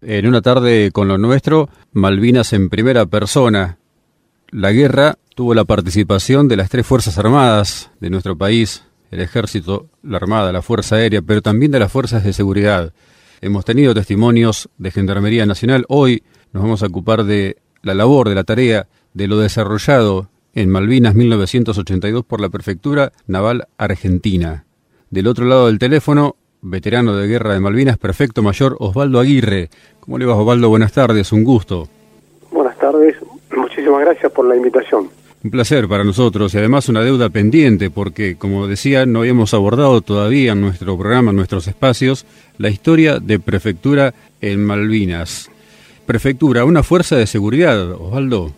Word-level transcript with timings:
En 0.00 0.28
una 0.28 0.42
tarde 0.42 0.92
con 0.92 1.08
lo 1.08 1.18
nuestro, 1.18 1.68
Malvinas 1.92 2.52
en 2.52 2.68
primera 2.68 3.06
persona. 3.06 3.78
La 4.50 4.70
guerra 4.70 5.18
tuvo 5.34 5.54
la 5.54 5.64
participación 5.64 6.46
de 6.46 6.56
las 6.56 6.70
tres 6.70 6.86
Fuerzas 6.86 7.18
Armadas 7.18 7.90
de 7.98 8.08
nuestro 8.08 8.38
país, 8.38 8.84
el 9.10 9.20
Ejército, 9.20 9.88
la 10.04 10.18
Armada, 10.18 10.52
la 10.52 10.62
Fuerza 10.62 10.96
Aérea, 10.96 11.20
pero 11.20 11.42
también 11.42 11.72
de 11.72 11.80
las 11.80 11.90
Fuerzas 11.90 12.22
de 12.22 12.32
Seguridad. 12.32 12.92
Hemos 13.40 13.64
tenido 13.64 13.92
testimonios 13.92 14.68
de 14.78 14.92
Gendarmería 14.92 15.46
Nacional. 15.46 15.84
Hoy 15.88 16.22
nos 16.52 16.62
vamos 16.62 16.84
a 16.84 16.86
ocupar 16.86 17.24
de 17.24 17.56
la 17.82 17.94
labor, 17.94 18.28
de 18.28 18.36
la 18.36 18.44
tarea, 18.44 18.86
de 19.14 19.26
lo 19.26 19.38
desarrollado 19.38 20.30
en 20.54 20.70
Malvinas 20.70 21.16
1982 21.16 22.24
por 22.24 22.40
la 22.40 22.50
Prefectura 22.50 23.10
Naval 23.26 23.66
Argentina. 23.78 24.64
Del 25.10 25.26
otro 25.26 25.44
lado 25.44 25.66
del 25.66 25.80
teléfono, 25.80 26.36
veterano 26.70 27.16
de 27.16 27.26
guerra 27.26 27.54
de 27.54 27.60
Malvinas, 27.60 27.98
perfecto 27.98 28.42
mayor 28.42 28.76
Osvaldo 28.78 29.20
Aguirre. 29.20 29.68
¿Cómo 30.00 30.18
le 30.18 30.26
va 30.26 30.36
Osvaldo? 30.36 30.68
Buenas 30.68 30.92
tardes, 30.92 31.32
un 31.32 31.44
gusto. 31.44 31.88
Buenas 32.50 32.76
tardes, 32.78 33.16
muchísimas 33.56 34.00
gracias 34.00 34.32
por 34.32 34.46
la 34.46 34.56
invitación. 34.56 35.10
Un 35.44 35.50
placer 35.52 35.86
para 35.86 36.02
nosotros 36.02 36.52
y 36.54 36.58
además 36.58 36.88
una 36.88 37.02
deuda 37.02 37.28
pendiente 37.28 37.90
porque, 37.90 38.36
como 38.36 38.66
decía, 38.66 39.06
no 39.06 39.20
habíamos 39.20 39.54
abordado 39.54 40.00
todavía 40.00 40.52
en 40.52 40.60
nuestro 40.60 40.98
programa, 40.98 41.30
en 41.30 41.36
nuestros 41.36 41.68
espacios, 41.68 42.26
la 42.58 42.70
historia 42.70 43.20
de 43.20 43.38
Prefectura 43.38 44.14
en 44.40 44.64
Malvinas. 44.64 45.50
Prefectura, 46.06 46.64
una 46.64 46.82
fuerza 46.82 47.16
de 47.16 47.26
seguridad, 47.26 47.92
Osvaldo. 47.92 48.50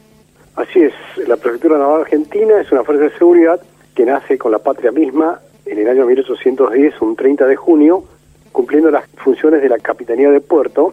Así 0.57 0.81
es, 0.81 0.95
la 1.29 1.37
Prefectura 1.37 1.79
Naval 1.79 2.03
Argentina 2.03 2.61
es 2.61 2.73
una 2.73 2.83
fuerza 2.83 3.05
de 3.05 3.19
seguridad 3.19 3.61
que 3.95 4.07
nace 4.07 4.39
con 4.39 4.53
la 4.53 4.59
patria 4.59 4.91
misma 4.91 5.39
en 5.71 5.79
el 5.79 5.89
año 5.89 6.05
1810, 6.05 7.01
un 7.01 7.15
30 7.15 7.47
de 7.47 7.57
junio, 7.57 8.05
cumpliendo 8.51 8.91
las 8.91 9.05
funciones 9.17 9.63
de 9.63 9.69
la 9.69 9.79
Capitanía 9.79 10.31
de 10.31 10.41
Puerto, 10.41 10.93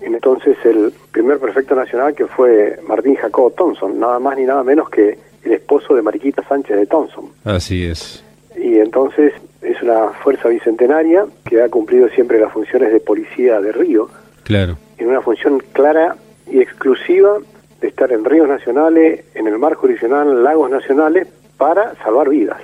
entonces 0.00 0.56
el 0.64 0.92
primer 1.12 1.38
prefecto 1.38 1.74
nacional 1.74 2.14
que 2.14 2.26
fue 2.26 2.78
Martín 2.86 3.14
Jacobo 3.14 3.50
Thompson, 3.50 3.98
nada 3.98 4.18
más 4.18 4.36
ni 4.36 4.44
nada 4.44 4.62
menos 4.64 4.90
que 4.90 5.16
el 5.44 5.52
esposo 5.52 5.94
de 5.94 6.02
Mariquita 6.02 6.42
Sánchez 6.48 6.76
de 6.76 6.86
Thompson. 6.86 7.26
Así 7.44 7.84
es. 7.84 8.24
Y 8.56 8.78
entonces 8.78 9.32
es 9.62 9.80
una 9.82 10.08
fuerza 10.08 10.48
bicentenaria 10.48 11.24
que 11.48 11.62
ha 11.62 11.68
cumplido 11.68 12.08
siempre 12.08 12.40
las 12.40 12.52
funciones 12.52 12.92
de 12.92 12.98
policía 12.98 13.60
de 13.60 13.70
río. 13.70 14.08
Claro. 14.42 14.76
En 14.98 15.08
una 15.08 15.20
función 15.20 15.62
clara 15.72 16.16
y 16.50 16.60
exclusiva 16.60 17.38
de 17.80 17.88
estar 17.88 18.10
en 18.10 18.24
ríos 18.24 18.48
nacionales, 18.48 19.24
en 19.34 19.46
el 19.46 19.58
mar 19.58 19.74
jurisdiccional, 19.74 20.42
lagos 20.42 20.70
nacionales, 20.70 21.28
para 21.56 21.94
salvar 22.02 22.28
vidas. 22.28 22.60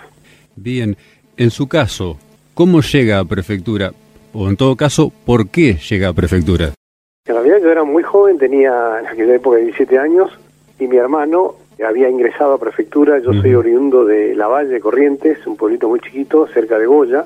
Bien, 0.56 0.96
en 1.42 1.50
su 1.50 1.66
caso, 1.66 2.18
¿cómo 2.54 2.80
llega 2.80 3.18
a 3.18 3.24
prefectura? 3.24 3.92
O 4.32 4.48
en 4.48 4.56
todo 4.56 4.76
caso, 4.76 5.12
¿por 5.26 5.48
qué 5.48 5.74
llega 5.74 6.08
a 6.08 6.12
prefectura? 6.12 6.70
En 7.26 7.34
realidad 7.34 7.58
yo 7.62 7.70
era 7.70 7.84
muy 7.84 8.02
joven, 8.02 8.38
tenía 8.38 9.00
en 9.00 9.06
aquella 9.06 9.34
época 9.34 9.58
17 9.58 9.98
años, 9.98 10.30
y 10.78 10.86
mi 10.86 10.96
hermano 10.96 11.56
había 11.84 12.08
ingresado 12.08 12.54
a 12.54 12.58
prefectura. 12.58 13.18
Yo 13.18 13.32
soy 13.32 13.54
oriundo 13.54 14.04
de 14.04 14.34
La 14.36 14.46
Valle, 14.46 14.78
Corrientes, 14.80 15.44
un 15.46 15.56
pueblito 15.56 15.88
muy 15.88 16.00
chiquito, 16.00 16.46
cerca 16.46 16.78
de 16.78 16.86
Goya. 16.86 17.24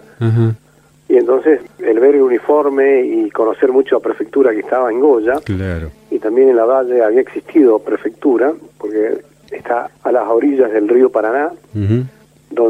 Y 1.09 1.17
entonces 1.17 1.61
el 1.79 2.01
ver 2.01 2.17
el 2.17 2.23
uniforme 2.23 3.03
y 3.03 3.31
conocer 3.31 3.71
mucho 3.71 3.97
a 3.97 4.01
prefectura 4.01 4.51
que 4.53 4.61
estaba 4.61 4.91
en 4.91 4.99
Goya, 4.99 5.35
claro. 5.45 5.91
y 6.11 6.19
también 6.19 6.49
en 6.49 6.57
La 6.57 6.65
Valle 6.65 7.03
había 7.03 7.21
existido 7.21 7.79
prefectura, 7.79 8.53
porque 8.79 9.21
está 9.51 9.89
a 10.03 10.11
las 10.11 10.27
orillas 10.27 10.73
del 10.73 10.89
río 10.89 11.11
Paraná, 11.11 11.53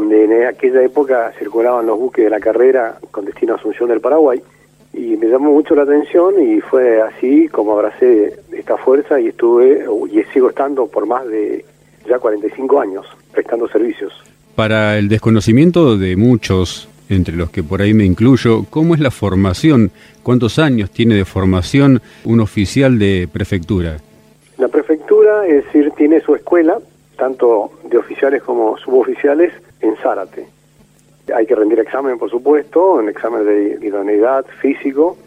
donde 0.07 0.23
en 0.23 0.47
aquella 0.47 0.81
época 0.83 1.33
circulaban 1.37 1.85
los 1.85 1.99
buques 1.99 2.23
de 2.23 2.29
la 2.29 2.39
carrera 2.39 2.97
con 3.11 3.25
destino 3.25 3.53
a 3.53 3.55
Asunción 3.57 3.89
del 3.89 3.99
Paraguay. 3.99 4.41
Y 4.93 5.17
me 5.17 5.27
llamó 5.27 5.51
mucho 5.51 5.75
la 5.75 5.83
atención 5.83 6.41
y 6.41 6.61
fue 6.61 7.01
así 7.01 7.49
como 7.49 7.73
abracé 7.73 8.39
esta 8.53 8.77
fuerza 8.77 9.19
y 9.19 9.27
estuve 9.27 9.85
y 10.11 10.23
sigo 10.33 10.49
estando 10.49 10.87
por 10.87 11.05
más 11.05 11.27
de 11.27 11.65
ya 12.07 12.19
45 12.19 12.79
años 12.79 13.05
prestando 13.33 13.67
servicios. 13.67 14.13
Para 14.55 14.97
el 14.97 15.09
desconocimiento 15.09 15.97
de 15.97 16.15
muchos, 16.15 16.87
entre 17.09 17.35
los 17.35 17.49
que 17.49 17.61
por 17.61 17.81
ahí 17.81 17.93
me 17.93 18.05
incluyo, 18.05 18.65
¿cómo 18.69 18.95
es 18.95 19.01
la 19.01 19.11
formación? 19.11 19.91
¿Cuántos 20.23 20.57
años 20.57 20.89
tiene 20.89 21.15
de 21.15 21.25
formación 21.25 22.01
un 22.23 22.39
oficial 22.39 22.97
de 22.97 23.27
prefectura? 23.31 23.97
La 24.57 24.69
prefectura, 24.69 25.45
es 25.45 25.65
decir, 25.65 25.91
tiene 25.97 26.21
su 26.21 26.33
escuela, 26.33 26.77
tanto 27.17 27.71
de 27.89 27.97
oficiales 27.97 28.41
como 28.41 28.77
suboficiales, 28.77 29.51
en 29.81 29.95
Zárate. 29.97 30.47
Hay 31.35 31.45
que 31.45 31.55
rendir 31.55 31.79
examen, 31.79 32.17
por 32.17 32.29
supuesto, 32.29 32.93
un 32.93 33.09
examen 33.09 33.45
de 33.45 33.79
idoneidad 33.81 34.45
físico, 34.61 35.17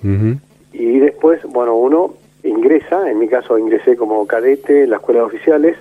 y 0.72 0.99
después, 0.99 1.41
bueno, 1.44 1.77
uno 1.77 2.15
ingresa, 2.43 3.10
en 3.10 3.19
mi 3.19 3.28
caso 3.28 3.59
ingresé 3.59 3.97
como 3.97 4.27
cadete 4.27 4.84
en 4.84 4.91
la 4.91 4.97
escuela 4.97 5.21
de 5.21 5.27
oficiales, 5.27 5.77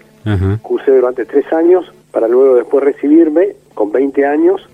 cursé 0.62 0.92
durante 0.92 1.26
tres 1.26 1.52
años 1.54 1.92
para 2.12 2.28
luego 2.28 2.56
después 2.56 2.84
recibirme 2.84 3.56
con 3.74 3.92
20 3.92 4.26
años. 4.26 4.68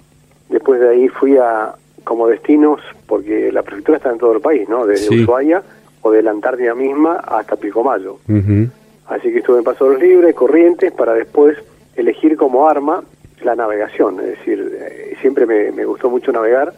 Después 0.49 0.79
de 0.79 0.89
ahí 0.89 1.07
fui 1.09 1.37
a 1.37 1.73
como 2.03 2.27
destinos, 2.27 2.81
porque 3.07 3.51
la 3.51 3.63
prefectura 3.63 3.97
está 3.97 4.11
en 4.11 4.17
todo 4.17 4.33
el 4.33 4.41
país, 4.41 4.69
¿no? 4.69 4.85
Desde 4.85 5.21
Ushuaia 5.21 5.63
o 6.01 6.11
de 6.11 6.21
la 6.21 6.31
Antártida 6.31 6.75
misma 6.75 7.15
hasta 7.15 7.55
Pilcomayo. 7.55 8.17
Así 9.07 9.31
que 9.31 9.39
estuve 9.39 9.59
en 9.59 9.63
Pasos 9.63 9.99
Libres, 9.99 10.33
Corrientes, 10.35 10.91
para 10.91 11.13
después 11.13 11.57
elegir 11.95 12.37
como 12.37 12.67
arma 12.67 13.03
la 13.45 13.55
navegación. 13.55 14.19
Es 14.19 14.37
decir, 14.37 14.77
eh, 14.79 15.15
siempre 15.21 15.45
me, 15.45 15.71
me, 15.71 15.85
gustó 15.85 16.09
mucho 16.09 16.31
navegar. 16.31 16.73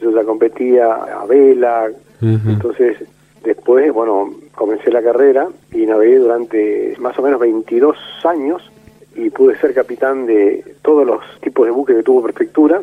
Yo 0.00 0.10
ya 0.10 0.24
competía 0.24 0.92
a 0.92 1.26
vela, 1.26 1.90
entonces 2.22 2.96
Después, 3.44 3.90
bueno, 3.92 4.34
comencé 4.54 4.90
la 4.90 5.02
carrera 5.02 5.48
y 5.72 5.86
navegué 5.86 6.18
durante 6.18 6.94
más 6.98 7.18
o 7.18 7.22
menos 7.22 7.40
22 7.40 7.96
años 8.24 8.70
y 9.16 9.30
pude 9.30 9.58
ser 9.58 9.72
capitán 9.72 10.26
de 10.26 10.76
todos 10.82 11.06
los 11.06 11.20
tipos 11.40 11.64
de 11.66 11.72
buques 11.72 11.96
que 11.96 12.02
tuvo 12.02 12.22
prefectura. 12.22 12.82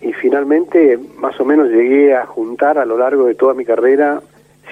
Y 0.00 0.12
finalmente, 0.12 0.98
más 1.18 1.40
o 1.40 1.44
menos, 1.44 1.70
llegué 1.70 2.14
a 2.14 2.24
juntar 2.24 2.78
a 2.78 2.84
lo 2.84 2.96
largo 2.98 3.26
de 3.26 3.34
toda 3.34 3.54
mi 3.54 3.64
carrera 3.64 4.22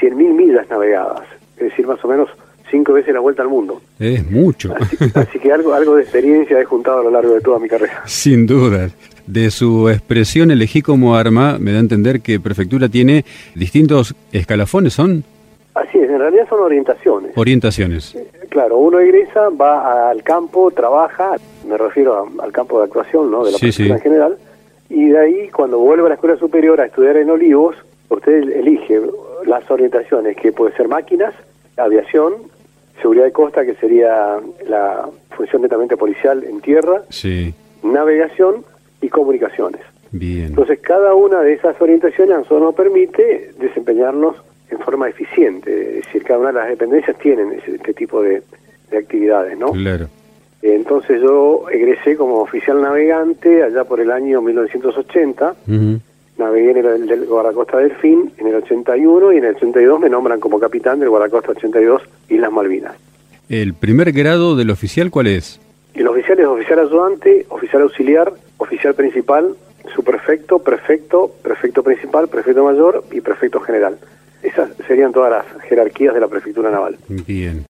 100.000 0.00 0.14
millas 0.14 0.70
navegadas. 0.70 1.22
Es 1.56 1.70
decir, 1.70 1.86
más 1.86 2.02
o 2.04 2.08
menos 2.08 2.28
cinco 2.72 2.92
veces 2.94 3.14
la 3.14 3.20
vuelta 3.20 3.42
al 3.42 3.48
mundo. 3.48 3.80
Es 4.00 4.28
mucho. 4.28 4.74
Así, 5.14 5.38
que 5.38 5.52
algo, 5.52 5.72
algo 5.74 5.94
de 5.94 6.02
experiencia 6.02 6.60
he 6.60 6.64
juntado 6.64 6.98
a 6.98 7.04
lo 7.04 7.10
largo 7.10 7.34
de 7.34 7.40
toda 7.40 7.60
mi 7.60 7.68
carrera. 7.68 8.02
Sin 8.06 8.46
duda. 8.46 8.88
De 9.28 9.52
su 9.52 9.88
expresión 9.88 10.50
elegí 10.50 10.82
como 10.82 11.14
arma, 11.14 11.58
me 11.60 11.70
da 11.70 11.76
a 11.78 11.80
entender 11.80 12.20
que 12.20 12.40
prefectura 12.40 12.88
tiene 12.88 13.24
distintos 13.54 14.16
escalafones, 14.32 14.94
¿son? 14.94 15.22
Así 15.74 15.98
es, 15.98 16.10
en 16.10 16.18
realidad 16.18 16.48
son 16.48 16.60
orientaciones. 16.60 17.30
Orientaciones. 17.36 18.18
Claro, 18.48 18.78
uno 18.78 18.98
egresa, 18.98 19.48
va 19.50 20.10
al 20.10 20.24
campo, 20.24 20.72
trabaja, 20.72 21.36
me 21.66 21.78
refiero 21.78 22.28
al 22.42 22.52
campo 22.52 22.78
de 22.78 22.86
actuación, 22.86 23.30
¿no? 23.30 23.44
De 23.44 23.52
la 23.52 23.58
sí, 23.58 23.88
en 23.88 24.00
general, 24.00 24.36
y 24.90 25.06
de 25.06 25.18
ahí, 25.18 25.48
cuando 25.48 25.78
vuelve 25.78 26.04
a 26.04 26.08
la 26.10 26.14
escuela 26.16 26.36
superior 26.36 26.78
a 26.80 26.84
estudiar 26.84 27.16
en 27.16 27.30
Olivos, 27.30 27.76
usted 28.10 28.42
elige 28.50 29.00
las 29.46 29.70
orientaciones, 29.70 30.36
que 30.36 30.52
puede 30.52 30.76
ser 30.76 30.86
máquinas, 30.88 31.32
aviación, 31.78 32.34
seguridad 33.00 33.24
de 33.24 33.32
costa, 33.32 33.64
que 33.64 33.74
sería 33.74 34.38
la 34.68 35.08
función 35.30 35.62
netamente 35.62 35.96
policial 35.96 36.44
en 36.44 36.60
tierra, 36.60 37.02
sí. 37.08 37.54
navegación 37.82 38.64
y 39.00 39.08
comunicaciones. 39.08 39.80
Bien. 40.10 40.46
Entonces, 40.46 40.78
cada 40.80 41.14
una 41.14 41.40
de 41.40 41.54
esas 41.54 41.80
orientaciones 41.80 42.34
a 42.34 42.38
nosotros 42.38 42.62
nos 42.62 42.74
permite 42.74 43.52
desempeñarnos 43.58 44.36
en 44.70 44.78
forma 44.78 45.08
eficiente. 45.08 45.98
Es 45.98 46.06
decir, 46.06 46.22
cada 46.22 46.40
una 46.40 46.48
de 46.52 46.58
las 46.58 46.68
dependencias 46.68 47.18
tienen 47.18 47.60
este 47.66 47.94
tipo 47.94 48.22
de, 48.22 48.42
actividades, 48.92 49.56
¿no? 49.56 49.72
Claro. 49.72 50.06
Entonces 50.60 51.22
yo 51.22 51.64
egresé 51.70 52.14
como 52.14 52.40
oficial 52.42 52.82
navegante 52.82 53.62
allá 53.62 53.84
por 53.84 54.00
el 54.00 54.10
año 54.10 54.42
1980. 54.42 55.54
Navegué 56.42 56.70
en 56.72 56.76
el, 56.78 57.06
del 57.06 57.26
Guardacosta 57.26 57.78
Delfín 57.78 58.32
en 58.38 58.46
el 58.48 58.56
81 58.56 59.32
y 59.32 59.36
en 59.38 59.44
el 59.44 59.56
82 59.56 60.00
me 60.00 60.10
nombran 60.10 60.40
como 60.40 60.58
capitán 60.58 61.00
del 61.00 61.08
Guardacosta 61.08 61.52
82 61.52 62.02
Islas 62.28 62.52
Malvinas. 62.52 62.94
¿El 63.48 63.74
primer 63.74 64.12
grado 64.12 64.56
del 64.56 64.70
oficial 64.70 65.10
cuál 65.10 65.28
es? 65.28 65.60
El 65.94 66.08
oficial 66.08 66.40
es 66.40 66.46
oficial 66.46 66.78
ayudante, 66.78 67.46
oficial 67.48 67.82
auxiliar, 67.82 68.32
oficial 68.56 68.94
principal, 68.94 69.54
subprefecto, 69.94 70.58
prefecto, 70.58 71.30
prefecto 71.42 71.82
principal, 71.82 72.28
prefecto 72.28 72.64
mayor 72.64 73.04
y 73.12 73.20
prefecto 73.20 73.60
general. 73.60 73.98
Esas 74.42 74.70
serían 74.86 75.12
todas 75.12 75.30
las 75.30 75.62
jerarquías 75.64 76.14
de 76.14 76.20
la 76.20 76.28
prefectura 76.28 76.70
naval. 76.70 76.96
Bien. 77.08 77.66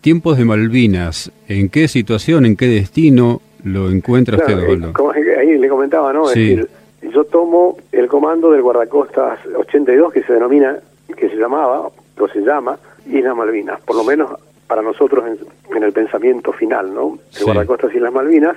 Tiempos 0.00 0.38
de 0.38 0.44
Malvinas, 0.44 1.30
¿en 1.48 1.68
qué 1.68 1.88
situación, 1.88 2.46
en 2.46 2.56
qué 2.56 2.66
destino 2.66 3.40
lo 3.64 3.90
encuentra 3.90 4.36
usted, 4.36 4.58
eh, 4.58 5.36
ahí 5.38 5.58
le 5.58 5.68
comentaba, 5.68 6.12
¿no? 6.12 6.28
Es 6.28 6.36
decir, 6.36 6.68
yo 7.10 7.24
tomo 7.24 7.76
el 7.92 8.08
comando 8.08 8.50
del 8.50 8.62
guardacostas 8.62 9.38
82 9.54 10.12
que 10.12 10.22
se 10.22 10.32
denomina, 10.32 10.78
que 11.16 11.28
se 11.28 11.36
llamaba, 11.36 11.88
o 12.18 12.28
se 12.28 12.40
llama, 12.40 12.78
Isla 13.06 13.34
Malvinas. 13.34 13.80
Por 13.80 13.96
lo 13.96 14.04
menos 14.04 14.30
para 14.66 14.82
nosotros 14.82 15.24
en, 15.74 15.82
el 15.82 15.92
pensamiento 15.92 16.52
final, 16.52 16.92
¿no? 16.92 17.18
El 17.38 17.44
guardacostas 17.44 17.94
Islas 17.94 18.12
Malvinas. 18.12 18.56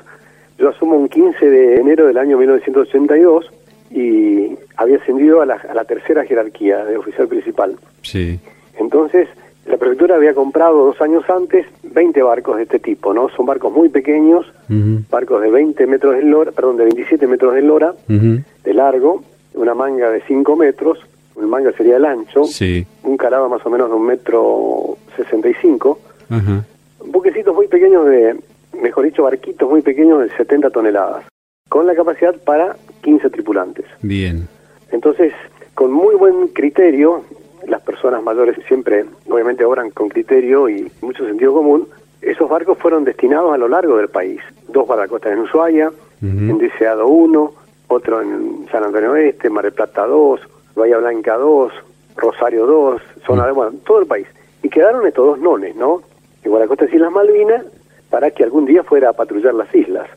Yo 0.57 0.69
asumo 0.69 0.95
un 0.95 1.07
15 1.07 1.49
de 1.49 1.75
enero 1.75 2.07
del 2.07 2.17
año 2.17 2.37
1982 2.37 3.51
y 3.91 4.57
había 4.77 4.97
ascendido 4.97 5.41
a 5.41 5.45
la, 5.45 5.85
tercera 5.85 6.25
jerarquía 6.25 6.83
de 6.85 6.97
oficial 6.97 7.27
principal. 7.27 7.75
Sí. 8.01 8.39
Entonces, 8.77 9.27
la 9.69 9.77
prefectura 9.77 10.15
había 10.15 10.33
comprado 10.33 10.85
dos 10.87 10.99
años 10.99 11.23
antes 11.29 11.65
20 11.83 12.21
barcos 12.23 12.57
de 12.57 12.63
este 12.63 12.79
tipo, 12.79 13.13
¿no? 13.13 13.29
Son 13.29 13.45
barcos 13.45 13.71
muy 13.71 13.87
pequeños, 13.89 14.45
barcos 15.11 15.41
de 15.43 15.51
20 15.51 15.85
metros 15.85 16.15
de 16.15 16.23
lora, 16.23 16.51
perdón, 16.51 16.77
de 16.77 16.85
27 16.85 17.27
metros 17.27 17.53
de 17.53 17.61
lora, 17.61 17.93
de 18.07 18.73
largo, 18.73 19.23
una 19.53 19.75
manga 19.75 20.09
de 20.09 20.21
5 20.21 20.55
metros, 20.55 20.97
una 21.35 21.47
manga 21.47 21.71
sería 21.73 21.97
el 21.97 22.05
ancho, 22.05 22.45
Sí. 22.45 22.85
un 23.03 23.15
calado 23.15 23.47
más 23.47 23.63
o 23.63 23.69
menos 23.69 23.89
de 23.89 23.95
un 23.95 24.05
metro 24.07 24.97
65, 25.15 25.99
Ajá. 26.31 26.65
buquecitos 27.05 27.53
muy 27.53 27.67
pequeños 27.67 28.07
de, 28.07 28.35
mejor 28.81 29.05
dicho, 29.05 29.21
barquitos 29.23 29.69
muy 29.69 29.83
pequeños 29.83 30.19
de 30.21 30.29
70 30.35 30.71
toneladas, 30.71 31.25
con 31.69 31.85
la 31.85 31.93
capacidad 31.93 32.35
para 32.43 32.75
15 33.03 33.29
tripulantes. 33.29 33.85
Bien. 34.01 34.47
Entonces, 34.91 35.31
con 35.75 35.91
muy 35.91 36.15
buen 36.15 36.47
criterio, 36.47 37.23
las 37.69 37.81
personas 37.81 38.21
mayores 38.23 38.57
siempre, 38.67 39.05
obviamente, 39.29 39.63
obran 39.63 39.89
con 39.91 40.09
criterio 40.09 40.67
y 40.69 40.91
mucho 41.01 41.25
sentido 41.25 41.53
común, 41.53 41.87
esos 42.21 42.49
barcos 42.49 42.77
fueron 42.77 43.03
destinados 43.05 43.53
a 43.53 43.57
lo 43.57 43.67
largo 43.67 43.97
del 43.97 44.09
país. 44.09 44.41
Dos 44.67 44.85
guardacostas 44.87 45.31
en 45.33 45.39
Ushuaia, 45.39 45.91
en 46.21 46.49
Ujú. 46.51 46.59
Deseado 46.59 47.07
1, 47.07 47.53
otro 47.87 48.21
en 48.21 48.67
San 48.71 48.83
Antonio 48.83 49.11
Oeste, 49.11 49.49
Mar 49.49 49.63
del 49.63 49.73
Plata 49.73 50.05
2, 50.05 50.41
Bahía 50.75 50.97
Blanca 50.97 51.37
2, 51.37 51.71
Rosario 52.17 52.65
2, 52.65 53.01
zona 53.25 53.45
de, 53.45 53.51
bueno, 53.53 53.71
todo 53.85 53.99
el 54.01 54.05
país. 54.07 54.27
Y 54.61 54.69
quedaron 54.69 55.07
estos 55.07 55.25
dos 55.25 55.39
nones, 55.39 55.75
¿no? 55.75 56.01
El 56.43 56.51
guardacostas 56.51 56.93
Islas 56.93 57.11
Malvinas, 57.11 57.65
para 58.09 58.31
que 58.31 58.43
algún 58.43 58.65
día 58.65 58.83
fuera 58.83 59.09
a 59.09 59.13
patrullar 59.13 59.53
las 59.53 59.73
islas 59.73 60.07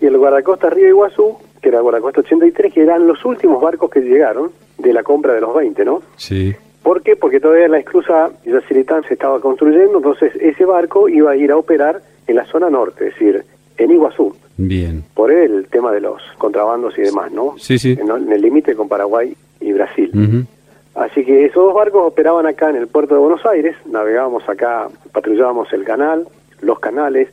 y 0.00 0.06
el 0.06 0.18
guardacosta 0.18 0.68
Río 0.70 0.88
Iguazú, 0.88 1.38
que 1.62 1.68
era 1.70 1.78
el 1.78 1.82
guardacosta 1.82 2.20
83, 2.20 2.72
que 2.72 2.82
eran 2.82 3.06
los 3.06 3.24
últimos 3.24 3.60
barcos 3.62 3.90
que 3.90 4.00
llegaron 4.00 4.50
de 4.78 4.92
la 4.92 5.02
compra 5.02 5.32
de 5.32 5.40
los 5.40 5.54
20, 5.54 5.84
¿no? 5.84 6.02
Sí. 6.16 6.54
¿Por 6.86 7.02
qué? 7.02 7.16
Porque 7.16 7.40
todavía 7.40 7.66
la 7.66 7.80
esclusa 7.80 8.30
Yacyretán 8.44 9.02
se 9.08 9.14
estaba 9.14 9.40
construyendo, 9.40 9.96
entonces 9.96 10.32
ese 10.40 10.64
barco 10.64 11.08
iba 11.08 11.32
a 11.32 11.36
ir 11.36 11.50
a 11.50 11.56
operar 11.56 12.00
en 12.28 12.36
la 12.36 12.44
zona 12.46 12.70
norte, 12.70 13.08
es 13.08 13.14
decir, 13.14 13.42
en 13.76 13.90
Iguazú, 13.90 14.36
Bien. 14.56 15.02
por 15.12 15.32
el 15.32 15.66
tema 15.66 15.90
de 15.90 16.00
los 16.00 16.22
contrabandos 16.38 16.96
y 16.96 17.02
demás, 17.02 17.32
¿no? 17.32 17.54
Sí, 17.58 17.76
sí. 17.76 17.98
En, 18.00 18.08
en 18.08 18.30
el 18.30 18.40
límite 18.40 18.76
con 18.76 18.88
Paraguay 18.88 19.36
y 19.60 19.72
Brasil. 19.72 20.46
Así 20.94 21.24
que 21.24 21.46
esos 21.46 21.64
dos 21.64 21.74
barcos 21.74 22.04
operaban 22.06 22.46
acá 22.46 22.70
en 22.70 22.76
el 22.76 22.86
puerto 22.86 23.14
de 23.14 23.20
Buenos 23.20 23.44
Aires, 23.46 23.74
navegábamos 23.86 24.48
acá, 24.48 24.86
patrullábamos 25.10 25.72
el 25.72 25.82
canal, 25.82 26.28
los 26.60 26.78
canales, 26.78 27.28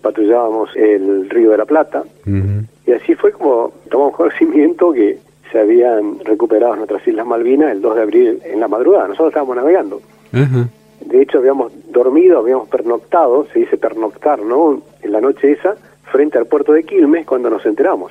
patrullábamos 0.00 0.70
el 0.76 1.28
río 1.28 1.50
de 1.50 1.58
la 1.58 1.66
Plata, 1.66 2.04
Ujú. 2.26 2.64
y 2.86 2.92
así 2.92 3.14
fue 3.16 3.32
como 3.32 3.70
tomamos 3.90 4.14
conocimiento 4.16 4.92
que 4.92 5.18
se 5.54 5.60
habían 5.60 6.18
recuperado 6.24 6.74
nuestras 6.74 7.06
Islas 7.06 7.24
Malvinas 7.26 7.70
el 7.70 7.80
2 7.80 7.94
de 7.94 8.02
abril 8.02 8.40
en 8.44 8.58
la 8.58 8.66
madrugada. 8.66 9.06
Nosotros 9.06 9.28
estábamos 9.28 9.54
navegando. 9.54 10.00
De 10.32 11.22
hecho, 11.22 11.38
habíamos 11.38 11.72
dormido, 11.92 12.38
habíamos 12.40 12.66
pernoctado, 12.68 13.46
se 13.52 13.60
dice 13.60 13.76
pernoctar, 13.76 14.40
¿no? 14.42 14.82
En 15.02 15.12
la 15.12 15.20
noche 15.20 15.52
esa, 15.52 15.76
frente 16.10 16.38
al 16.38 16.46
puerto 16.46 16.72
de 16.72 16.82
Quilmes, 16.82 17.24
cuando 17.24 17.50
nos 17.50 17.64
enteramos. 17.66 18.10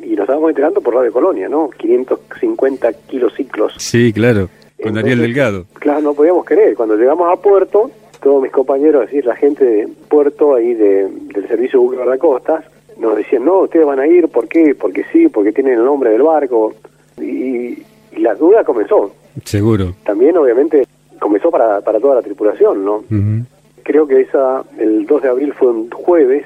Y 0.00 0.10
nos 0.10 0.20
estábamos 0.20 0.50
enterando 0.50 0.80
por 0.80 0.94
Radio 0.94 1.12
Colonia, 1.12 1.48
¿no? 1.48 1.68
550 1.76 2.92
kilociclos. 3.08 3.74
Sí, 3.78 4.12
claro. 4.12 4.48
Con 4.80 4.88
Entonces, 4.96 5.18
Delgado. 5.18 5.64
Claro, 5.80 6.00
no 6.02 6.14
podíamos 6.14 6.44
creer. 6.44 6.76
Cuando 6.76 6.94
llegamos 6.96 7.26
a 7.32 7.40
Puerto, 7.40 7.90
todos 8.22 8.40
mis 8.42 8.52
compañeros, 8.52 9.02
es 9.04 9.10
decir, 9.10 9.26
la 9.26 9.34
gente 9.36 9.64
de 9.64 9.88
Puerto, 10.08 10.54
ahí 10.54 10.74
de- 10.74 11.08
del 11.08 11.48
servicio 11.48 11.80
buque 11.80 11.96
guardacostas, 11.96 12.64
nos 12.98 13.16
decían, 13.16 13.44
no, 13.44 13.60
ustedes 13.60 13.86
van 13.86 14.00
a 14.00 14.06
ir, 14.06 14.28
¿por 14.28 14.48
qué? 14.48 14.74
Porque 14.74 15.04
sí, 15.12 15.28
porque 15.28 15.52
tienen 15.52 15.78
el 15.78 15.84
nombre 15.84 16.10
del 16.10 16.22
barco. 16.22 16.74
Y, 17.20 17.78
y 18.12 18.16
la 18.18 18.34
duda 18.34 18.64
comenzó. 18.64 19.12
Seguro. 19.44 19.94
También, 20.04 20.36
obviamente, 20.36 20.86
comenzó 21.20 21.50
para, 21.50 21.80
para 21.80 21.98
toda 22.00 22.16
la 22.16 22.22
tripulación, 22.22 22.84
¿no? 22.84 23.04
Creo 23.82 24.06
que 24.06 24.20
esa 24.22 24.64
el 24.78 25.04
2 25.06 25.22
de 25.22 25.28
abril 25.28 25.52
fue 25.52 25.68
un 25.68 25.90
jueves. 25.90 26.44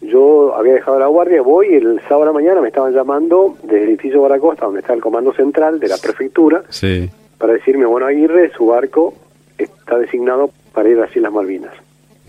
Yo 0.00 0.54
había 0.54 0.74
dejado 0.74 0.98
la 1.00 1.06
guardia, 1.08 1.42
voy 1.42 1.68
y 1.70 1.74
el 1.74 2.00
sábado 2.02 2.22
a 2.22 2.26
la 2.26 2.32
mañana 2.32 2.60
me 2.60 2.68
estaban 2.68 2.92
llamando 2.94 3.56
desde 3.64 3.82
el 3.82 3.88
edificio 3.90 4.20
Guaracosta, 4.20 4.66
donde 4.66 4.80
está 4.80 4.94
el 4.94 5.00
comando 5.00 5.32
central 5.32 5.80
de 5.80 5.88
la 5.88 5.96
prefectura, 5.98 6.62
Sí. 6.68 7.10
para 7.36 7.54
decirme, 7.54 7.84
bueno, 7.84 8.06
Aguirre, 8.06 8.50
su 8.56 8.66
barco 8.66 9.12
está 9.58 9.98
designado 9.98 10.50
para 10.72 10.88
ir 10.88 10.98
a 10.98 11.00
las 11.02 11.16
Islas 11.16 11.32
Malvinas. 11.32 11.72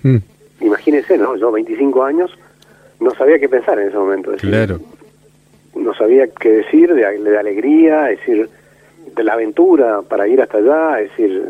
Mm. 0.01 0.17
Imagínense, 0.61 1.17
¿no? 1.17 1.35
Yo, 1.37 1.51
25 1.51 2.03
años, 2.03 2.31
no 2.99 3.11
sabía 3.11 3.39
qué 3.39 3.49
pensar 3.49 3.79
en 3.79 3.87
ese 3.87 3.97
momento. 3.97 4.33
es 4.33 4.41
decir. 4.41 4.79
No 5.75 5.93
sabía 5.93 6.27
qué 6.27 6.49
decir 6.49 6.93
de, 6.93 7.19
de 7.19 7.37
alegría, 7.37 8.11
es 8.11 8.19
decir, 8.19 8.49
de 9.15 9.23
la 9.23 9.33
aventura 9.33 10.01
para 10.01 10.27
ir 10.27 10.41
hasta 10.41 10.57
allá, 10.57 11.01
es 11.01 11.09
decir, 11.11 11.43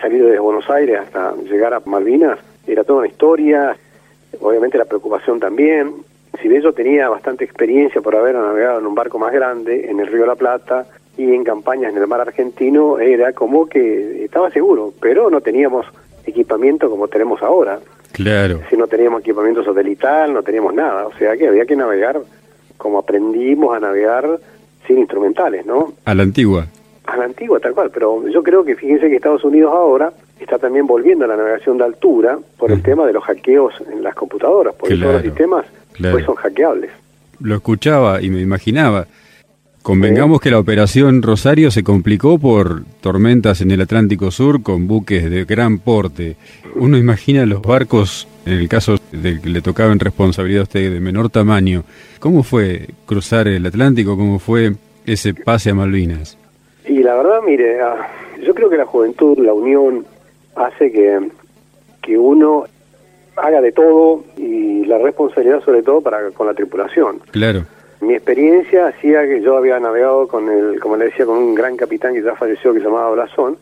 salir 0.00 0.24
desde 0.24 0.38
Buenos 0.38 0.68
Aires 0.70 1.00
hasta 1.00 1.34
llegar 1.36 1.74
a 1.74 1.82
Malvinas, 1.84 2.38
era 2.66 2.84
toda 2.84 3.00
una 3.00 3.08
historia, 3.08 3.76
obviamente 4.40 4.78
la 4.78 4.84
preocupación 4.84 5.40
también. 5.40 5.92
Si 6.40 6.48
bien 6.48 6.62
yo 6.62 6.72
tenía 6.72 7.08
bastante 7.08 7.44
experiencia 7.44 8.00
por 8.00 8.14
haber 8.14 8.34
navegado 8.34 8.78
en 8.78 8.86
un 8.86 8.94
barco 8.94 9.18
más 9.18 9.32
grande, 9.32 9.90
en 9.90 10.00
el 10.00 10.06
Río 10.06 10.22
de 10.22 10.28
la 10.28 10.36
Plata 10.36 10.86
y 11.16 11.34
en 11.34 11.44
campañas 11.44 11.92
en 11.92 11.98
el 11.98 12.06
mar 12.06 12.20
argentino, 12.20 12.98
era 12.98 13.32
como 13.32 13.66
que 13.66 14.24
estaba 14.24 14.50
seguro, 14.50 14.92
pero 15.00 15.30
no 15.30 15.40
teníamos 15.40 15.86
equipamiento 16.24 16.88
como 16.88 17.08
tenemos 17.08 17.42
ahora. 17.42 17.80
Claro. 18.12 18.60
Si 18.68 18.76
no 18.76 18.86
teníamos 18.86 19.20
equipamiento 19.20 19.62
satelital, 19.64 20.32
no 20.32 20.42
teníamos 20.42 20.74
nada, 20.74 21.06
o 21.06 21.12
sea 21.18 21.36
que 21.36 21.48
había 21.48 21.64
que 21.64 21.76
navegar 21.76 22.20
como 22.76 22.98
aprendimos 22.98 23.76
a 23.76 23.80
navegar 23.80 24.26
sin 24.86 24.98
instrumentales, 24.98 25.64
¿no? 25.66 25.92
A 26.04 26.14
la 26.14 26.22
antigua. 26.22 26.66
A 27.06 27.16
la 27.16 27.24
antigua, 27.24 27.60
tal 27.60 27.72
cual, 27.74 27.90
pero 27.92 28.26
yo 28.28 28.42
creo 28.42 28.64
que 28.64 28.74
fíjense 28.76 29.08
que 29.08 29.16
Estados 29.16 29.44
Unidos 29.44 29.72
ahora 29.74 30.12
está 30.40 30.58
también 30.58 30.86
volviendo 30.86 31.24
a 31.24 31.28
la 31.28 31.36
navegación 31.36 31.76
de 31.78 31.84
altura 31.84 32.38
por 32.58 32.70
el 32.72 32.78
Mm. 32.78 32.82
tema 32.82 33.06
de 33.06 33.12
los 33.12 33.22
hackeos 33.24 33.74
en 33.92 34.02
las 34.02 34.14
computadoras, 34.14 34.74
porque 34.74 34.96
todos 34.96 35.12
los 35.14 35.22
sistemas 35.22 35.66
claro. 35.92 36.14
pues 36.14 36.24
son 36.24 36.34
hackeables. 36.36 36.90
Lo 37.40 37.54
escuchaba 37.54 38.20
y 38.22 38.30
me 38.30 38.40
imaginaba. 38.40 39.06
Convengamos 39.82 40.42
que 40.42 40.50
la 40.50 40.58
operación 40.58 41.22
Rosario 41.22 41.70
se 41.70 41.82
complicó 41.82 42.38
por 42.38 42.84
tormentas 43.00 43.62
en 43.62 43.70
el 43.70 43.80
Atlántico 43.80 44.30
Sur 44.30 44.62
con 44.62 44.86
buques 44.86 45.30
de 45.30 45.44
gran 45.46 45.78
porte. 45.78 46.36
Uno 46.74 46.98
imagina 46.98 47.46
los 47.46 47.62
barcos, 47.62 48.28
en 48.44 48.52
el 48.54 48.68
caso 48.68 48.96
del 49.10 49.40
que 49.40 49.48
le 49.48 49.62
tocaba 49.62 49.90
en 49.92 49.98
responsabilidad 49.98 50.60
a 50.60 50.64
usted 50.64 50.92
de 50.92 51.00
menor 51.00 51.30
tamaño. 51.30 51.84
¿Cómo 52.18 52.42
fue 52.42 52.88
cruzar 53.06 53.48
el 53.48 53.64
Atlántico? 53.64 54.18
¿Cómo 54.18 54.38
fue 54.38 54.74
ese 55.06 55.32
pase 55.32 55.70
a 55.70 55.74
Malvinas? 55.74 56.36
Y 56.86 57.02
la 57.02 57.14
verdad, 57.16 57.40
mire, 57.46 57.80
ah, 57.80 58.06
yo 58.44 58.54
creo 58.54 58.68
que 58.68 58.76
la 58.76 58.86
juventud, 58.86 59.38
la 59.38 59.54
unión, 59.54 60.04
hace 60.56 60.92
que, 60.92 61.20
que 62.02 62.18
uno 62.18 62.64
haga 63.36 63.62
de 63.62 63.72
todo 63.72 64.24
y 64.36 64.84
la 64.84 64.98
responsabilidad 64.98 65.64
sobre 65.64 65.82
todo 65.82 66.02
para 66.02 66.30
con 66.32 66.46
la 66.46 66.52
tripulación. 66.52 67.20
Claro. 67.30 67.64
Mi 68.00 68.14
experiencia 68.14 68.88
hacía 68.88 69.26
que 69.26 69.42
yo 69.42 69.56
había 69.56 69.78
navegado 69.78 70.26
con 70.26 70.48
el, 70.48 70.80
como 70.80 70.96
le 70.96 71.06
decía, 71.06 71.26
con 71.26 71.36
un 71.36 71.54
gran 71.54 71.76
capitán 71.76 72.14
que 72.14 72.22
ya 72.22 72.34
falleció 72.34 72.72
que 72.72 72.78
se 72.78 72.86
llamaba 72.86 73.10
Blasón 73.10 73.58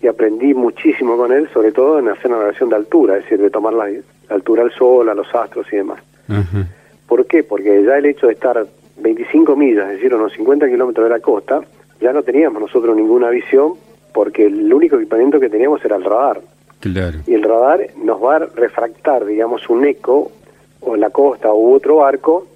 y 0.00 0.06
aprendí 0.06 0.52
muchísimo 0.52 1.16
con 1.16 1.32
él, 1.32 1.48
sobre 1.52 1.72
todo 1.72 1.98
en 1.98 2.08
hacer 2.08 2.30
navegación 2.30 2.68
de 2.68 2.76
altura, 2.76 3.16
es 3.16 3.24
decir, 3.24 3.40
de 3.40 3.50
tomar 3.50 3.72
la, 3.72 3.88
la 3.88 4.00
altura 4.28 4.62
al 4.62 4.72
sol, 4.72 5.08
a 5.08 5.14
los 5.14 5.32
astros 5.34 5.66
y 5.72 5.76
demás. 5.76 6.00
Ajá. 6.28 6.66
¿Por 7.06 7.26
qué? 7.26 7.42
Porque 7.42 7.82
ya 7.84 7.98
el 7.98 8.06
hecho 8.06 8.26
de 8.26 8.34
estar 8.34 8.66
25 8.98 9.56
millas, 9.56 9.86
es 9.88 9.96
decir, 9.96 10.14
unos 10.14 10.32
50 10.32 10.68
kilómetros 10.68 11.04
de 11.04 11.10
la 11.10 11.20
costa, 11.20 11.62
ya 12.00 12.12
no 12.12 12.22
teníamos 12.22 12.62
nosotros 12.62 12.96
ninguna 12.96 13.30
visión 13.30 13.74
porque 14.12 14.46
el 14.46 14.72
único 14.72 14.96
equipamiento 14.96 15.40
que 15.40 15.48
teníamos 15.48 15.84
era 15.84 15.96
el 15.96 16.04
radar. 16.04 16.40
Claro. 16.80 17.18
Y 17.26 17.34
el 17.34 17.42
radar 17.42 17.88
nos 18.02 18.22
va 18.22 18.36
a 18.36 18.38
refractar, 18.40 19.24
digamos, 19.24 19.68
un 19.68 19.84
eco 19.84 20.32
o 20.80 20.94
en 20.94 21.00
la 21.00 21.10
costa 21.10 21.52
u 21.52 21.74
otro 21.74 21.96
barco 21.96 22.46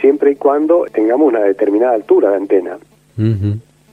siempre 0.00 0.32
y 0.32 0.36
cuando 0.36 0.84
tengamos 0.92 1.28
una 1.28 1.40
determinada 1.40 1.94
altura 1.94 2.30
de 2.30 2.36
antena. 2.36 2.78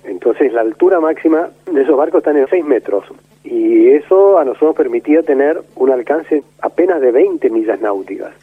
Entonces 0.03 0.51
la 0.51 0.61
altura 0.61 0.99
máxima 0.99 1.49
de 1.71 1.81
esos 1.81 1.97
barcos 1.97 2.19
está 2.19 2.37
en 2.37 2.47
6 2.47 2.65
metros 2.65 3.05
y 3.43 3.87
eso 3.89 4.37
a 4.37 4.45
nosotros 4.45 4.75
permitía 4.75 5.23
tener 5.23 5.61
un 5.75 5.91
alcance 5.91 6.43
apenas 6.61 7.01
de 7.01 7.11
20 7.11 7.49
millas 7.49 7.79
náuticas. 7.81 8.33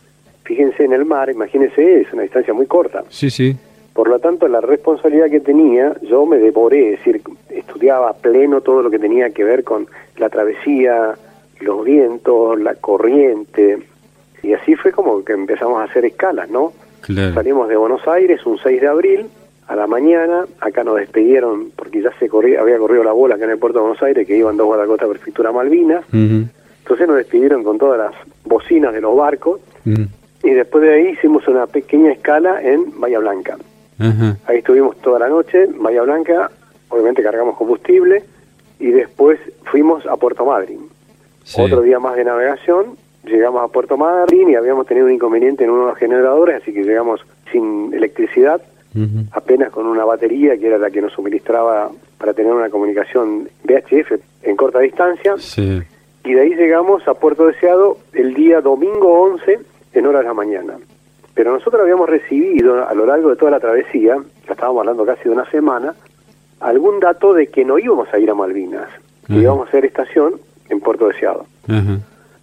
Fíjense 0.44 0.84
en 0.84 0.92
el 0.92 1.04
mar, 1.04 1.30
imagínense, 1.30 2.00
es 2.00 2.12
una 2.12 2.22
distancia 2.22 2.52
muy 2.52 2.66
corta. 2.66 3.04
Sí, 3.08 3.30
sí. 3.30 3.56
Por 3.92 4.08
lo 4.08 4.18
tanto, 4.18 4.48
la 4.48 4.60
responsabilidad 4.60 5.28
que 5.28 5.40
tenía, 5.40 5.94
yo 6.02 6.24
me 6.26 6.38
devoré, 6.38 6.94
es 6.94 6.98
decir, 6.98 7.22
estudiaba 7.50 8.10
a 8.10 8.14
pleno 8.14 8.60
todo 8.60 8.82
lo 8.82 8.90
que 8.90 8.98
tenía 8.98 9.30
que 9.30 9.44
ver 9.44 9.64
con 9.64 9.86
la 10.16 10.28
travesía, 10.28 11.14
los 11.60 11.84
vientos, 11.84 12.58
la 12.60 12.74
corriente, 12.74 13.78
y 14.42 14.52
así 14.54 14.74
fue 14.74 14.92
como 14.92 15.24
que 15.24 15.32
empezamos 15.32 15.80
a 15.80 15.84
hacer 15.84 16.04
escalas, 16.04 16.48
¿no? 16.50 16.72
Claro. 17.00 17.34
Salimos 17.34 17.68
de 17.68 17.76
Buenos 17.76 18.06
Aires 18.06 18.44
un 18.46 18.58
6 18.58 18.80
de 18.80 18.86
abril 18.86 19.26
a 19.66 19.76
la 19.76 19.86
mañana, 19.86 20.46
acá 20.60 20.82
nos 20.82 20.96
despidieron 20.96 21.70
porque 21.76 22.02
ya 22.02 22.10
se 22.18 22.28
corría, 22.28 22.60
había 22.60 22.78
corrido 22.78 23.04
la 23.04 23.12
bola 23.12 23.36
acá 23.36 23.44
en 23.44 23.52
el 23.52 23.58
puerto 23.58 23.78
de 23.78 23.82
Buenos 23.82 24.02
Aires 24.02 24.26
que 24.26 24.36
iban 24.36 24.56
dos 24.56 24.66
guardacosta 24.66 25.06
prefectura 25.06 25.52
Malvinas, 25.52 26.04
entonces 26.12 27.06
nos 27.06 27.16
despidieron 27.16 27.62
con 27.62 27.78
todas 27.78 27.98
las 27.98 28.12
bocinas 28.44 28.92
de 28.92 29.00
los 29.00 29.16
barcos. 29.16 29.60
Y 30.42 30.50
después 30.50 30.82
de 30.82 30.94
ahí 30.94 31.08
hicimos 31.10 31.46
una 31.46 31.66
pequeña 31.66 32.12
escala 32.12 32.60
en 32.62 32.98
Bahía 32.98 33.18
Blanca. 33.20 33.58
Ahí 34.46 34.58
estuvimos 34.58 34.96
toda 35.02 35.18
la 35.20 35.28
noche, 35.28 35.66
Bahía 35.78 36.02
Blanca, 36.02 36.50
obviamente 36.88 37.22
cargamos 37.22 37.56
combustible. 37.56 38.24
Y 38.78 38.90
después 38.90 39.38
fuimos 39.64 40.06
a 40.06 40.16
Puerto 40.16 40.44
Madryn. 40.46 40.80
Otro 41.58 41.82
día 41.82 42.00
más 42.00 42.16
de 42.16 42.24
navegación, 42.24 42.96
llegamos 43.24 43.62
a 43.62 43.68
Puerto 43.68 43.96
Madryn 43.96 44.50
y 44.50 44.54
habíamos 44.54 44.86
tenido 44.86 45.06
un 45.06 45.12
inconveniente 45.12 45.64
en 45.64 45.70
uno 45.70 45.82
de 45.82 45.88
los 45.90 45.98
generadores, 45.98 46.62
así 46.62 46.72
que 46.72 46.82
llegamos 46.82 47.20
sin 47.52 47.92
electricidad, 47.92 48.60
apenas 49.32 49.70
con 49.70 49.86
una 49.86 50.04
batería 50.04 50.56
que 50.56 50.66
era 50.66 50.78
la 50.78 50.90
que 50.90 51.00
nos 51.00 51.12
suministraba 51.12 51.90
para 52.18 52.34
tener 52.34 52.52
una 52.52 52.70
comunicación 52.70 53.48
VHF 53.64 54.20
en 54.42 54.56
corta 54.56 54.80
distancia. 54.80 55.34
Y 56.24 56.34
de 56.34 56.40
ahí 56.40 56.54
llegamos 56.54 57.06
a 57.08 57.14
Puerto 57.14 57.46
Deseado 57.46 57.98
el 58.12 58.34
día 58.34 58.60
domingo 58.60 59.20
11 59.22 59.58
en 59.94 60.06
horas 60.06 60.22
de 60.22 60.28
la 60.28 60.34
mañana. 60.34 60.74
Pero 61.34 61.52
nosotros 61.52 61.80
habíamos 61.80 62.08
recibido 62.08 62.86
a 62.86 62.92
lo 62.94 63.06
largo 63.06 63.30
de 63.30 63.36
toda 63.36 63.52
la 63.52 63.60
travesía, 63.60 64.16
ya 64.46 64.52
estábamos 64.52 64.80
hablando 64.80 65.06
casi 65.06 65.24
de 65.24 65.30
una 65.30 65.48
semana, 65.50 65.94
algún 66.60 67.00
dato 67.00 67.32
de 67.32 67.46
que 67.46 67.64
no 67.64 67.78
íbamos 67.78 68.12
a 68.12 68.18
ir 68.18 68.28
a 68.30 68.34
Malvinas, 68.34 68.88
que 69.26 69.36
íbamos 69.36 69.66
a 69.66 69.68
hacer 69.68 69.84
estación 69.84 70.34
en 70.68 70.80
Puerto 70.80 71.08
Deseado. 71.08 71.46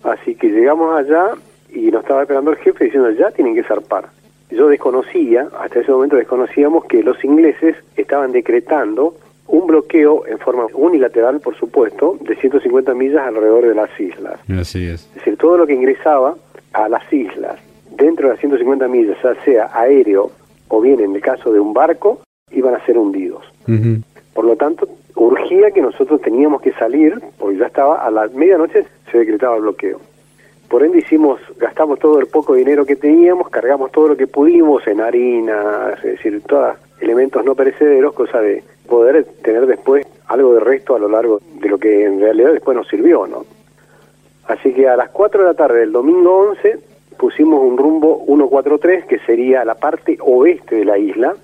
Así 0.04 0.36
que 0.36 0.50
llegamos 0.50 0.98
allá 0.98 1.32
y 1.70 1.92
nos 1.92 2.02
estaba 2.02 2.22
esperando 2.22 2.52
el 2.52 2.58
jefe 2.58 2.86
diciendo 2.86 3.12
ya 3.12 3.32
tienen 3.32 3.56
que 3.56 3.64
zarpar. 3.64 4.10
Yo 4.50 4.70
desconocía, 4.70 5.50
hasta 5.60 5.82
ese 5.82 5.92
momento 5.92 6.16
desconocíamos 6.16 6.86
que 6.86 7.04
los 7.04 7.22
ingleses 7.24 7.76
estaban 7.98 8.32
decretando 8.32 9.16
un 9.48 9.68
bloqueo 9.68 10.26
en 10.28 10.40
forma 10.40 10.68
unilateral, 10.74 11.40
por 11.40 11.56
supuesto, 11.56 12.18
de 12.22 12.36
150 12.36 12.94
millas 12.94 13.28
alrededor 13.28 13.68
de 13.68 13.76
las 13.76 14.00
islas. 14.00 14.40
Así 14.50 14.86
es. 14.86 15.08
Es 15.08 15.16
decir, 15.16 15.38
todo 15.38 15.58
lo 15.58 15.68
que 15.68 15.74
ingresaba 15.74 16.36
a 16.74 16.90
las 16.90 17.12
islas 17.12 17.60
dentro 17.98 18.28
de 18.28 18.34
las 18.34 18.40
150 18.40 18.88
millas, 18.88 19.18
ya 19.24 19.36
sea 19.44 19.70
aéreo 19.74 20.32
o 20.68 20.82
bien 20.82 21.00
en 21.00 21.16
el 21.16 21.22
caso 21.22 21.52
de 21.52 21.60
un 21.60 21.74
barco, 21.74 22.22
iban 22.52 22.76
a 22.76 22.86
ser 22.86 22.98
hundidos. 22.98 23.44
Por 24.34 24.46
lo 24.46 24.56
tanto, 24.56 24.88
urgía 25.16 25.72
que 25.72 25.82
nosotros 25.82 26.22
teníamos 26.22 26.62
que 26.62 26.72
salir, 26.74 27.20
porque 27.38 27.58
ya 27.58 27.68
estaba 27.68 28.06
a 28.06 28.12
la 28.12 28.28
medianoche 28.28 28.86
se 29.12 29.18
decretaba 29.18 29.56
el 29.56 29.62
bloqueo. 29.62 30.00
Por 30.70 30.84
ende 30.84 31.00
hicimos, 31.00 31.40
gastamos 31.58 31.98
todo 32.00 32.20
el 32.20 32.28
poco 32.28 32.54
dinero 32.54 32.86
que 32.86 32.98
teníamos, 32.98 33.50
cargamos 33.50 33.92
todo 33.92 34.10
lo 34.10 34.18
que 34.18 34.28
pudimos 34.28 34.86
en 34.88 35.00
harina, 35.00 35.94
es 35.98 36.04
decir, 36.04 36.42
todos 36.42 36.76
elementos 37.00 37.44
no 37.46 37.56
perecederos, 37.56 38.14
cosa 38.14 38.42
de 38.42 38.64
poder 38.88 39.24
tener 39.44 39.66
después 39.66 40.06
algo 40.28 40.54
de 40.54 40.60
resto 40.60 40.96
a 40.96 41.00
lo 41.00 41.08
largo 41.08 41.40
de 41.62 41.70
lo 41.70 41.78
que 41.78 42.06
en 42.06 42.20
realidad 42.20 42.52
después 42.52 42.76
nos 42.76 42.88
sirvió, 42.88 43.28
¿no? 43.28 43.46
Así 44.48 44.74
que 44.74 44.88
a 44.88 44.96
las 44.96 45.10
4 45.10 45.42
de 45.42 45.48
la 45.48 45.54
tarde 45.54 45.80
del 45.80 45.92
domingo 45.92 46.50
11 46.50 46.80
pusimos 47.18 47.62
un 47.62 47.78
rumbo 47.78 48.24
143 48.26 49.06
que 49.06 49.20
sería 49.20 49.66
la 49.66 49.76
parte 49.76 50.18
oeste 50.22 50.78
de 50.78 50.86
la 50.86 50.98
isla. 50.98 51.36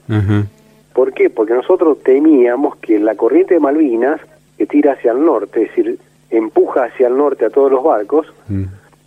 ¿Por 0.93 1.13
qué? 1.13 1.29
Porque 1.29 1.53
nosotros 1.53 2.01
temíamos 2.03 2.77
que 2.77 2.99
la 2.99 3.15
corriente 3.15 3.55
de 3.55 3.59
Malvinas, 3.59 4.21
que 4.57 4.65
tira 4.67 4.93
hacia 4.93 5.11
el 5.11 5.25
norte, 5.25 5.63
es 5.63 5.69
decir, 5.69 5.97
empuja 6.37 6.85
hacia 6.85 7.07
el 7.07 7.17
norte 7.17 7.45
a 7.45 7.49
todos 7.49 7.71
los 7.71 7.83
barcos, 7.83 8.27
mm. 8.47 8.63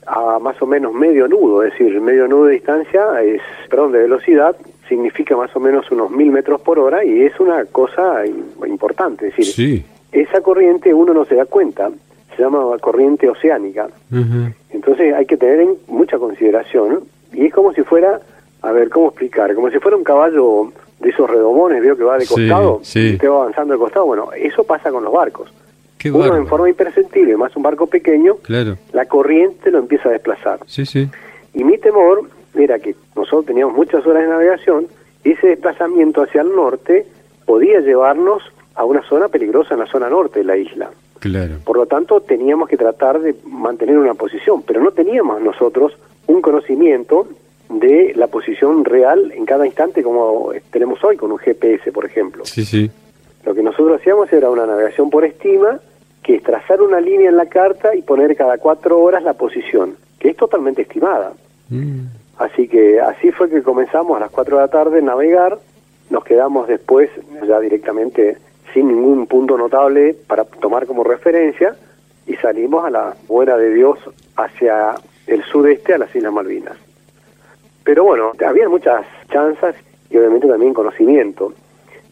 a 0.07 0.39
más 0.39 0.61
o 0.63 0.67
menos 0.67 0.95
medio 0.95 1.29
nudo, 1.29 1.63
es 1.63 1.73
decir, 1.73 2.01
medio 2.01 2.29
nudo 2.29 2.47
de 2.47 2.55
distancia, 2.55 3.21
es, 3.23 3.43
perdón, 3.69 3.93
de 3.93 4.01
velocidad, 4.01 4.57
significa 4.89 5.37
más 5.37 5.55
o 5.57 5.61
menos 5.61 5.91
unos 5.91 6.11
mil 6.11 6.31
metros 6.31 6.61
por 6.61 6.79
hora 6.79 7.05
y 7.05 7.23
es 7.23 7.39
una 7.41 7.65
cosa 7.65 8.25
importante, 8.67 9.29
es 9.29 9.37
decir, 9.37 9.85
esa 10.13 10.41
corriente 10.41 10.95
uno 10.95 11.13
no 11.13 11.25
se 11.25 11.35
da 11.35 11.45
cuenta, 11.45 11.91
se 12.37 12.43
llama 12.43 12.79
corriente 12.79 13.29
oceánica. 13.29 13.89
Entonces 14.71 15.15
hay 15.15 15.27
que 15.27 15.37
tener 15.37 15.61
en 15.61 15.75
mucha 15.89 16.19
consideración 16.19 17.01
y 17.33 17.47
es 17.47 17.53
como 17.53 17.73
si 17.73 17.83
fuera, 17.83 18.21
a 18.63 18.73
ver, 18.73 18.89
¿cómo 18.89 19.09
explicar? 19.09 19.55
Como 19.55 19.71
si 19.71 19.79
fuera 19.79 19.97
un 19.97 20.05
caballo 20.05 20.73
de 21.01 21.11
esos 21.11 21.29
redomones, 21.29 21.83
veo 21.83 21.97
que 21.97 22.05
va 22.05 22.19
de 22.19 22.27
costado 22.27 22.81
y 22.95 23.17
te 23.17 23.29
va 23.29 23.43
avanzando 23.43 23.75
de 23.75 23.81
costado. 23.81 24.07
Bueno, 24.07 24.29
eso 24.33 24.65
pasa 24.65 24.91
con 24.91 25.03
los 25.03 25.13
barcos. 25.13 25.53
Uno 26.05 26.37
en 26.37 26.47
forma 26.47 26.69
imperceptible, 26.69 27.37
más 27.37 27.57
un 27.57 27.63
barco 27.63 27.87
pequeño, 27.87 28.37
la 28.93 29.07
corriente 29.07 29.71
lo 29.71 29.79
empieza 29.79 30.09
a 30.09 30.13
desplazar. 30.13 30.61
Y 31.55 31.65
mi 31.65 31.79
temor 31.79 32.29
era 32.55 32.79
que 32.79 32.95
nosotros 33.15 33.47
teníamos 33.47 33.75
muchas 33.75 34.07
horas 34.07 34.23
de 34.23 34.29
navegación, 34.29 34.87
y 35.25 35.33
ese 35.33 35.49
desplazamiento 35.49 36.23
hacia 36.23 36.43
el 36.43 36.55
norte 36.55 37.07
podía 37.45 37.81
llevarnos 37.81 38.43
a 38.75 38.85
una 38.85 39.03
zona 39.09 39.29
peligrosa 39.29 39.75
en 39.75 39.81
la 39.81 39.87
zona 39.87 40.09
norte 40.09 40.41
de 40.41 40.45
la 40.45 40.57
isla. 40.57 40.91
Por 41.65 41.77
lo 41.77 41.87
tanto, 41.87 42.21
teníamos 42.21 42.69
que 42.69 42.77
tratar 42.77 43.21
de 43.21 43.35
mantener 43.47 43.99
una 43.99 44.15
posición, 44.15 44.63
pero 44.63 44.81
no 44.81 44.93
teníamos 44.93 45.41
nosotros 45.41 45.97
un 46.27 46.41
conocimiento 46.41 47.27
de 47.69 48.13
la 48.15 48.29
posición 48.29 48.85
real 48.85 49.33
en 49.35 49.45
cada 49.45 49.67
instante 49.67 50.03
como 50.03 50.53
tenemos 50.71 51.03
hoy 51.03 51.17
con 51.17 51.33
un 51.33 51.39
GPS, 51.39 51.91
por 51.91 52.05
ejemplo. 52.05 52.45
Sí, 52.45 52.65
sí. 52.65 52.89
Lo 53.47 53.55
que 53.55 53.63
nosotros 53.63 54.01
hacíamos 54.01 54.31
era 54.33 54.51
una 54.51 54.67
navegación 54.67 55.09
por 55.09 55.25
estima, 55.25 55.79
que 56.23 56.35
es 56.35 56.43
trazar 56.43 56.83
una 56.83 57.01
línea 57.01 57.29
en 57.29 57.37
la 57.37 57.47
carta 57.47 57.95
y 57.95 58.03
poner 58.03 58.37
cada 58.37 58.59
cuatro 58.59 59.01
horas 59.01 59.23
la 59.23 59.35
posición, 59.35 59.97
que 60.19 60.31
es 60.31 60.37
totalmente 60.37 60.83
estimada. 60.83 61.33
Mm. 61.71 62.07
Así 62.39 62.67
que 62.67 63.01
así 63.01 63.31
fue 63.31 63.49
que 63.49 63.63
comenzamos 63.63 64.17
a 64.17 64.21
las 64.21 64.31
cuatro 64.33 64.57
de 64.57 64.63
la 64.63 64.69
tarde 64.69 64.99
a 64.99 65.03
navegar, 65.03 65.59
nos 66.11 66.25
quedamos 66.25 66.67
después 66.67 67.09
ya 67.47 67.61
directamente 67.61 68.37
sin 68.75 68.89
ningún 68.89 69.29
punto 69.29 69.57
notable 69.57 70.17
para 70.27 70.45
tomar 70.45 70.87
como 70.87 71.05
referencia 71.05 71.77
y 72.27 72.35
salimos 72.35 72.85
a 72.85 72.91
la 72.91 73.17
buena 73.29 73.57
de 73.57 73.73
Dios 73.73 73.99
hacia 74.37 74.97
el 75.29 75.45
sudeste, 75.45 75.95
a 75.95 75.99
las 75.99 76.15
Islas 76.15 76.33
Malvinas. 76.33 76.77
Pero 77.85 78.03
bueno, 78.03 78.33
había 78.45 78.69
muchas 78.69 79.07
chanzas 79.31 79.77
y 80.11 80.17
obviamente 80.17 80.49
también 80.49 80.75
conocimiento. 80.75 81.53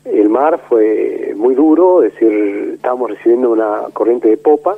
El 0.05 0.29
mar 0.29 0.61
fue 0.69 1.33
muy 1.37 1.55
duro, 1.55 2.03
es 2.03 2.13
decir, 2.13 2.73
estábamos 2.75 3.11
recibiendo 3.11 3.51
una 3.51 3.83
corriente 3.93 4.29
de 4.29 4.37
popa, 4.37 4.77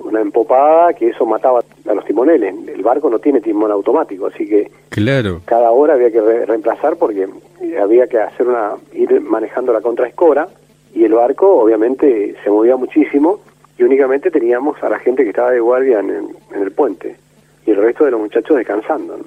una 0.00 0.20
empopada 0.20 0.92
que 0.92 1.08
eso 1.08 1.24
mataba 1.24 1.62
a 1.88 1.94
los 1.94 2.04
timoneles. 2.04 2.54
El 2.68 2.82
barco 2.82 3.08
no 3.08 3.18
tiene 3.18 3.40
timón 3.40 3.70
automático, 3.70 4.26
así 4.26 4.46
que 4.46 4.70
claro. 4.90 5.40
cada 5.44 5.70
hora 5.70 5.94
había 5.94 6.10
que 6.10 6.20
reemplazar 6.20 6.96
porque 6.96 7.26
había 7.80 8.06
que 8.06 8.18
hacer 8.18 8.46
una 8.46 8.74
ir 8.92 9.20
manejando 9.20 9.72
la 9.72 9.80
contraescora 9.80 10.48
y 10.94 11.04
el 11.04 11.12
barco 11.12 11.58
obviamente 11.58 12.34
se 12.42 12.50
movía 12.50 12.76
muchísimo 12.76 13.40
y 13.78 13.82
únicamente 13.82 14.30
teníamos 14.30 14.82
a 14.82 14.88
la 14.88 14.98
gente 14.98 15.22
que 15.22 15.30
estaba 15.30 15.50
de 15.50 15.60
guardia 15.60 16.00
en, 16.00 16.28
el 16.54 16.72
puente 16.72 17.16
y 17.66 17.70
el 17.70 17.76
resto 17.76 18.04
de 18.04 18.12
los 18.12 18.20
muchachos 18.20 18.56
descansando. 18.56 19.18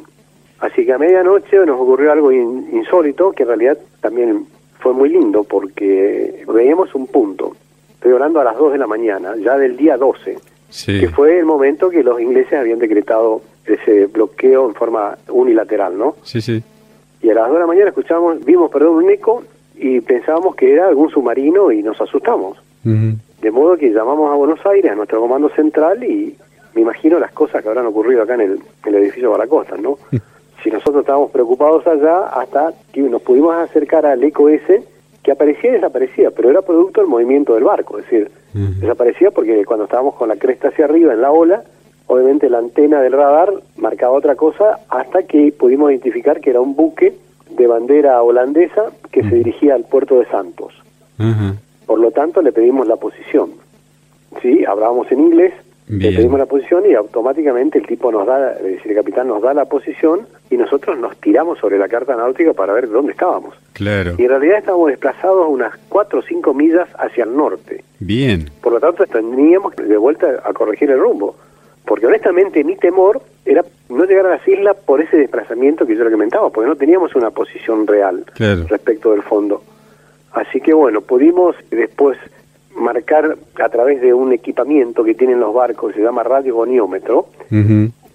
Así 0.59 0.85
que 0.85 0.93
a 0.93 0.97
medianoche 0.97 1.57
nos 1.65 1.79
ocurrió 1.79 2.11
algo 2.11 2.31
insólito 2.31 3.31
que 3.31 3.43
en 3.43 3.49
realidad 3.49 3.77
también 4.01 4.47
fue 4.79 4.93
muy 4.93 5.09
lindo 5.09 5.43
porque 5.43 6.43
veíamos 6.47 6.93
un 6.95 7.07
punto. 7.07 7.55
Estoy 7.93 8.13
hablando 8.13 8.39
a 8.39 8.45
las 8.45 8.57
2 8.57 8.73
de 8.73 8.77
la 8.77 8.87
mañana, 8.87 9.35
ya 9.37 9.57
del 9.57 9.75
día 9.75 9.97
12, 9.97 10.37
que 10.85 11.09
fue 11.09 11.39
el 11.39 11.45
momento 11.45 11.89
que 11.89 12.01
los 12.01 12.19
ingleses 12.19 12.53
habían 12.53 12.79
decretado 12.79 13.41
ese 13.65 14.07
bloqueo 14.07 14.67
en 14.67 14.75
forma 14.75 15.17
unilateral, 15.27 15.97
¿no? 15.97 16.15
Sí, 16.23 16.41
sí. 16.41 16.63
Y 17.21 17.29
a 17.29 17.33
las 17.33 17.47
2 17.47 17.55
de 17.55 17.59
la 17.59 17.67
mañana 17.67 17.89
escuchamos, 17.89 18.43
vimos, 18.45 18.71
perdón, 18.71 19.03
un 19.03 19.09
eco 19.09 19.43
y 19.75 19.99
pensábamos 20.01 20.55
que 20.55 20.73
era 20.73 20.87
algún 20.87 21.09
submarino 21.09 21.71
y 21.71 21.83
nos 21.83 21.99
asustamos. 21.99 22.57
De 22.83 23.51
modo 23.51 23.77
que 23.77 23.91
llamamos 23.91 24.31
a 24.31 24.35
Buenos 24.35 24.65
Aires, 24.65 24.91
a 24.91 24.95
nuestro 24.95 25.19
comando 25.19 25.49
central, 25.49 26.03
y 26.03 26.35
me 26.73 26.81
imagino 26.81 27.19
las 27.19 27.31
cosas 27.31 27.61
que 27.61 27.67
habrán 27.67 27.85
ocurrido 27.85 28.23
acá 28.23 28.35
en 28.35 28.41
el, 28.41 28.51
en 28.53 28.95
el 28.95 28.95
edificio 28.95 29.31
Baracosta, 29.31 29.75
¿no? 29.77 29.97
si 30.63 30.69
nosotros 30.69 31.01
estábamos 31.01 31.31
preocupados 31.31 31.85
allá, 31.87 32.27
hasta 32.27 32.73
que 32.91 33.01
nos 33.01 33.21
pudimos 33.21 33.55
acercar 33.55 34.05
al 34.05 34.23
eco 34.23 34.49
ese, 34.49 34.83
que 35.23 35.31
aparecía 35.31 35.71
y 35.71 35.73
desaparecía, 35.73 36.31
pero 36.31 36.49
era 36.49 36.61
producto 36.61 37.01
del 37.01 37.09
movimiento 37.09 37.55
del 37.55 37.63
barco, 37.63 37.99
es 37.99 38.05
decir, 38.05 38.31
desaparecía 38.53 39.31
porque 39.31 39.63
cuando 39.65 39.85
estábamos 39.85 40.15
con 40.15 40.29
la 40.29 40.37
cresta 40.37 40.69
hacia 40.69 40.85
arriba 40.85 41.13
en 41.13 41.21
la 41.21 41.31
ola, 41.31 41.63
obviamente 42.07 42.49
la 42.49 42.57
antena 42.57 43.01
del 43.01 43.13
radar 43.13 43.53
marcaba 43.77 44.13
otra 44.13 44.35
cosa 44.35 44.79
hasta 44.89 45.23
que 45.23 45.51
pudimos 45.51 45.91
identificar 45.91 46.39
que 46.39 46.49
era 46.49 46.61
un 46.61 46.75
buque 46.75 47.15
de 47.49 47.67
bandera 47.67 48.21
holandesa 48.23 48.91
que 49.11 49.23
se 49.23 49.35
dirigía 49.35 49.75
al 49.75 49.83
puerto 49.83 50.19
de 50.19 50.25
Santos. 50.25 50.73
Por 51.85 51.99
lo 51.99 52.11
tanto, 52.11 52.41
le 52.41 52.51
pedimos 52.51 52.87
la 52.87 52.95
posición. 52.95 53.51
Sí, 54.41 54.63
hablábamos 54.65 55.11
en 55.11 55.19
inglés, 55.19 55.53
le 55.89 56.11
pedimos 56.11 56.39
la 56.39 56.45
posición 56.45 56.83
y 56.89 56.93
automáticamente 56.93 57.79
el 57.79 57.87
tipo 57.87 58.11
nos 58.11 58.27
da, 58.27 58.53
es 58.53 58.63
decir, 58.63 58.91
el 58.91 58.97
capitán 58.97 59.27
nos 59.27 59.41
da 59.41 59.55
la 59.55 59.65
posición 59.65 60.27
y 60.51 60.55
nosotros 60.55 60.97
nos 60.99 61.17
tiramos 61.17 61.57
sobre 61.57 61.79
la 61.79 61.87
carta 61.87 62.15
náutica 62.15 62.53
para 62.53 62.73
ver 62.73 62.89
dónde 62.89 63.13
estábamos. 63.13 63.55
Claro. 63.73 64.13
Y 64.17 64.23
en 64.23 64.29
realidad 64.29 64.59
estábamos 64.59 64.89
desplazados 64.89 65.47
unas 65.49 65.73
4 65.89 66.19
o 66.19 66.21
5 66.21 66.53
millas 66.53 66.87
hacia 66.99 67.23
el 67.23 67.35
norte. 67.35 67.83
Bien. 67.99 68.49
Por 68.61 68.73
lo 68.73 68.79
tanto, 68.79 69.05
tendríamos 69.07 69.75
de 69.75 69.97
vuelta 69.97 70.41
a 70.43 70.53
corregir 70.53 70.91
el 70.91 70.99
rumbo. 70.99 71.35
Porque 71.85 72.05
honestamente 72.05 72.63
mi 72.63 72.75
temor 72.75 73.19
era 73.43 73.65
no 73.89 74.05
llegar 74.05 74.27
a 74.27 74.35
las 74.35 74.47
islas 74.47 74.77
por 74.85 75.01
ese 75.01 75.17
desplazamiento 75.17 75.87
que 75.87 75.95
yo 75.95 76.03
le 76.03 76.11
comentaba, 76.11 76.51
porque 76.51 76.69
no 76.69 76.75
teníamos 76.75 77.15
una 77.15 77.31
posición 77.31 77.87
real 77.87 78.25
respecto 78.37 79.11
del 79.11 79.23
fondo. 79.23 79.63
Así 80.33 80.61
que 80.61 80.71
bueno, 80.71 81.01
pudimos 81.01 81.55
después 81.71 82.19
marcar 82.79 83.37
a 83.61 83.69
través 83.69 84.01
de 84.01 84.13
un 84.13 84.31
equipamiento 84.33 85.03
que 85.03 85.13
tienen 85.15 85.39
los 85.39 85.53
barcos, 85.53 85.93
se 85.93 86.01
llama 86.01 86.23
radiogoniómetro, 86.23 87.27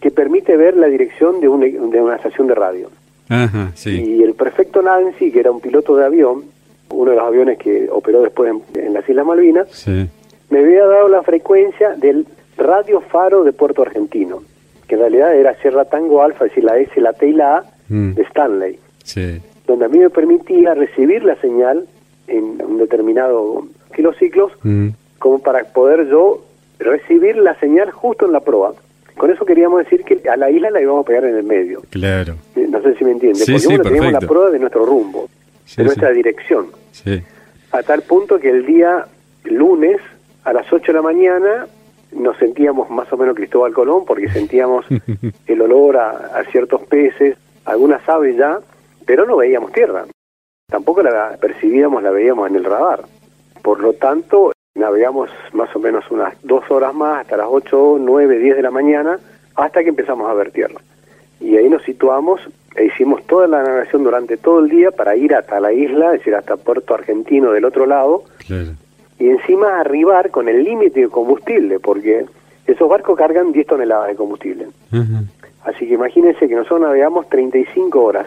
que 0.01 0.11
permite 0.11 0.57
ver 0.57 0.77
la 0.77 0.87
dirección 0.89 1.41
de, 1.41 1.47
de 1.49 2.03
una 2.03 2.17
estación 2.17 2.47
de 2.47 2.55
radio. 2.55 2.91
Y 3.87 4.23
el 4.23 4.35
prefecto 4.35 4.83
Nancy, 4.83 5.31
que 5.31 5.41
era 5.41 5.51
un 5.51 5.61
piloto 5.61 5.97
de 5.97 6.05
avión, 6.05 6.45
uno 6.91 7.11
de 7.11 7.17
los 7.17 7.27
aviones 7.27 7.59
que 7.59 7.89
operó 7.91 8.23
después 8.23 8.53
en, 8.75 8.93
las 8.93 9.09
Islas 9.09 9.27
Malvinas, 9.27 9.87
me 10.51 10.59
había 10.59 10.87
dado 10.87 11.09
la 11.09 11.23
frecuencia 11.23 11.95
del 11.97 12.27
radio 12.57 13.01
faro 13.01 13.43
de 13.45 13.53
Puerto 13.53 13.83
Argentino, 13.83 14.43
que 14.87 14.95
en 14.95 15.01
realidad 15.01 15.35
era 15.35 15.55
Sierra 15.61 15.85
Tango 15.87 16.23
Alfa, 16.23 16.45
es 16.45 16.51
decir, 16.53 16.65
la 16.65 16.79
S, 16.79 17.01
la 17.01 17.13
T 17.15 17.29
y 17.29 17.33
la 17.33 17.57
A 17.59 17.65
Mm. 17.89 18.15
de 18.15 18.23
Stanley, 18.23 18.79
Sí. 19.03 19.43
donde 19.67 19.85
a 19.85 19.89
mí 19.89 19.99
me 19.99 20.09
permitía 20.09 20.73
recibir 20.75 21.23
la 21.23 21.37
señal 21.37 21.85
en 22.29 22.57
un 22.67 22.79
determinado 22.79 23.67
kilociclos 23.95 24.53
Mm. 24.63 24.89
como 25.19 25.39
para 25.39 25.65
poder 25.65 26.07
yo 26.09 26.45
recibir 26.79 27.37
la 27.37 27.55
señal 27.61 27.91
justo 27.91 28.27
en 28.27 28.33
la 28.33 28.41
proa. 28.41 28.75
Con 29.17 29.31
eso 29.31 29.45
queríamos 29.47 29.79
decir 29.85 30.03
que 30.05 30.29
a 30.29 30.37
la 30.37 30.51
isla 30.51 30.71
la 30.71 30.81
íbamos 30.81 31.05
a 31.05 31.07
pegar 31.07 31.25
en 31.25 31.37
el 31.37 31.45
medio. 31.45 31.83
Claro. 31.91 32.35
Eh, 32.57 32.67
No 32.69 32.83
sé 32.83 32.95
si 32.97 33.05
me 33.05 33.13
entiende, 33.13 33.39
Sí, 33.39 33.53
porque 33.53 33.67
sí, 33.69 33.79
teníamos 33.83 34.13
la 34.13 34.21
prueba 34.21 34.51
de 34.51 34.59
nuestro 34.59 34.85
rumbo, 34.85 35.29
Sí, 35.65 35.77
de 35.79 35.85
nuestra 35.85 36.11
dirección. 36.11 36.67
A 37.71 37.83
tal 37.83 38.03
punto 38.03 38.39
que 38.39 38.51
el 38.51 38.67
día 38.67 39.07
lunes 39.45 40.01
a 40.45 40.53
las 40.53 40.71
8 40.73 40.87
de 40.89 40.93
la 40.95 41.03
mañana 41.03 41.67
nos 42.13 42.37
sentíamos 42.39 42.91
más 42.91 43.13
o 43.13 43.17
menos 43.17 43.35
Cristóbal 43.37 43.73
Colón 43.73 44.05
porque 44.05 44.29
sentíamos 44.29 44.85
el 45.47 45.61
olor 45.63 45.97
a, 45.97 46.11
a 46.39 46.45
ciertos 46.51 46.83
peces, 46.83 47.37
algunas 47.65 48.07
aves 48.09 48.37
ya, 48.37 48.59
pero 49.07 49.25
no 49.27 49.37
veíamos 49.37 49.73
tierra. 49.73 50.05
Tampoco 50.69 51.03
la 51.03 51.37
percibíamos, 51.41 52.03
la 52.03 52.11
veíamos 52.11 52.49
en 52.51 52.57
el 52.57 52.65
radar. 52.65 53.05
Por 53.65 53.81
lo 53.81 53.95
tanto, 53.95 54.53
navegamos 54.75 55.31
más 55.55 55.75
o 55.75 55.79
menos 55.79 56.05
unas 56.11 56.35
dos 56.43 56.71
horas 56.71 56.93
más 56.95 57.23
hasta 57.23 57.39
las 57.39 57.47
8, 57.49 57.97
9, 57.99 58.39
10 58.39 58.57
de 58.57 58.63
la 58.63 58.71
mañana 58.71 59.19
hasta 59.57 59.83
que 59.83 59.89
empezamos 59.89 60.31
a 60.31 60.35
ver 60.35 60.51
tierra. 60.51 60.83
Y 61.41 61.57
ahí 61.57 61.71
nos 61.71 61.83
situamos 61.83 62.43
e 62.77 62.85
hicimos 62.85 63.27
toda 63.27 63.47
la 63.47 63.63
navegación 63.63 64.05
durante 64.05 64.37
todo 64.37 64.61
el 64.61 64.69
día 64.69 64.91
para 64.91 65.17
ir 65.17 65.35
hasta 65.35 65.61
la 65.61 65.73
isla, 65.73 66.09
es 66.13 66.19
decir, 66.19 66.35
hasta 66.35 66.59
Puerto 66.59 66.93
Argentino 66.93 67.53
del 67.53 67.65
otro 67.65 67.87
lado, 67.87 68.25
Claro. 68.47 68.73
y 69.19 69.31
encima 69.31 69.81
arribar 69.81 70.31
con 70.31 70.47
el 70.51 70.63
límite 70.63 71.01
de 71.01 71.09
combustible, 71.09 71.81
porque 71.81 72.27
esos 72.67 72.87
barcos 72.87 73.17
cargan 73.17 73.51
10 73.51 73.67
toneladas 73.67 74.09
de 74.09 74.17
combustible. 74.17 74.67
Así 75.65 75.89
que 75.89 75.95
imagínense 75.95 76.47
que 76.49 76.55
nosotros 76.55 76.83
navegamos 76.83 77.31
35 77.31 78.03
horas 78.03 78.27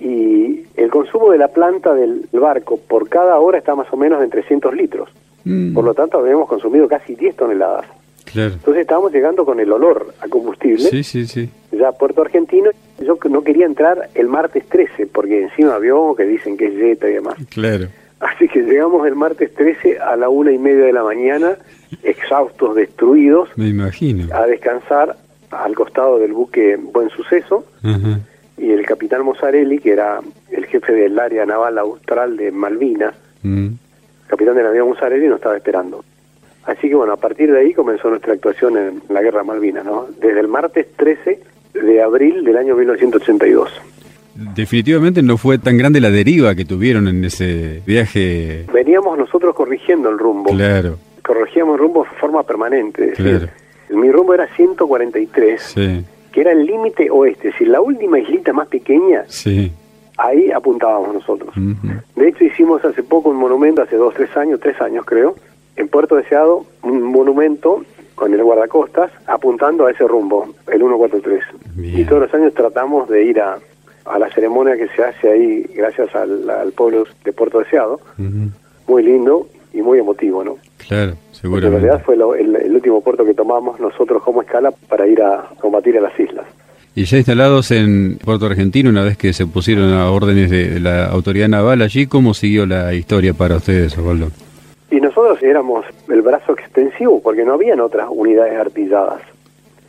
y 0.00 0.66
el 0.76 0.90
consumo 0.90 1.30
de 1.30 1.38
la 1.38 1.48
planta 1.48 1.94
del 1.94 2.26
barco 2.32 2.78
por 2.78 3.08
cada 3.08 3.38
hora 3.38 3.58
está 3.58 3.74
más 3.74 3.92
o 3.92 3.96
menos 3.96 4.22
en 4.22 4.30
300 4.30 4.74
litros. 4.74 5.08
Mm. 5.44 5.74
Por 5.74 5.84
lo 5.84 5.94
tanto, 5.94 6.18
habíamos 6.18 6.48
consumido 6.48 6.88
casi 6.88 7.14
10 7.14 7.36
toneladas. 7.36 7.86
Claro. 8.24 8.52
Entonces 8.54 8.82
estábamos 8.82 9.12
llegando 9.12 9.44
con 9.44 9.60
el 9.60 9.70
olor 9.70 10.14
a 10.20 10.28
combustible 10.28 10.78
Sí, 10.84 11.02
sí, 11.02 11.26
sí. 11.26 11.50
ya 11.72 11.88
a 11.88 11.92
Puerto 11.92 12.22
Argentino. 12.22 12.70
Yo 13.00 13.18
no 13.28 13.42
quería 13.42 13.66
entrar 13.66 14.08
el 14.14 14.28
martes 14.28 14.66
13 14.68 15.06
porque 15.08 15.42
encima 15.42 15.74
avión 15.74 16.14
que 16.16 16.24
dicen 16.24 16.56
que 16.56 16.66
es 16.68 16.74
Jetta 16.74 17.08
y 17.10 17.14
demás. 17.14 17.34
Claro. 17.50 17.88
Así 18.20 18.48
que 18.48 18.60
llegamos 18.62 19.06
el 19.06 19.16
martes 19.16 19.52
13 19.54 19.98
a 19.98 20.16
la 20.16 20.28
una 20.28 20.52
y 20.52 20.58
media 20.58 20.84
de 20.84 20.92
la 20.92 21.02
mañana, 21.02 21.56
exhaustos, 22.04 22.74
destruidos, 22.76 23.48
Me 23.56 23.68
imagino. 23.68 24.34
a 24.34 24.46
descansar 24.46 25.16
al 25.50 25.74
costado 25.74 26.18
del 26.18 26.32
buque 26.32 26.76
Buen 26.76 27.10
Suceso 27.10 27.64
Ajá. 27.82 28.20
Y 28.62 28.70
el 28.70 28.86
capitán 28.86 29.24
Mozzarelli, 29.24 29.78
que 29.78 29.92
era 29.92 30.20
el 30.50 30.66
jefe 30.66 30.92
del 30.92 31.18
área 31.18 31.44
naval 31.44 31.78
austral 31.78 32.36
de 32.36 32.50
Malvinas, 32.52 33.14
Mm. 33.42 33.68
capitán 34.28 34.54
de 34.54 34.62
navío 34.62 34.86
Mozzarelli, 34.86 35.26
nos 35.26 35.36
estaba 35.36 35.56
esperando. 35.56 36.04
Así 36.64 36.88
que 36.88 36.94
bueno, 36.94 37.12
a 37.12 37.16
partir 37.16 37.50
de 37.50 37.58
ahí 37.58 37.74
comenzó 37.74 38.08
nuestra 38.08 38.34
actuación 38.34 38.78
en 38.78 39.02
la 39.08 39.20
Guerra 39.20 39.42
Malvinas, 39.42 39.84
¿no? 39.84 40.06
Desde 40.20 40.38
el 40.40 40.46
martes 40.48 40.86
13 40.96 41.40
de 41.74 42.02
abril 42.02 42.44
del 42.44 42.56
año 42.56 42.76
1982. 42.76 43.68
Definitivamente 44.54 45.22
no 45.22 45.36
fue 45.36 45.58
tan 45.58 45.76
grande 45.76 46.00
la 46.00 46.10
deriva 46.10 46.54
que 46.54 46.64
tuvieron 46.64 47.08
en 47.08 47.24
ese 47.24 47.82
viaje. 47.86 48.64
Veníamos 48.72 49.18
nosotros 49.18 49.54
corrigiendo 49.54 50.08
el 50.08 50.18
rumbo. 50.18 50.50
Claro. 50.52 50.98
Corregíamos 51.26 51.74
el 51.74 51.80
rumbo 51.80 52.04
de 52.04 52.10
forma 52.18 52.42
permanente. 52.42 53.10
es 53.12 53.18
decir, 53.18 53.38
Claro. 53.88 54.00
mi 54.00 54.10
rumbo 54.10 54.32
era 54.34 54.46
143, 54.54 55.60
Sí. 55.62 56.04
Que 56.32 56.40
era 56.40 56.52
el 56.52 56.64
límite 56.66 57.10
oeste, 57.10 57.48
es 57.48 57.54
decir, 57.54 57.68
la 57.68 57.80
última 57.80 58.18
islita 58.18 58.52
más 58.52 58.68
pequeña, 58.68 59.24
Sí. 59.28 59.70
ahí 60.18 60.50
apuntábamos 60.50 61.14
nosotros. 61.14 61.54
De 62.16 62.28
hecho, 62.28 62.44
hicimos 62.44 62.84
hace 62.84 63.02
poco 63.02 63.30
un 63.30 63.36
monumento, 63.36 63.82
hace 63.82 63.96
dos, 63.96 64.14
tres 64.14 64.34
años, 64.36 64.58
tres 64.60 64.80
años 64.80 65.04
creo, 65.04 65.34
en 65.76 65.88
Puerto 65.88 66.16
Deseado, 66.16 66.64
un 66.82 67.02
monumento 67.02 67.84
con 68.14 68.32
el 68.34 68.42
guardacostas 68.42 69.10
apuntando 69.26 69.86
a 69.86 69.90
ese 69.90 70.06
rumbo, 70.06 70.48
el 70.70 70.78
143. 70.80 71.42
Bien. 71.76 71.98
Y 72.00 72.04
todos 72.04 72.22
los 72.22 72.34
años 72.34 72.52
tratamos 72.54 73.08
de 73.08 73.24
ir 73.24 73.40
a, 73.40 73.58
a 74.04 74.18
la 74.18 74.28
ceremonia 74.30 74.76
que 74.76 74.88
se 74.88 75.02
hace 75.02 75.30
ahí 75.30 75.62
gracias 75.74 76.14
al, 76.14 76.48
al 76.48 76.72
pueblo 76.72 77.04
de 77.24 77.32
Puerto 77.32 77.58
Deseado. 77.60 78.00
Muy 78.86 79.02
lindo 79.02 79.48
y 79.72 79.80
muy 79.80 79.98
emotivo, 79.98 80.44
¿no? 80.44 80.56
Claro, 80.88 81.14
Porque 81.42 81.66
en 81.66 81.72
realidad 81.72 82.02
fue 82.04 82.16
lo- 82.16 82.34
el, 82.34 82.54
el 82.56 82.74
último 82.74 83.00
puerto 83.00 83.24
que 83.24 83.34
tomamos 83.34 83.78
nosotros 83.80 84.22
como 84.22 84.42
escala 84.42 84.70
para 84.88 85.06
ir 85.06 85.22
a 85.22 85.46
combatir 85.60 85.98
a 85.98 86.00
las 86.00 86.18
islas. 86.18 86.44
Y 86.94 87.04
ya 87.04 87.16
instalados 87.16 87.70
en 87.70 88.18
Puerto 88.22 88.46
Argentino, 88.46 88.90
una 88.90 89.02
vez 89.02 89.16
que 89.16 89.32
se 89.32 89.46
pusieron 89.46 89.92
a 89.94 90.10
órdenes 90.10 90.50
de, 90.50 90.68
de 90.70 90.80
la 90.80 91.06
autoridad 91.06 91.48
naval 91.48 91.80
allí, 91.82 92.06
¿cómo 92.06 92.34
siguió 92.34 92.66
la 92.66 92.92
historia 92.92 93.32
para 93.32 93.56
ustedes, 93.56 93.96
Osvaldo? 93.96 94.28
Y 94.90 95.00
nosotros 95.00 95.42
éramos 95.42 95.86
el 96.10 96.20
brazo 96.20 96.52
extensivo 96.52 97.22
porque 97.22 97.44
no 97.46 97.54
habían 97.54 97.80
otras 97.80 98.08
unidades 98.10 98.58
artilladas. 98.58 99.22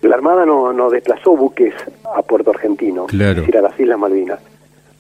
La 0.02 0.16
Armada 0.16 0.46
no, 0.46 0.72
no 0.72 0.90
desplazó 0.90 1.36
buques 1.36 1.74
a 2.16 2.22
Puerto 2.22 2.52
Argentino, 2.52 3.06
Claro. 3.08 3.32
es 3.32 3.38
decir, 3.38 3.58
a 3.58 3.62
las 3.62 3.78
Islas 3.80 4.00
Malvinas. 4.00 4.40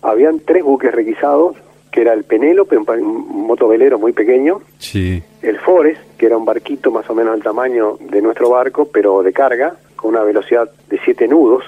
Habían 0.01 0.39
tres 0.45 0.63
buques 0.63 0.93
requisados, 0.93 1.55
que 1.93 2.01
era 2.01 2.11
el 2.13 2.23
Penélope, 2.23 2.75
un, 2.75 2.89
un 2.89 3.45
motovelero 3.47 3.99
muy 3.99 4.11
pequeño, 4.13 4.61
Sí. 4.79 5.21
el 5.43 5.59
Forest, 5.59 6.01
que 6.17 6.25
era 6.25 6.35
un 6.35 6.43
barquito 6.43 6.89
más 6.91 7.07
o 7.09 7.13
menos 7.13 7.33
del 7.35 7.43
tamaño 7.43 7.97
de 7.99 8.19
nuestro 8.21 8.49
barco, 8.49 8.89
pero 8.91 9.21
de 9.21 9.31
carga, 9.31 9.75
con 9.95 10.09
una 10.15 10.23
velocidad 10.23 10.69
de 10.89 10.99
siete 11.05 11.27
nudos, 11.27 11.63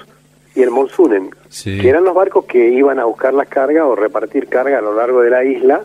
y 0.56 0.62
el 0.62 0.70
Monsunen, 0.70 1.30
Sí. 1.48 1.78
que 1.80 1.88
eran 1.88 2.02
los 2.04 2.12
barcos 2.14 2.44
que 2.46 2.68
iban 2.70 2.98
a 2.98 3.04
buscar 3.04 3.32
las 3.34 3.46
cargas 3.46 3.84
o 3.84 3.94
repartir 3.94 4.48
carga 4.48 4.78
a 4.78 4.82
lo 4.82 4.94
largo 4.94 5.20
de 5.22 5.30
la 5.30 5.44
isla, 5.44 5.82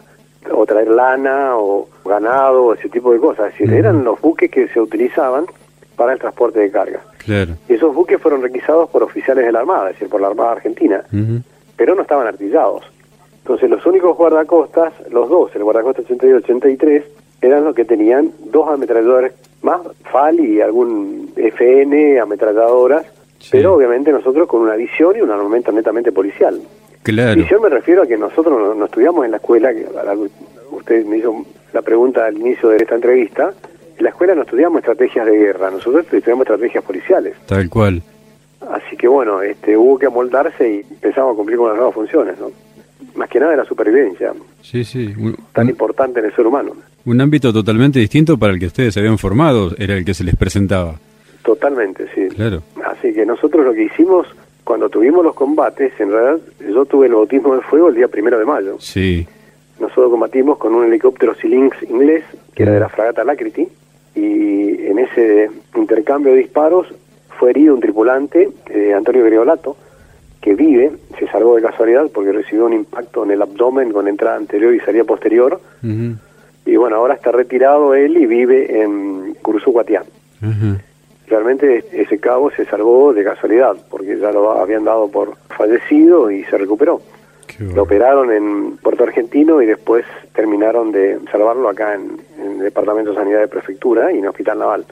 o 0.51 0.65
traer 0.65 0.87
lana 0.89 1.55
o 1.57 1.87
ganado, 2.03 2.63
o 2.65 2.73
ese 2.73 2.89
tipo 2.89 3.13
de 3.13 3.19
cosas. 3.19 3.53
Es 3.53 3.59
decir, 3.59 3.73
eran 3.75 4.03
los 4.03 4.19
buques 4.19 4.49
que 4.49 4.67
se 4.69 4.79
utilizaban 4.81 5.45
para 5.95 6.13
el 6.13 6.19
transporte 6.19 6.59
de 6.61 6.71
carga. 6.71 6.99
Claro. 7.23 7.53
Y 7.69 7.73
esos 7.75 7.93
buques 7.93 8.19
fueron 8.19 8.41
requisados 8.41 8.89
por 8.89 9.03
oficiales 9.03 9.45
de 9.45 9.51
la 9.51 9.59
Armada, 9.59 9.89
es 9.89 9.95
decir, 9.97 10.09
por 10.09 10.19
la 10.19 10.29
Armada 10.29 10.53
Argentina, 10.53 11.03
pero 11.75 11.93
no 11.93 12.01
estaban 12.01 12.25
artillados. 12.25 12.83
Entonces 13.51 13.69
los 13.69 13.85
únicos 13.85 14.15
guardacostas, 14.15 14.93
los 15.11 15.27
dos, 15.29 15.53
el 15.55 15.63
guardacosta 15.65 16.03
82 16.03 16.39
y 16.41 16.43
83, 16.45 17.03
eran 17.41 17.65
los 17.65 17.75
que 17.75 17.83
tenían 17.83 18.31
dos 18.45 18.69
ametralladores 18.69 19.33
más, 19.61 19.81
FAL 20.09 20.39
y 20.39 20.61
algún 20.61 21.33
FN, 21.35 22.17
ametralladoras, 22.21 23.05
Sí. 23.39 23.49
pero 23.51 23.73
obviamente 23.73 24.09
nosotros 24.13 24.47
con 24.47 24.61
una 24.61 24.75
visión 24.77 25.17
y 25.17 25.21
un 25.21 25.31
armamento 25.31 25.73
netamente 25.73 26.13
policial. 26.13 26.61
Claro. 27.03 27.35
Visión 27.41 27.61
me 27.61 27.67
refiero 27.67 28.03
a 28.03 28.07
que 28.07 28.15
nosotros 28.15 28.57
no, 28.57 28.73
no 28.73 28.85
estudiamos 28.85 29.25
en 29.25 29.31
la 29.31 29.37
escuela, 29.37 29.73
que 29.73 29.81
la- 29.93 30.15
usted 30.71 31.05
me 31.05 31.17
hizo 31.17 31.43
la 31.73 31.81
pregunta 31.81 32.25
al 32.27 32.37
inicio 32.37 32.69
de 32.69 32.77
esta 32.77 32.95
entrevista, 32.95 33.51
en 33.97 34.03
la 34.03 34.11
escuela 34.11 34.33
no 34.33 34.43
estudiamos 34.43 34.79
estrategias 34.79 35.25
de 35.25 35.37
guerra, 35.37 35.71
nosotros 35.71 36.05
estudiamos 36.09 36.43
estrategias 36.47 36.85
policiales. 36.85 37.35
Tal 37.47 37.69
cual. 37.69 38.01
Así 38.71 38.95
que 38.95 39.07
bueno, 39.07 39.41
este, 39.41 39.75
hubo 39.75 39.97
que 39.99 40.05
amoldarse 40.05 40.69
y 40.69 40.79
empezamos 40.93 41.33
a 41.33 41.35
cumplir 41.35 41.57
con 41.57 41.67
las 41.67 41.75
nuevas 41.75 41.95
funciones, 41.95 42.39
¿no? 42.39 42.51
Más 43.21 43.29
que 43.29 43.39
nada 43.39 43.51
de 43.51 43.57
la 43.57 43.65
supervivencia, 43.65 44.33
Sí, 44.63 44.83
sí. 44.83 45.13
Un, 45.15 45.37
tan 45.53 45.69
importante 45.69 46.19
en 46.19 46.25
el 46.25 46.35
ser 46.35 46.47
humano. 46.47 46.71
un 47.05 47.21
ámbito 47.21 47.53
totalmente 47.53 47.99
distinto 47.99 48.35
para 48.35 48.51
el 48.51 48.59
que 48.59 48.65
ustedes 48.65 48.95
se 48.95 48.99
habían 48.99 49.19
formado, 49.19 49.75
era 49.77 49.95
el 49.95 50.03
que 50.03 50.15
se 50.15 50.23
les 50.23 50.35
presentaba. 50.35 50.95
Totalmente, 51.45 52.07
sí. 52.15 52.29
Claro. 52.29 52.63
Así 52.83 53.13
que 53.13 53.23
nosotros 53.23 53.63
lo 53.63 53.73
que 53.73 53.83
hicimos 53.83 54.25
cuando 54.63 54.89
tuvimos 54.89 55.23
los 55.23 55.35
combates, 55.35 55.93
en 55.99 56.09
realidad 56.11 56.39
yo 56.67 56.83
tuve 56.85 57.05
el 57.05 57.13
bautismo 57.13 57.53
de 57.55 57.61
fuego 57.61 57.89
el 57.89 57.95
día 57.95 58.07
primero 58.07 58.39
de 58.39 58.45
mayo. 58.45 58.77
Sí. 58.79 59.27
Nosotros 59.79 60.09
combatimos 60.09 60.57
con 60.57 60.73
un 60.73 60.85
helicóptero 60.85 61.35
Sea 61.35 61.51
Lynx 61.51 61.77
inglés, 61.83 62.23
que 62.55 62.63
era 62.63 62.71
de 62.71 62.79
la 62.79 62.89
fragata 62.89 63.21
Alacrity, 63.21 63.67
y 64.15 64.87
en 64.87 64.97
ese 64.97 65.51
intercambio 65.75 66.31
de 66.33 66.39
disparos 66.39 66.87
fue 67.37 67.51
herido 67.51 67.75
un 67.75 67.81
tripulante, 67.81 68.49
eh, 68.71 68.95
Antonio 68.95 69.23
Griolato, 69.25 69.77
que 70.41 70.55
vive, 70.55 70.91
se 71.19 71.27
salvó 71.27 71.55
de 71.55 71.61
casualidad 71.61 72.09
porque 72.13 72.31
recibió 72.31 72.65
un 72.65 72.73
impacto 72.73 73.23
en 73.23 73.31
el 73.31 73.41
abdomen 73.41 73.91
con 73.91 74.07
entrada 74.07 74.37
anterior 74.37 74.73
y 74.73 74.79
salida 74.79 75.03
posterior, 75.03 75.61
y 75.83 76.75
bueno, 76.75 76.95
ahora 76.97 77.13
está 77.13 77.31
retirado 77.31 77.93
él 77.93 78.17
y 78.17 78.25
vive 78.25 78.81
en 78.81 79.35
Curuzú-Guatián. 79.35 80.03
Ajá. 80.41 80.81
Realmente 81.27 81.85
ese 81.93 82.19
cabo 82.19 82.51
se 82.51 82.65
salvó 82.65 83.13
de 83.13 83.23
casualidad, 83.23 83.77
porque 83.89 84.17
ya 84.19 84.33
lo 84.33 84.51
habían 84.51 84.83
dado 84.83 85.07
por 85.07 85.37
fallecido 85.55 86.29
y 86.29 86.43
se 86.43 86.57
recuperó. 86.57 87.01
Lo 87.73 87.83
operaron 87.83 88.31
en 88.31 88.77
Puerto 88.77 89.03
Argentino 89.03 89.61
y 89.61 89.65
después 89.65 90.03
terminaron 90.33 90.91
de 90.91 91.19
salvarlo 91.31 91.69
acá 91.69 91.95
en, 91.95 92.17
en 92.37 92.51
el 92.53 92.59
Departamento 92.59 93.11
de 93.11 93.17
Sanidad 93.17 93.39
de 93.39 93.47
Prefectura 93.47 94.11
y 94.11 94.17
en 94.17 94.27
Hospital 94.27 94.59
Naval. 94.59 94.85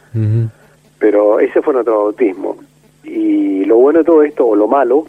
Pero 0.98 1.40
ese 1.40 1.62
fue 1.62 1.74
nuestro 1.74 2.04
bautismo. 2.04 2.58
Y 3.04 3.66
lo 3.66 3.78
bueno 3.78 4.00
de 4.00 4.06
todo 4.06 4.24
esto, 4.24 4.46
o 4.46 4.56
lo 4.56 4.68
malo, 4.68 5.08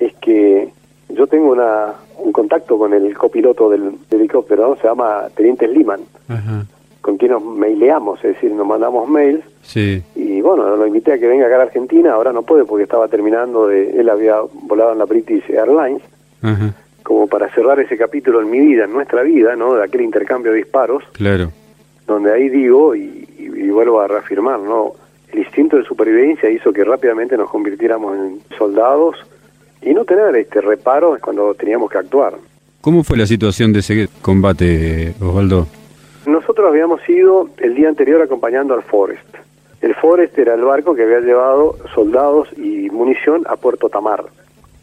es 0.00 0.12
que 0.16 0.68
yo 1.10 1.26
tengo 1.28 1.52
una, 1.52 1.94
un 2.18 2.32
contacto 2.32 2.76
con 2.78 2.92
el 2.94 3.16
copiloto 3.16 3.70
del, 3.70 3.92
del 4.10 4.20
helicóptero, 4.20 4.68
¿no? 4.70 4.76
se 4.76 4.88
llama 4.88 5.28
Teniente 5.36 5.66
Sliman, 5.68 6.00
Ajá. 6.28 6.64
con 7.00 7.14
argentinos 7.14 7.44
maileamos, 7.44 8.18
es 8.24 8.34
decir, 8.34 8.50
nos 8.52 8.66
mandamos 8.66 9.08
mails. 9.08 9.44
Sí. 9.62 10.02
Y 10.16 10.40
bueno, 10.40 10.74
lo 10.76 10.86
invité 10.86 11.12
a 11.12 11.18
que 11.18 11.26
venga 11.28 11.46
acá 11.46 11.56
a 11.56 11.58
la 11.58 11.64
Argentina, 11.64 12.12
ahora 12.14 12.32
no 12.32 12.42
puede 12.42 12.64
porque 12.64 12.84
estaba 12.84 13.08
terminando 13.08 13.66
de, 13.68 14.00
él 14.00 14.08
había 14.08 14.36
volado 14.64 14.92
en 14.92 14.98
la 14.98 15.04
British 15.04 15.44
Airlines, 15.50 16.02
Ajá. 16.42 16.74
como 17.02 17.26
para 17.26 17.48
cerrar 17.50 17.78
ese 17.80 17.96
capítulo 17.96 18.40
en 18.40 18.50
mi 18.50 18.60
vida, 18.60 18.84
en 18.84 18.92
nuestra 18.92 19.22
vida, 19.22 19.54
¿no? 19.56 19.74
De 19.74 19.84
aquel 19.84 20.00
intercambio 20.02 20.52
de 20.52 20.58
disparos, 20.58 21.04
Claro. 21.12 21.50
donde 22.06 22.32
ahí 22.32 22.48
digo 22.48 22.94
y, 22.94 23.26
y- 23.38 23.44
y 23.64 23.70
vuelvo 23.70 24.00
a 24.00 24.08
reafirmar, 24.08 24.60
¿no? 24.60 24.92
El 25.32 25.40
instinto 25.40 25.76
de 25.76 25.84
supervivencia 25.84 26.48
hizo 26.50 26.72
que 26.72 26.82
rápidamente 26.84 27.36
nos 27.36 27.50
convirtiéramos 27.50 28.16
en 28.16 28.40
soldados 28.58 29.16
y 29.82 29.92
no 29.94 30.04
tener 30.04 30.36
este 30.36 30.60
reparo 30.60 31.16
cuando 31.20 31.54
teníamos 31.54 31.90
que 31.90 31.98
actuar. 31.98 32.34
¿Cómo 32.80 33.04
fue 33.04 33.16
la 33.16 33.26
situación 33.26 33.72
de 33.72 33.80
ese 33.80 34.08
combate, 34.22 35.14
Osvaldo? 35.20 35.66
Nosotros 36.26 36.68
habíamos 36.68 37.06
ido 37.08 37.48
el 37.58 37.74
día 37.74 37.88
anterior 37.88 38.22
acompañando 38.22 38.74
al 38.74 38.82
Forest. 38.82 39.26
El 39.80 39.94
Forest 39.94 40.38
era 40.38 40.54
el 40.54 40.62
barco 40.62 40.94
que 40.94 41.02
había 41.02 41.20
llevado 41.20 41.76
soldados 41.94 42.48
y 42.56 42.90
munición 42.90 43.44
a 43.48 43.56
Puerto 43.56 43.88
Tamar. 43.88 44.24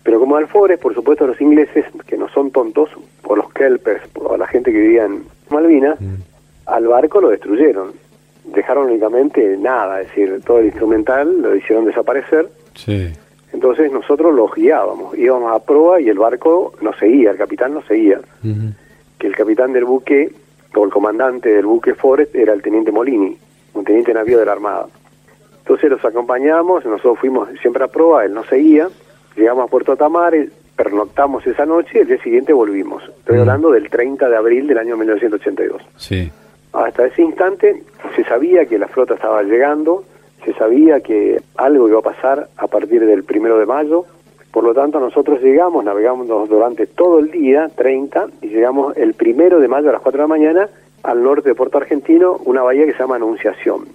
Pero 0.04 0.20
como 0.20 0.38
al 0.38 0.48
Forest, 0.48 0.82
por 0.82 0.94
supuesto, 0.96 1.28
los 1.28 1.40
ingleses, 1.42 1.86
que 2.08 2.18
no 2.18 2.30
son 2.30 2.52
tontos, 2.52 2.90
o 3.24 3.36
los 3.36 3.52
kelpers, 3.52 4.02
o 4.16 4.38
la 4.38 4.48
gente 4.48 4.72
que 4.72 4.80
vivía 4.80 5.06
en 5.06 5.24
Malvinas, 5.50 5.98
al 6.66 6.88
barco 6.88 7.22
lo 7.22 7.30
destruyeron. 7.30 7.92
Dejaron 8.46 8.88
únicamente 8.88 9.58
nada, 9.58 10.02
es 10.02 10.08
decir, 10.08 10.42
todo 10.46 10.60
el 10.60 10.68
instrumental 10.68 11.42
lo 11.42 11.56
hicieron 11.56 11.86
desaparecer. 11.86 12.48
Sí. 12.76 13.12
Entonces 13.58 13.92
nosotros 13.92 14.36
los 14.36 14.54
guiábamos, 14.54 15.18
íbamos 15.18 15.52
a 15.52 15.58
proa 15.58 16.00
y 16.00 16.10
el 16.10 16.20
barco 16.20 16.74
nos 16.80 16.96
seguía, 16.98 17.32
el 17.32 17.38
capitán 17.38 17.74
nos 17.74 17.86
seguía. 17.86 18.20
Que 19.18 19.26
el 19.26 19.36
capitán 19.36 19.74
del 19.74 19.84
buque, 19.84 20.32
o 20.76 20.86
el 20.86 20.92
comandante 20.92 21.50
del 21.50 21.66
buque 21.66 21.96
Forest, 21.96 22.36
era 22.36 22.54
el 22.54 22.62
teniente 22.62 22.92
Molini, 22.92 23.36
un 23.74 23.84
teniente 23.84 24.14
navío 24.14 24.38
de 24.38 24.46
la 24.46 24.52
Armada. 24.52 24.86
Entonces 25.58 25.90
los 25.90 26.06
acompañamos, 26.06 26.86
nosotros 26.86 27.18
fuimos 27.18 27.50
siempre 27.60 27.84
a 27.84 27.88
proa, 27.88 28.26
él 28.26 28.36
nos 28.36 28.46
seguía, 28.46 28.90
llegamos 29.36 29.66
a 29.66 29.72
Puerto 29.72 29.98
Tamar, 29.98 30.36
pernoctamos 30.76 31.48
esa 31.48 31.66
noche 31.66 31.94
y 31.96 32.02
el 32.02 32.08
día 32.10 32.22
siguiente 32.22 32.54
volvimos. 32.54 33.02
Estoy 33.10 33.40
hablando 33.40 33.72
del 33.72 33.90
30 33.90 34.30
de 34.30 34.38
abril 34.38 34.68
del 34.68 34.78
año 34.78 34.98
1982. 34.98 35.82
Sí. 35.96 36.32
Hasta 36.74 37.08
ese 37.08 37.24
instante 37.24 37.82
se 38.16 38.24
sabía 38.24 38.68
que 38.68 38.78
la 38.78 38.88
flota 38.88 39.16
estaba 39.16 39.42
llegando, 39.42 40.04
se 40.46 40.54
sabía 40.54 41.00
que 41.02 41.42
algo 41.56 41.88
iba 41.90 42.00
a 42.00 42.04
pasar 42.04 42.48
a 42.58 42.68
partir 42.68 43.06
del 43.06 43.24
primero 43.24 43.58
de 43.60 43.66
mayo, 43.66 44.06
por 44.52 44.64
lo 44.64 44.74
tanto 44.74 45.00
nosotros 45.00 45.42
llegamos, 45.42 45.84
navegamos 45.84 46.28
durante 46.50 46.88
todo 46.88 47.20
el 47.20 47.32
día, 47.32 47.70
30, 47.76 48.28
y 48.42 48.48
llegamos 48.48 48.96
el 48.98 49.14
primero 49.14 49.60
de 49.60 49.68
mayo 49.68 49.90
a 49.90 49.94
las 49.94 50.02
4 50.02 50.18
de 50.18 50.24
la 50.24 50.28
mañana 50.28 50.70
al 51.04 51.22
norte 51.24 51.50
de 51.50 51.56
Puerto 51.56 51.78
Argentino, 51.78 52.38
una 52.46 52.64
bahía 52.64 52.86
que 52.86 52.94
se 52.94 53.00
llama 53.00 53.16
Anunciación. 53.18 53.86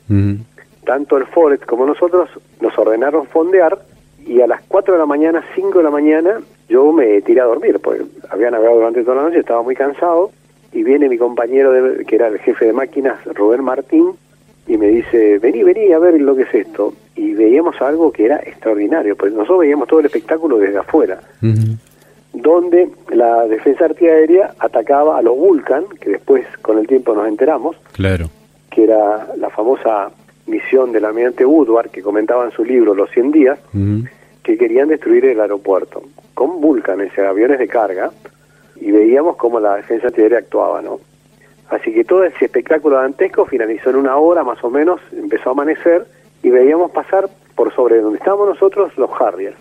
Tanto 0.85 1.17
el 1.17 1.27
Forest 1.27 1.65
como 1.65 1.87
nosotros 1.87 2.29
nos 2.61 2.77
ordenaron 2.79 3.27
fondear 3.27 3.79
y 4.27 4.41
a 4.41 4.47
las 4.47 4.63
4 4.69 4.95
de 4.95 5.01
la 5.01 5.07
mañana, 5.07 5.45
5 5.55 5.79
de 5.79 5.85
la 5.85 5.91
mañana, 5.91 6.41
yo 6.69 6.93
me 6.93 7.21
tiré 7.23 7.41
a 7.41 7.45
dormir, 7.45 7.81
porque 7.83 8.03
había 8.31 8.51
navegado 8.51 8.77
durante 8.77 9.03
toda 9.03 9.17
la 9.17 9.23
noche, 9.25 9.39
estaba 9.41 9.63
muy 9.63 9.75
cansado, 9.75 10.31
y 10.73 10.83
viene 10.85 11.09
mi 11.09 11.19
compañero, 11.19 11.73
de- 11.73 12.05
que 12.05 12.15
era 12.17 12.29
el 12.29 12.39
jefe 12.39 12.67
de 12.67 12.73
máquinas, 12.73 13.23
Rubén 13.27 13.63
Martín, 13.65 14.13
y 14.67 14.77
me 14.77 14.89
dice, 14.89 15.39
vení, 15.39 15.63
vení 15.63 15.93
a 15.93 15.99
ver 15.99 16.21
lo 16.21 16.37
que 16.37 16.43
es 16.43 16.55
esto. 16.55 16.95
Y 17.17 17.35
veíamos 17.35 17.81
algo 17.83 18.11
que 18.13 18.25
era 18.27 18.37
extraordinario, 18.39 19.17
pues 19.17 19.33
nosotros 19.33 19.61
veíamos 19.61 19.89
todo 19.89 20.01
el 20.01 20.07
espectáculo 20.07 20.59
desde 20.59 20.79
afuera, 20.79 21.21
donde 22.33 22.89
la 23.11 23.47
defensa 23.47 23.85
antiaérea 23.87 24.55
atacaba 24.59 25.19
a 25.19 25.23
los 25.23 25.37
Vulcan, 25.37 25.85
que 26.01 26.11
después 26.11 26.47
con 26.63 26.79
el 26.79 26.87
tiempo 26.87 27.15
nos 27.15 27.29
enteramos, 27.29 27.77
Claro. 27.93 28.31
que 28.71 28.85
era 28.85 29.29
la 29.37 29.51
famosa 29.51 30.11
misión 30.47 30.93
del 30.93 31.05
almirante 31.05 31.45
Woodward, 31.45 31.91
que 31.91 32.03
comentaba 32.03 32.45
en 32.45 32.51
su 32.53 32.65
libro 32.65 32.95
Los 32.95 33.11
100 33.11 33.31
días, 33.33 33.59
que 34.43 34.57
querían 34.57 34.89
destruir 34.89 35.25
el 35.27 35.41
aeropuerto 35.41 36.03
con 36.35 36.61
Vulcan, 36.61 37.01
ese 37.03 37.25
aviones 37.27 37.59
de 37.59 37.69
carga, 37.69 38.11
y 38.81 38.91
veíamos 38.91 39.37
cómo 39.37 39.61
la 39.61 39.77
defensa 39.77 40.09
antiaérea 40.09 40.39
actuaba, 40.39 40.81
¿no? 40.83 40.99
Así 41.73 41.91
que 41.91 42.05
todo 42.05 42.23
ese 42.23 42.45
espectáculo 42.45 42.97
dantesco 42.97 43.47
finalizó 43.47 43.89
en 43.89 43.97
una 43.97 44.19
hora 44.19 44.45
más 44.45 44.63
o 44.63 44.69
menos, 44.69 45.01
empezó 45.11 45.49
a 45.49 45.53
amanecer 45.53 46.05
y 46.43 46.51
veíamos 46.51 46.91
pasar 46.91 47.31
por 47.55 47.75
sobre 47.75 47.99
donde 48.03 48.19
estábamos 48.19 48.49
nosotros 48.49 48.93
los 48.99 49.09
Harriers, 49.19 49.57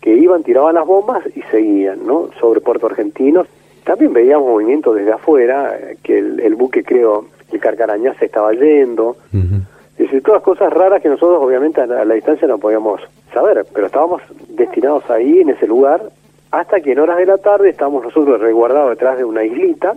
que 0.00 0.12
iban, 0.12 0.42
tiraban 0.42 0.74
las 0.74 0.84
bombas 0.84 1.22
y 1.36 1.42
seguían, 1.52 2.04
¿no? 2.04 2.30
Sobre 2.40 2.60
Puerto 2.60 2.86
Argentino. 2.86 3.46
También 3.84 4.12
veíamos 4.12 4.48
movimiento 4.48 4.92
desde 4.92 5.12
afuera, 5.12 5.76
eh, 5.78 5.98
que 6.02 6.18
el, 6.18 6.40
el 6.40 6.56
buque, 6.56 6.82
creo, 6.82 7.26
el 7.52 7.60
Carcarañá 7.60 8.12
se 8.14 8.24
estaba 8.24 8.52
yendo. 8.54 9.16
Ujú. 9.32 9.62
Es 9.92 10.06
decir, 10.06 10.20
todas 10.24 10.42
cosas 10.42 10.72
raras 10.72 11.00
que 11.00 11.08
nosotros 11.08 11.40
obviamente 11.40 11.80
a 11.80 11.86
la, 11.86 12.00
a 12.00 12.04
la 12.04 12.14
distancia 12.14 12.48
no 12.48 12.58
podíamos 12.58 13.00
saber, 13.32 13.64
pero 13.72 13.86
estábamos 13.86 14.20
destinados 14.48 15.08
ahí, 15.10 15.42
en 15.42 15.50
ese 15.50 15.68
lugar, 15.68 16.02
hasta 16.50 16.80
que 16.80 16.92
en 16.92 16.98
horas 16.98 17.18
de 17.18 17.26
la 17.26 17.38
tarde 17.38 17.70
estábamos 17.70 18.04
nosotros 18.04 18.40
resguardados 18.40 18.90
detrás 18.90 19.16
de 19.16 19.24
una 19.24 19.44
islita. 19.44 19.94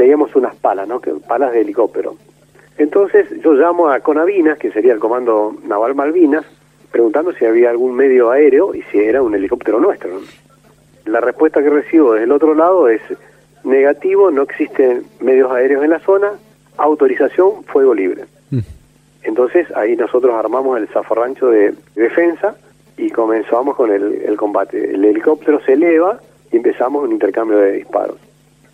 Veíamos 0.00 0.34
unas 0.34 0.56
palas, 0.56 0.88
¿no? 0.88 1.00
Que, 1.00 1.12
palas 1.12 1.52
de 1.52 1.60
helicóptero. 1.60 2.16
Entonces 2.78 3.26
yo 3.42 3.52
llamo 3.52 3.90
a 3.90 4.00
Conavinas, 4.00 4.58
que 4.58 4.72
sería 4.72 4.94
el 4.94 4.98
Comando 4.98 5.54
Naval 5.66 5.94
Malvinas, 5.94 6.46
preguntando 6.90 7.32
si 7.32 7.44
había 7.44 7.68
algún 7.68 7.94
medio 7.94 8.30
aéreo 8.30 8.74
y 8.74 8.82
si 8.90 8.98
era 8.98 9.22
un 9.22 9.34
helicóptero 9.34 9.78
nuestro. 9.78 10.10
¿no? 10.10 10.20
La 11.04 11.20
respuesta 11.20 11.62
que 11.62 11.68
recibo 11.68 12.14
desde 12.14 12.24
el 12.24 12.32
otro 12.32 12.54
lado 12.54 12.88
es 12.88 13.02
negativo, 13.62 14.30
no 14.30 14.42
existen 14.42 15.04
medios 15.20 15.52
aéreos 15.52 15.84
en 15.84 15.90
la 15.90 16.00
zona, 16.00 16.32
autorización, 16.78 17.62
fuego 17.64 17.94
libre. 17.94 18.24
Mm. 18.50 18.60
Entonces 19.24 19.70
ahí 19.76 19.96
nosotros 19.96 20.34
armamos 20.34 20.78
el 20.78 20.88
zafarrancho 20.88 21.50
de 21.50 21.74
defensa 21.94 22.56
y 22.96 23.10
comenzamos 23.10 23.76
con 23.76 23.92
el, 23.92 24.22
el 24.24 24.36
combate. 24.38 24.94
El 24.94 25.04
helicóptero 25.04 25.60
se 25.60 25.74
eleva 25.74 26.18
y 26.50 26.56
empezamos 26.56 27.04
un 27.04 27.12
intercambio 27.12 27.58
de 27.58 27.72
disparos. 27.72 28.16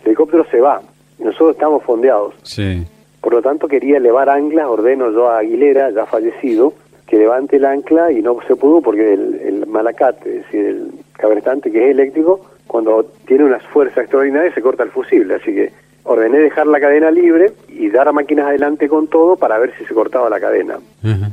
El 0.01 0.07
helicóptero 0.07 0.45
se 0.49 0.61
va, 0.61 0.81
nosotros 1.19 1.51
estamos 1.51 1.83
fondeados. 1.83 2.33
Sí. 2.43 2.85
Por 3.21 3.33
lo 3.33 3.41
tanto 3.41 3.67
quería 3.67 3.97
elevar 3.97 4.29
anclas, 4.29 4.67
ordeno 4.67 5.11
yo 5.11 5.29
a 5.29 5.39
Aguilera, 5.39 5.89
ya 5.91 6.05
fallecido, 6.05 6.73
que 7.05 7.17
levante 7.17 7.57
el 7.57 7.65
ancla 7.65 8.11
y 8.11 8.21
no 8.21 8.37
se 8.47 8.55
pudo 8.55 8.81
porque 8.81 9.13
el, 9.13 9.35
el 9.43 9.67
malacate, 9.67 10.29
es 10.29 10.43
decir, 10.43 10.65
el 10.65 10.91
cabrestante 11.13 11.71
que 11.71 11.85
es 11.85 11.91
eléctrico, 11.91 12.41
cuando 12.67 13.05
tiene 13.25 13.45
unas 13.45 13.63
fuerzas 13.63 13.99
extraordinarias 13.99 14.53
se 14.53 14.61
corta 14.61 14.83
el 14.83 14.91
fusible, 14.91 15.35
así 15.35 15.53
que 15.53 15.71
ordené 16.03 16.39
dejar 16.39 16.67
la 16.67 16.79
cadena 16.79 17.11
libre 17.11 17.51
y 17.67 17.89
dar 17.89 18.07
a 18.07 18.11
máquinas 18.11 18.47
adelante 18.47 18.87
con 18.87 19.07
todo 19.07 19.35
para 19.35 19.57
ver 19.57 19.73
si 19.77 19.85
se 19.85 19.93
cortaba 19.93 20.29
la 20.29 20.39
cadena. 20.39 20.79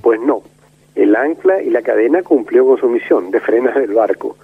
Pues 0.03 0.20
no, 0.20 0.42
el 0.94 1.14
ancla 1.14 1.62
y 1.62 1.70
la 1.70 1.83
cadena 1.83 2.23
cumplió 2.23 2.66
con 2.66 2.79
su 2.79 2.88
misión 2.88 3.31
de 3.31 3.40
frenar 3.40 3.79
el 3.79 3.92
barco. 3.92 4.37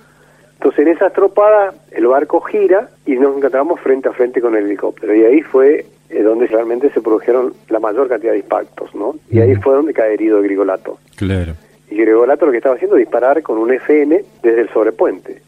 Entonces 0.61 0.87
en 0.87 0.92
esa 0.92 1.07
estropada 1.07 1.73
el 1.90 2.07
barco 2.07 2.42
gira 2.42 2.90
y 3.07 3.14
nos 3.14 3.35
encontramos 3.35 3.81
frente 3.81 4.11
a 4.11 4.12
frente 4.12 4.42
con 4.42 4.55
el 4.55 4.66
helicóptero 4.66 5.14
y 5.14 5.25
ahí 5.25 5.40
fue 5.40 5.87
eh, 6.11 6.23
donde 6.23 6.49
realmente 6.49 6.90
se 6.90 7.01
produjeron 7.01 7.55
la 7.70 7.81
mayor 7.81 8.11
cantidad 8.11 8.33
de 8.33 8.40
impactos, 8.40 8.94
¿no? 8.94 9.14
Y 9.31 9.40
ahí 9.40 9.55
fue 9.55 9.75
donde 9.75 9.94
cae 9.94 10.12
herido 10.12 10.42
Grigolato. 10.42 10.99
Claro. 11.16 11.55
Y 11.90 11.96
Grigolato 11.96 12.44
lo 12.44 12.53
que 12.53 12.59
estaba 12.59 12.75
haciendo 12.75 12.96
es 12.96 13.01
disparar 13.01 13.42
con 13.42 13.57
un 13.57 13.73
FN 13.73 14.23
desde 14.42 14.61
el 14.61 14.68
sobrepuente. 14.68 15.40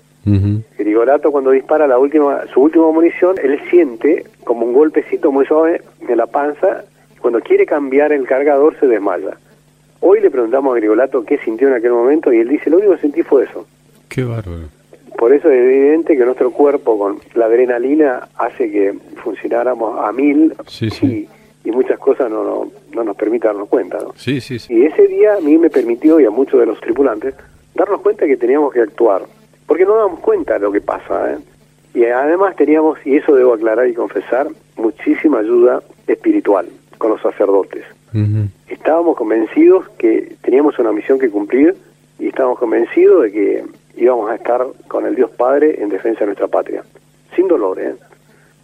Grigolato 0.79 1.31
cuando 1.31 1.51
dispara 1.51 1.87
la 1.87 1.99
última, 1.99 2.47
su 2.47 2.63
última 2.63 2.91
munición, 2.91 3.37
él 3.43 3.61
siente 3.69 4.25
como 4.45 4.65
un 4.65 4.73
golpecito 4.73 5.31
muy 5.31 5.45
suave 5.45 5.83
en 6.09 6.17
la 6.17 6.27
panza. 6.27 6.85
Cuando 7.21 7.41
quiere 7.41 7.67
cambiar 7.67 8.13
el 8.13 8.27
cargador 8.27 8.81
se 8.81 8.87
desmaya. 8.87 9.37
Hoy 10.01 10.23
le 10.23 10.31
preguntamos 10.31 10.73
a 10.73 10.79
Grigolato 10.79 11.23
qué 11.23 11.37
sintió 11.37 11.69
en 11.69 11.75
aquel 11.75 11.93
momento 11.93 12.33
y 12.33 12.39
él 12.39 12.49
dice, 12.49 12.71
lo 12.71 12.79
único 12.79 12.93
que 12.95 13.01
sentí 13.03 13.23
fue 13.23 13.45
eso. 13.45 13.67
Qué 14.09 14.25
bárbaro. 14.25 14.82
Por 15.23 15.33
eso 15.33 15.49
es 15.49 15.57
evidente 15.57 16.17
que 16.17 16.25
nuestro 16.25 16.51
cuerpo 16.51 16.99
con 16.99 17.21
la 17.35 17.45
adrenalina 17.45 18.27
hace 18.39 18.69
que 18.69 18.93
funcionáramos 19.23 20.05
a 20.05 20.11
mil 20.11 20.53
Sí, 20.67 20.91
sí. 20.91 21.29
Y, 21.65 21.69
y 21.69 21.71
muchas 21.71 21.97
cosas 22.01 22.29
no, 22.29 22.43
no, 22.43 22.73
no 22.93 23.05
nos 23.05 23.17
permite 23.17 23.47
darnos 23.47 23.69
cuenta. 23.69 23.99
¿no? 23.99 24.15
Sí, 24.17 24.41
sí, 24.41 24.59
sí. 24.59 24.75
Y 24.75 24.85
ese 24.85 25.07
día 25.07 25.35
a 25.37 25.41
mí 25.41 25.59
me 25.59 25.71
permitió, 25.71 26.19
y 26.19 26.25
a 26.25 26.31
muchos 26.31 26.59
de 26.59 26.67
los 26.67 26.81
tripulantes, 26.81 27.37
darnos 27.73 28.01
cuenta 28.01 28.27
que 28.27 28.37
teníamos 28.37 28.73
que 28.73 28.81
actuar, 28.81 29.23
porque 29.65 29.85
no 29.85 29.95
damos 29.95 30.19
cuenta 30.19 30.55
de 30.55 30.59
lo 30.59 30.73
que 30.73 30.81
pasa. 30.81 31.35
¿eh? 31.35 31.39
Y 31.95 32.05
además 32.07 32.57
teníamos, 32.57 32.99
y 33.07 33.19
eso 33.19 33.37
debo 33.37 33.55
aclarar 33.55 33.87
y 33.87 33.95
confesar, 33.95 34.49
muchísima 34.77 35.39
ayuda 35.39 35.85
espiritual 36.09 36.67
con 36.99 37.13
los 37.13 37.23
sacerdotes. 37.23 37.85
Estábamos 38.67 39.17
convencidos 39.17 39.89
que 39.99 40.35
teníamos 40.43 40.77
una 40.81 40.91
misión 40.91 41.21
que 41.21 41.31
cumplir 41.31 41.77
y 42.19 42.27
estábamos 42.27 42.59
convencidos 42.59 43.23
de 43.23 43.31
que 43.31 43.65
íbamos 43.97 44.31
a 44.31 44.37
estar 44.37 44.67
con 44.89 45.07
el 45.07 45.15
Dios 45.15 45.31
Padre 45.31 45.83
en 45.83 45.89
defensa 45.89 46.21
de 46.21 46.27
nuestra 46.27 46.49
patria, 46.49 46.83
sin 47.35 47.49
dolor. 47.49 47.81
¿eh? 47.81 47.95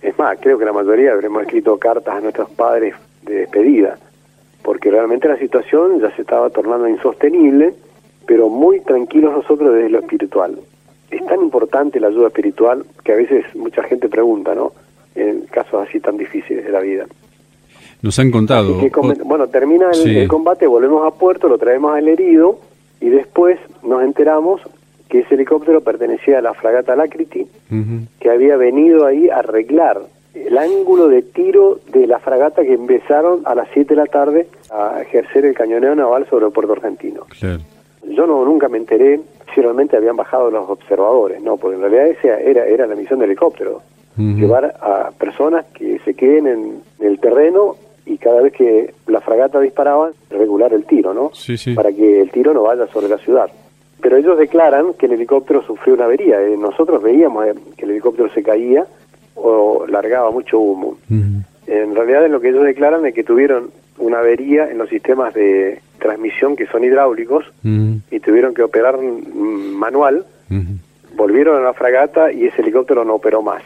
Es 0.03 0.19
más, 0.19 0.39
creo 0.41 0.59
que 0.59 0.65
la 0.65 0.73
mayoría 0.73 1.13
habremos 1.13 1.43
escrito 1.43 1.77
cartas 1.79 2.15
a 2.15 2.21
nuestros 2.21 2.51
padres 2.51 2.95
de 3.23 3.41
despedida, 3.41 3.99
porque 4.63 4.91
realmente 4.91 5.29
la 5.29 5.39
situación 5.39 6.01
ya 6.01 6.15
se 6.15 6.23
estaba 6.23 6.51
tornando 6.51 6.89
insostenible, 6.89 7.75
pero 8.27 8.49
muy 8.49 8.81
tranquilos 8.81 9.33
nosotros 9.33 9.75
desde 9.75 9.91
lo 9.91 10.01
espiritual. 10.01 10.59
Es 11.11 11.25
tan 11.25 11.41
importante 11.41 11.99
la 11.99 12.09
ayuda 12.09 12.29
espiritual 12.29 12.85
que 13.03 13.13
a 13.13 13.17
veces 13.17 13.45
mucha 13.55 13.83
gente 13.83 14.09
pregunta, 14.09 14.55
¿no? 14.55 14.73
En 15.15 15.43
casos 15.47 15.89
así 15.89 16.01
tan 16.01 16.17
difíciles 16.17 16.65
de 16.65 16.71
la 16.71 16.81
vida. 16.81 17.07
Nos 18.03 18.19
han 18.19 18.31
contado. 18.31 18.79
bueno, 19.25 19.49
termina 19.49 19.91
el, 19.91 20.29
combate, 20.29 20.67
volvemos 20.67 21.05
a 21.07 21.17
puerto, 21.17 21.49
lo 21.49 21.59
traemos 21.59 21.97
al 21.97 22.07
herido 22.07 22.61
y 23.01 23.09
después 23.09 23.59
nos 23.83 24.03
enteramos 24.03 24.61
que 25.09 25.21
ese 25.21 25.35
helicóptero 25.35 25.81
pertenecía 25.81 26.39
a 26.39 26.43
la 26.43 26.55
fragata 26.55 26.97
Lacriti, 26.97 27.47
que 28.21 28.31
había 28.31 28.57
venido 28.57 29.07
ahí 29.07 29.29
a 29.31 29.39
arreglar 29.39 30.03
el 30.35 30.57
ángulo 30.57 31.09
de 31.09 31.23
tiro 31.23 31.81
de 31.91 32.07
la 32.07 32.19
fragata 32.19 32.63
que 32.63 32.75
empezaron 32.75 33.41
a 33.45 33.55
las 33.55 33.69
7 33.73 33.95
de 33.95 33.97
la 33.97 34.07
tarde 34.07 34.47
a 34.71 35.01
ejercer 35.03 35.45
el 35.47 35.55
cañoneo 35.55 35.95
naval 35.95 36.27
sobre 36.29 36.47
el 36.47 36.53
puerto 36.53 36.73
argentino. 36.75 37.23
Yo 38.05 38.27
no 38.27 38.45
nunca 38.45 38.69
me 38.69 38.79
enteré 38.79 39.21
si 39.55 39.61
realmente 39.61 39.97
habían 39.97 40.17
bajado 40.17 40.51
los 40.51 40.69
observadores, 40.69 41.43
no, 41.43 41.57
porque 41.57 41.77
en 41.77 41.83
realidad 41.83 42.07
esa 42.09 42.39
era, 42.41 42.67
era 42.67 42.87
la 42.87 42.95
misión 42.95 43.19
del 43.19 43.31
helicóptero, 43.31 43.83
llevar 44.17 44.75
a 44.81 45.11
personas 45.19 45.67
que 45.67 45.99
se 46.01 46.15
queden 46.15 46.47
en 46.47 46.83
el 47.01 47.21
terreno 47.21 47.77
y 48.05 48.19
cada 48.19 48.41
vez 48.41 48.53
que 48.53 48.93
la 49.07 49.21
fragata 49.21 49.61
disparaba, 49.61 50.11
regular 50.31 50.73
el 50.73 50.85
tiro, 50.85 51.15
¿no? 51.15 51.31
Para 51.75 51.93
que 51.93 52.21
el 52.23 52.31
tiro 52.31 52.53
no 52.53 52.63
vaya 52.63 52.87
sobre 52.89 53.09
la 53.09 53.19
ciudad. 53.19 53.49
Pero 54.01 54.17
ellos 54.17 54.39
declaran 54.39 54.95
que 54.95 55.07
el 55.07 55.13
helicóptero 55.13 55.63
sufrió 55.63 55.95
una 55.95 56.05
avería. 56.05 56.41
Eh, 56.41 56.57
nosotros 56.57 57.03
veíamos 57.03 57.47
eh, 57.47 57.55
que 57.77 57.85
el 57.85 57.93
helicóptero 57.93 58.29
se 58.31 58.43
caía 58.43 58.87
o 59.35 59.87
largaba 59.89 60.31
mucho 60.31 60.59
humo. 60.59 60.97
En 61.67 61.95
realidad, 61.95 62.25
en 62.25 62.33
lo 62.33 62.41
que 62.41 62.49
ellos 62.49 62.65
declaran 62.65 63.05
es 63.07 63.15
que 63.15 63.25
tuvieron 63.25 63.71
una 63.99 64.21
avería 64.21 64.71
en 64.71 64.79
los 64.79 64.89
sistemas 64.89 65.35
de 65.35 65.81
transmisión 65.99 66.57
que 66.57 66.67
son 66.67 66.85
hidráulicos 66.85 67.45
y 67.63 68.21
tuvieron 68.21 68.55
que 68.55 68.63
operar 68.63 68.99
manual. 68.99 70.25
Volvieron 71.15 71.57
a 71.57 71.61
la 71.61 71.73
fragata 71.73 72.33
y 72.33 72.47
ese 72.47 72.63
helicóptero 72.63 73.05
no 73.05 73.15
operó 73.15 73.43
más. 73.43 73.63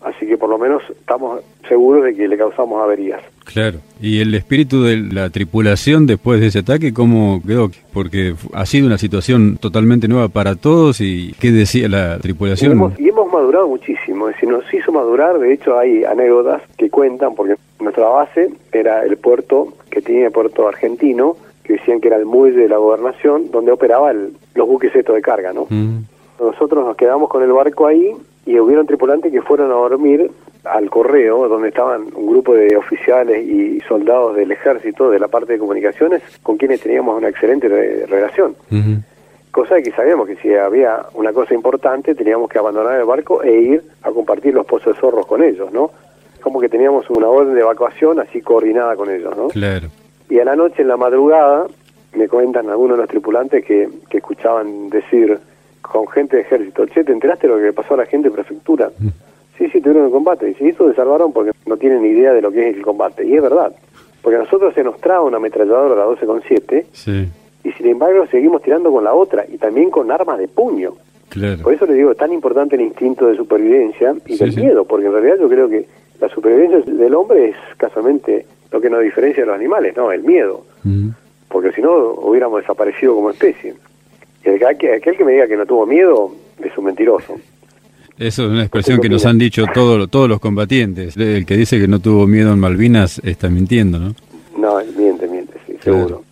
Así 0.00 0.26
que 0.26 0.36
por 0.36 0.48
lo 0.48 0.58
menos 0.58 0.82
estamos 0.88 1.40
seguros 1.68 2.04
de 2.04 2.14
que 2.14 2.28
le 2.28 2.38
causamos 2.38 2.80
averías. 2.82 3.20
Claro. 3.44 3.78
¿Y 4.00 4.20
el 4.20 4.34
espíritu 4.34 4.84
de 4.84 4.96
la 4.96 5.30
tripulación 5.30 6.06
después 6.06 6.40
de 6.40 6.48
ese 6.48 6.60
ataque 6.60 6.92
cómo 6.92 7.42
quedó? 7.44 7.70
Porque 7.92 8.34
ha 8.52 8.66
sido 8.66 8.86
una 8.86 8.98
situación 8.98 9.56
totalmente 9.56 10.06
nueva 10.06 10.28
para 10.28 10.54
todos 10.54 11.00
y 11.00 11.34
¿qué 11.40 11.50
decía 11.50 11.88
la 11.88 12.18
tripulación? 12.18 12.94
Y 12.98 13.08
hemos, 13.08 13.32
madurado 13.32 13.68
muchísimo, 13.68 14.28
es 14.28 14.36
decir, 14.36 14.48
nos 14.48 14.72
hizo 14.72 14.90
madurar, 14.92 15.38
de 15.38 15.52
hecho 15.52 15.78
hay 15.78 16.04
anécdotas 16.04 16.62
que 16.76 16.88
cuentan, 16.88 17.34
porque 17.34 17.56
nuestra 17.80 18.06
base 18.08 18.50
era 18.72 19.04
el 19.04 19.16
puerto 19.16 19.74
que 19.90 20.24
el 20.24 20.32
puerto 20.32 20.66
argentino, 20.68 21.36
que 21.64 21.74
decían 21.74 22.00
que 22.00 22.08
era 22.08 22.16
el 22.16 22.24
muelle 22.24 22.62
de 22.62 22.68
la 22.68 22.78
gobernación, 22.78 23.50
donde 23.50 23.72
operaban 23.72 24.30
los 24.54 24.66
buques 24.66 24.94
estos 24.94 25.14
de 25.14 25.22
carga, 25.22 25.52
¿no? 25.52 25.66
Mm. 25.68 26.04
Nosotros 26.40 26.86
nos 26.86 26.96
quedamos 26.96 27.28
con 27.28 27.42
el 27.42 27.52
barco 27.52 27.86
ahí 27.86 28.12
y 28.48 28.58
hubieron 28.58 28.86
tripulantes 28.86 29.30
que 29.30 29.42
fueron 29.42 29.70
a 29.70 29.74
dormir 29.74 30.30
al 30.64 30.88
correo, 30.88 31.46
donde 31.48 31.68
estaban 31.68 32.06
un 32.14 32.30
grupo 32.30 32.54
de 32.54 32.74
oficiales 32.78 33.46
y 33.46 33.78
soldados 33.86 34.36
del 34.36 34.50
ejército 34.50 35.10
de 35.10 35.18
la 35.18 35.28
parte 35.28 35.52
de 35.52 35.58
comunicaciones, 35.58 36.22
con 36.42 36.56
quienes 36.56 36.80
teníamos 36.80 37.18
una 37.18 37.28
excelente 37.28 37.68
relación. 37.68 38.56
Cosa 39.50 39.82
que 39.82 39.90
sabíamos 39.90 40.26
que 40.26 40.36
si 40.36 40.54
había 40.54 41.04
una 41.12 41.34
cosa 41.34 41.52
importante, 41.52 42.14
teníamos 42.14 42.48
que 42.48 42.58
abandonar 42.58 42.98
el 42.98 43.04
barco 43.04 43.42
e 43.42 43.52
ir 43.52 43.82
a 44.02 44.10
compartir 44.12 44.54
los 44.54 44.64
pozos 44.64 44.94
de 44.94 45.00
zorros 45.00 45.26
con 45.26 45.42
ellos, 45.42 45.70
¿no? 45.70 45.90
Como 46.40 46.58
que 46.58 46.70
teníamos 46.70 47.10
una 47.10 47.28
orden 47.28 47.54
de 47.54 47.60
evacuación 47.60 48.18
así 48.18 48.40
coordinada 48.40 48.96
con 48.96 49.10
ellos, 49.10 49.36
¿no? 49.36 49.48
Claro. 49.48 49.88
Y 50.30 50.38
a 50.38 50.44
la 50.46 50.56
noche, 50.56 50.80
en 50.80 50.88
la 50.88 50.96
madrugada, 50.96 51.66
me 52.14 52.28
cuentan 52.28 52.70
algunos 52.70 52.96
de 52.96 53.02
los 53.02 53.10
tripulantes 53.10 53.62
que, 53.62 53.90
que 54.08 54.18
escuchaban 54.18 54.88
decir 54.88 55.38
con 55.90 56.06
gente 56.08 56.36
de 56.36 56.42
ejército, 56.42 56.86
che, 56.86 57.04
¿te 57.04 57.12
enteraste 57.12 57.46
de 57.46 57.52
lo 57.52 57.58
que 57.58 57.66
le 57.66 57.72
pasó 57.72 57.94
a 57.94 57.98
la 57.98 58.06
gente 58.06 58.28
de 58.28 58.34
prefectura? 58.34 58.90
Mm. 58.98 59.08
Sí, 59.56 59.68
sí, 59.70 59.80
tuvieron 59.80 60.06
el 60.06 60.12
combate. 60.12 60.50
Y 60.50 60.54
si 60.54 60.68
eso 60.68 60.88
se 60.88 60.94
salvaron 60.94 61.32
porque 61.32 61.52
no 61.66 61.76
tienen 61.76 62.02
ni 62.02 62.10
idea 62.10 62.32
de 62.32 62.40
lo 62.40 62.52
que 62.52 62.70
es 62.70 62.76
el 62.76 62.82
combate. 62.82 63.26
Y 63.26 63.34
es 63.34 63.42
verdad. 63.42 63.72
Porque 64.22 64.36
a 64.36 64.40
nosotros 64.40 64.74
se 64.74 64.84
nos 64.84 65.00
trae 65.00 65.18
una 65.20 65.38
ametralladora, 65.38 65.96
la 65.96 66.06
12,7, 66.06 66.84
sí. 66.92 67.28
y 67.64 67.72
sin 67.72 67.86
embargo 67.86 68.26
seguimos 68.26 68.62
tirando 68.62 68.92
con 68.92 69.04
la 69.04 69.14
otra, 69.14 69.44
y 69.48 69.58
también 69.58 69.90
con 69.90 70.10
armas 70.10 70.38
de 70.38 70.48
puño. 70.48 70.94
Claro. 71.28 71.62
Por 71.62 71.74
eso 71.74 71.86
le 71.86 71.94
digo, 71.94 72.12
es 72.12 72.16
tan 72.16 72.32
importante 72.32 72.76
el 72.76 72.82
instinto 72.82 73.26
de 73.26 73.36
supervivencia 73.36 74.14
y 74.26 74.36
del 74.36 74.56
miedo, 74.56 74.84
porque 74.84 75.06
en 75.06 75.12
realidad 75.12 75.36
yo 75.40 75.48
creo 75.48 75.68
que 75.68 75.86
la 76.20 76.28
supervivencia 76.28 76.80
del 76.92 77.14
hombre 77.14 77.50
es 77.50 77.56
casualmente 77.76 78.46
lo 78.70 78.80
que 78.80 78.90
nos 78.90 79.02
diferencia 79.02 79.42
de 79.42 79.46
los 79.46 79.56
animales, 79.56 79.96
no, 79.96 80.10
el 80.10 80.22
miedo. 80.22 80.64
Mm. 80.84 81.10
Porque 81.48 81.72
si 81.72 81.80
no, 81.80 81.96
hubiéramos 81.96 82.60
desaparecido 82.60 83.14
como 83.14 83.30
especie. 83.30 83.74
Y 84.44 84.50
aquel 84.50 85.16
que 85.16 85.24
me 85.24 85.32
diga 85.32 85.46
que 85.46 85.56
no 85.56 85.66
tuvo 85.66 85.86
miedo 85.86 86.32
es 86.62 86.76
un 86.78 86.84
mentiroso. 86.84 87.36
Eso 88.18 88.44
es 88.44 88.50
una 88.50 88.62
expresión 88.62 89.00
que 89.00 89.08
nos 89.08 89.24
han 89.26 89.38
dicho 89.38 89.64
todos 89.72 90.10
todos 90.10 90.28
los 90.28 90.40
combatientes. 90.40 91.16
El 91.16 91.46
que 91.46 91.56
dice 91.56 91.78
que 91.78 91.86
no 91.86 92.00
tuvo 92.00 92.26
miedo 92.26 92.52
en 92.52 92.58
Malvinas 92.58 93.20
está 93.24 93.48
mintiendo, 93.48 93.98
¿no? 93.98 94.14
No, 94.56 94.80
miente, 94.96 95.28
miente, 95.28 95.54
sí, 95.66 95.76
seguro. 95.80 96.22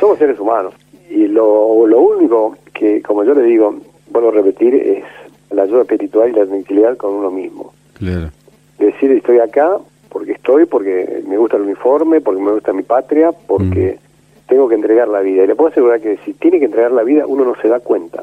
Somos 0.00 0.18
seres 0.18 0.40
humanos. 0.40 0.74
Y 1.08 1.28
lo, 1.28 1.86
lo 1.86 2.00
único 2.00 2.56
que, 2.74 3.00
como 3.00 3.22
yo 3.22 3.34
le 3.34 3.42
digo, 3.42 3.76
vuelvo 4.10 4.30
a 4.30 4.32
repetir, 4.32 4.74
es 4.74 5.04
la 5.50 5.62
ayuda 5.62 5.82
espiritual 5.82 6.30
y 6.30 6.32
la 6.32 6.46
tranquilidad 6.46 6.96
con 6.96 7.14
uno 7.14 7.30
mismo. 7.30 7.72
Claro. 7.94 8.30
Decir, 8.78 9.12
estoy 9.12 9.38
acá 9.38 9.78
porque 10.08 10.32
estoy, 10.32 10.66
porque 10.66 11.22
me 11.28 11.38
gusta 11.38 11.56
el 11.56 11.62
uniforme, 11.62 12.20
porque 12.20 12.40
me 12.40 12.52
gusta 12.52 12.72
mi 12.72 12.82
patria, 12.82 13.30
porque 13.32 13.98
mm. 13.98 14.05
Tengo 14.48 14.68
que 14.68 14.74
entregar 14.74 15.08
la 15.08 15.20
vida. 15.20 15.44
Y 15.44 15.46
le 15.46 15.54
puedo 15.54 15.70
asegurar 15.70 16.00
que 16.00 16.18
si 16.24 16.34
tiene 16.34 16.58
que 16.58 16.66
entregar 16.66 16.92
la 16.92 17.02
vida, 17.02 17.26
uno 17.26 17.44
no 17.44 17.54
se 17.56 17.68
da 17.68 17.80
cuenta 17.80 18.22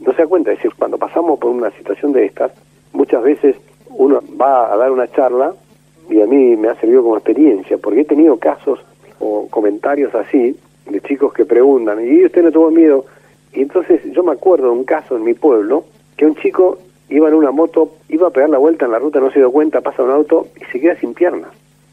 no 0.00 0.12
se 0.12 0.22
da 0.22 0.28
cuenta. 0.28 0.52
Es 0.52 0.58
decir, 0.58 0.72
cuando 0.76 0.98
pasamos 0.98 1.38
por 1.38 1.50
una 1.50 1.70
situación 1.72 2.12
de 2.12 2.26
estas, 2.26 2.52
muchas 2.92 3.22
veces 3.22 3.56
uno 3.88 4.20
va 4.40 4.72
a 4.72 4.76
dar 4.76 4.90
una 4.90 5.08
charla 5.08 5.54
y 6.08 6.20
a 6.20 6.26
mí 6.26 6.56
me 6.56 6.68
ha 6.68 6.74
servido 6.76 7.02
como 7.02 7.16
experiencia, 7.16 7.78
porque 7.78 8.00
he 8.00 8.04
tenido 8.04 8.36
casos 8.36 8.80
o 9.20 9.46
comentarios 9.48 10.14
así 10.14 10.56
de 10.88 11.00
chicos 11.02 11.32
que 11.32 11.44
preguntan, 11.44 12.04
¿y 12.04 12.24
usted 12.24 12.42
no 12.42 12.50
tuvo 12.50 12.70
miedo? 12.70 13.04
Y 13.52 13.62
entonces 13.62 14.00
yo 14.12 14.22
me 14.22 14.32
acuerdo 14.32 14.66
de 14.66 14.72
un 14.72 14.84
caso 14.84 15.16
en 15.16 15.24
mi 15.24 15.34
pueblo, 15.34 15.84
que 16.16 16.26
un 16.26 16.34
chico 16.36 16.78
iba 17.08 17.28
en 17.28 17.34
una 17.34 17.50
moto, 17.50 17.92
iba 18.08 18.28
a 18.28 18.30
pegar 18.30 18.50
la 18.50 18.58
vuelta 18.58 18.86
en 18.86 18.92
la 18.92 18.98
ruta, 18.98 19.20
no 19.20 19.30
se 19.30 19.38
dio 19.38 19.52
cuenta, 19.52 19.80
pasa 19.80 20.02
un 20.02 20.10
auto 20.10 20.48
y 20.60 20.64
se 20.72 20.80
queda 20.80 20.96
sin 20.96 21.14
piernas. 21.14 21.50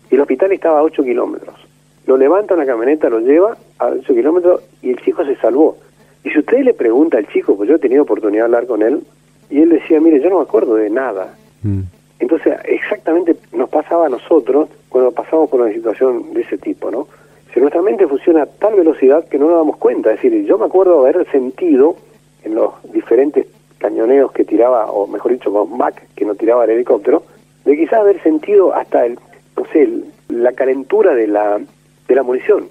Y 0.09 0.15
el 0.15 0.21
hospital 0.21 0.51
estaba 0.51 0.79
a 0.79 0.83
8 0.83 1.03
kilómetros. 1.03 1.66
Lo 2.07 2.17
levanta 2.17 2.55
una 2.55 2.65
camioneta, 2.65 3.09
lo 3.09 3.19
lleva 3.19 3.57
a 3.79 3.87
8 3.87 4.13
kilómetros 4.13 4.61
y 4.81 4.91
el 4.91 4.97
chico 5.01 5.23
se 5.25 5.35
salvó. 5.35 5.77
Y 6.23 6.29
si 6.29 6.39
usted 6.39 6.63
le 6.63 6.73
pregunta 6.73 7.17
al 7.17 7.27
chico, 7.27 7.55
pues 7.55 7.69
yo 7.69 7.75
he 7.75 7.79
tenido 7.79 8.03
oportunidad 8.03 8.43
de 8.43 8.45
hablar 8.45 8.65
con 8.65 8.81
él, 8.81 9.03
y 9.49 9.61
él 9.61 9.69
decía, 9.69 9.99
mire, 9.99 10.21
yo 10.21 10.29
no 10.29 10.37
me 10.37 10.43
acuerdo 10.43 10.75
de 10.75 10.89
nada. 10.89 11.35
Mm. 11.63 11.81
Entonces, 12.19 12.57
exactamente 12.65 13.35
nos 13.53 13.69
pasaba 13.69 14.07
a 14.07 14.09
nosotros 14.09 14.69
cuando 14.89 15.11
pasamos 15.11 15.49
por 15.49 15.61
una 15.61 15.71
situación 15.71 16.33
de 16.33 16.41
ese 16.41 16.57
tipo, 16.57 16.89
¿no? 16.89 17.07
Si 17.53 17.59
nuestra 17.59 17.81
mente 17.81 18.07
funciona 18.07 18.43
a 18.43 18.45
tal 18.45 18.75
velocidad 18.75 19.27
que 19.27 19.37
no 19.37 19.47
nos 19.47 19.57
damos 19.57 19.77
cuenta. 19.77 20.11
Es 20.11 20.21
decir, 20.21 20.45
yo 20.45 20.57
me 20.57 20.65
acuerdo 20.65 20.99
haber 20.99 21.29
sentido 21.29 21.95
en 22.43 22.55
los 22.55 22.71
diferentes 22.91 23.47
cañoneos 23.77 24.31
que 24.31 24.45
tiraba, 24.45 24.91
o 24.91 25.07
mejor 25.07 25.33
dicho, 25.33 25.51
con 25.51 25.77
Mac, 25.77 26.07
que 26.15 26.25
no 26.25 26.35
tiraba 26.35 26.65
el 26.65 26.71
helicóptero, 26.71 27.23
de 27.65 27.77
quizás 27.77 27.99
haber 27.99 28.21
sentido 28.21 28.73
hasta 28.73 29.05
el, 29.05 29.19
no 29.55 29.65
sé, 29.71 29.89
la 30.29 30.51
calentura 30.53 31.13
de 31.13 31.27
la, 31.27 31.59
de 32.07 32.15
la 32.15 32.23
munición. 32.23 32.67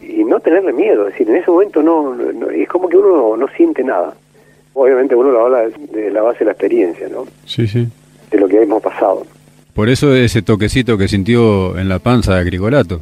Y 0.00 0.24
no 0.24 0.40
tenerle 0.40 0.72
miedo, 0.72 1.06
es 1.06 1.12
decir, 1.12 1.28
en 1.28 1.36
ese 1.36 1.50
momento 1.50 1.82
no, 1.82 2.16
es 2.50 2.68
como 2.68 2.88
que 2.88 2.96
uno 2.96 3.36
no, 3.36 3.48
siente 3.48 3.84
nada. 3.84 4.14
Obviamente 4.74 5.14
uno 5.14 5.30
lo 5.30 5.44
habla 5.44 5.68
de 5.92 6.10
la 6.10 6.22
base 6.22 6.40
de 6.40 6.46
la 6.46 6.52
experiencia, 6.52 7.08
¿no? 7.08 7.26
Sí, 7.44 7.66
sí. 7.66 7.86
De 8.30 8.38
lo 8.38 8.48
que 8.48 8.62
hemos 8.62 8.82
pasado. 8.82 9.24
Por 9.74 9.88
eso 9.88 10.14
ese 10.14 10.42
toquecito 10.42 10.98
que 10.98 11.08
sintió 11.08 11.78
en 11.78 11.88
la 11.88 11.98
panza 11.98 12.34
de 12.34 12.40
Agrigolato. 12.40 13.00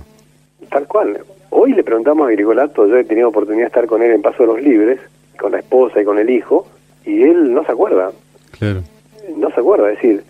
Tal 0.69 0.87
cual. 0.87 1.19
Hoy 1.51 1.73
le 1.73 1.83
preguntamos 1.83 2.27
a 2.27 2.29
Agrigolato, 2.29 2.87
yo 2.87 2.97
he 2.97 3.05
tenido 3.05 3.29
oportunidad 3.29 3.65
de 3.65 3.69
estar 3.69 3.87
con 3.87 4.03
él 4.03 4.13
en 4.13 4.23
Paso 4.23 4.43
de 4.43 4.47
los 4.49 4.63
Libres, 4.63 5.01
con 5.39 5.53
la 5.53 5.59
esposa 5.59 6.01
y 6.01 6.05
con 6.05 6.19
el 6.19 6.31
hijo, 6.31 6.67
y 7.05 7.23
él 7.23 7.53
no 7.53 7.65
se 7.65 7.73
acuerda. 7.73 8.13
Claro. 8.59 8.83
No 9.37 9.51
se 9.51 9.61
acuerda, 9.61 9.91
es 9.91 9.97
decir, 9.97 10.23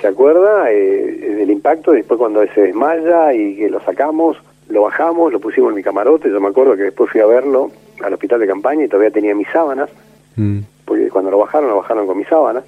se 0.00 0.06
acuerda 0.06 0.70
eh, 0.70 1.34
del 1.36 1.50
impacto 1.50 1.92
después 1.92 2.18
cuando 2.18 2.46
se 2.54 2.60
desmaya 2.60 3.34
y 3.34 3.56
que 3.56 3.68
lo 3.68 3.80
sacamos, 3.80 4.36
lo 4.68 4.82
bajamos, 4.82 5.32
lo 5.32 5.40
pusimos 5.40 5.70
en 5.70 5.76
mi 5.76 5.82
camarote, 5.82 6.30
yo 6.30 6.40
me 6.40 6.48
acuerdo 6.48 6.76
que 6.76 6.84
después 6.84 7.10
fui 7.10 7.20
a 7.20 7.26
verlo 7.26 7.70
al 8.02 8.12
hospital 8.12 8.40
de 8.40 8.46
campaña 8.46 8.84
y 8.84 8.88
todavía 8.88 9.10
tenía 9.10 9.34
mis 9.34 9.48
sábanas, 9.48 9.90
mm. 10.36 10.60
porque 10.84 11.08
cuando 11.08 11.30
lo 11.30 11.38
bajaron, 11.38 11.70
lo 11.70 11.76
bajaron 11.76 12.06
con 12.06 12.18
mis 12.18 12.28
sábanas, 12.28 12.64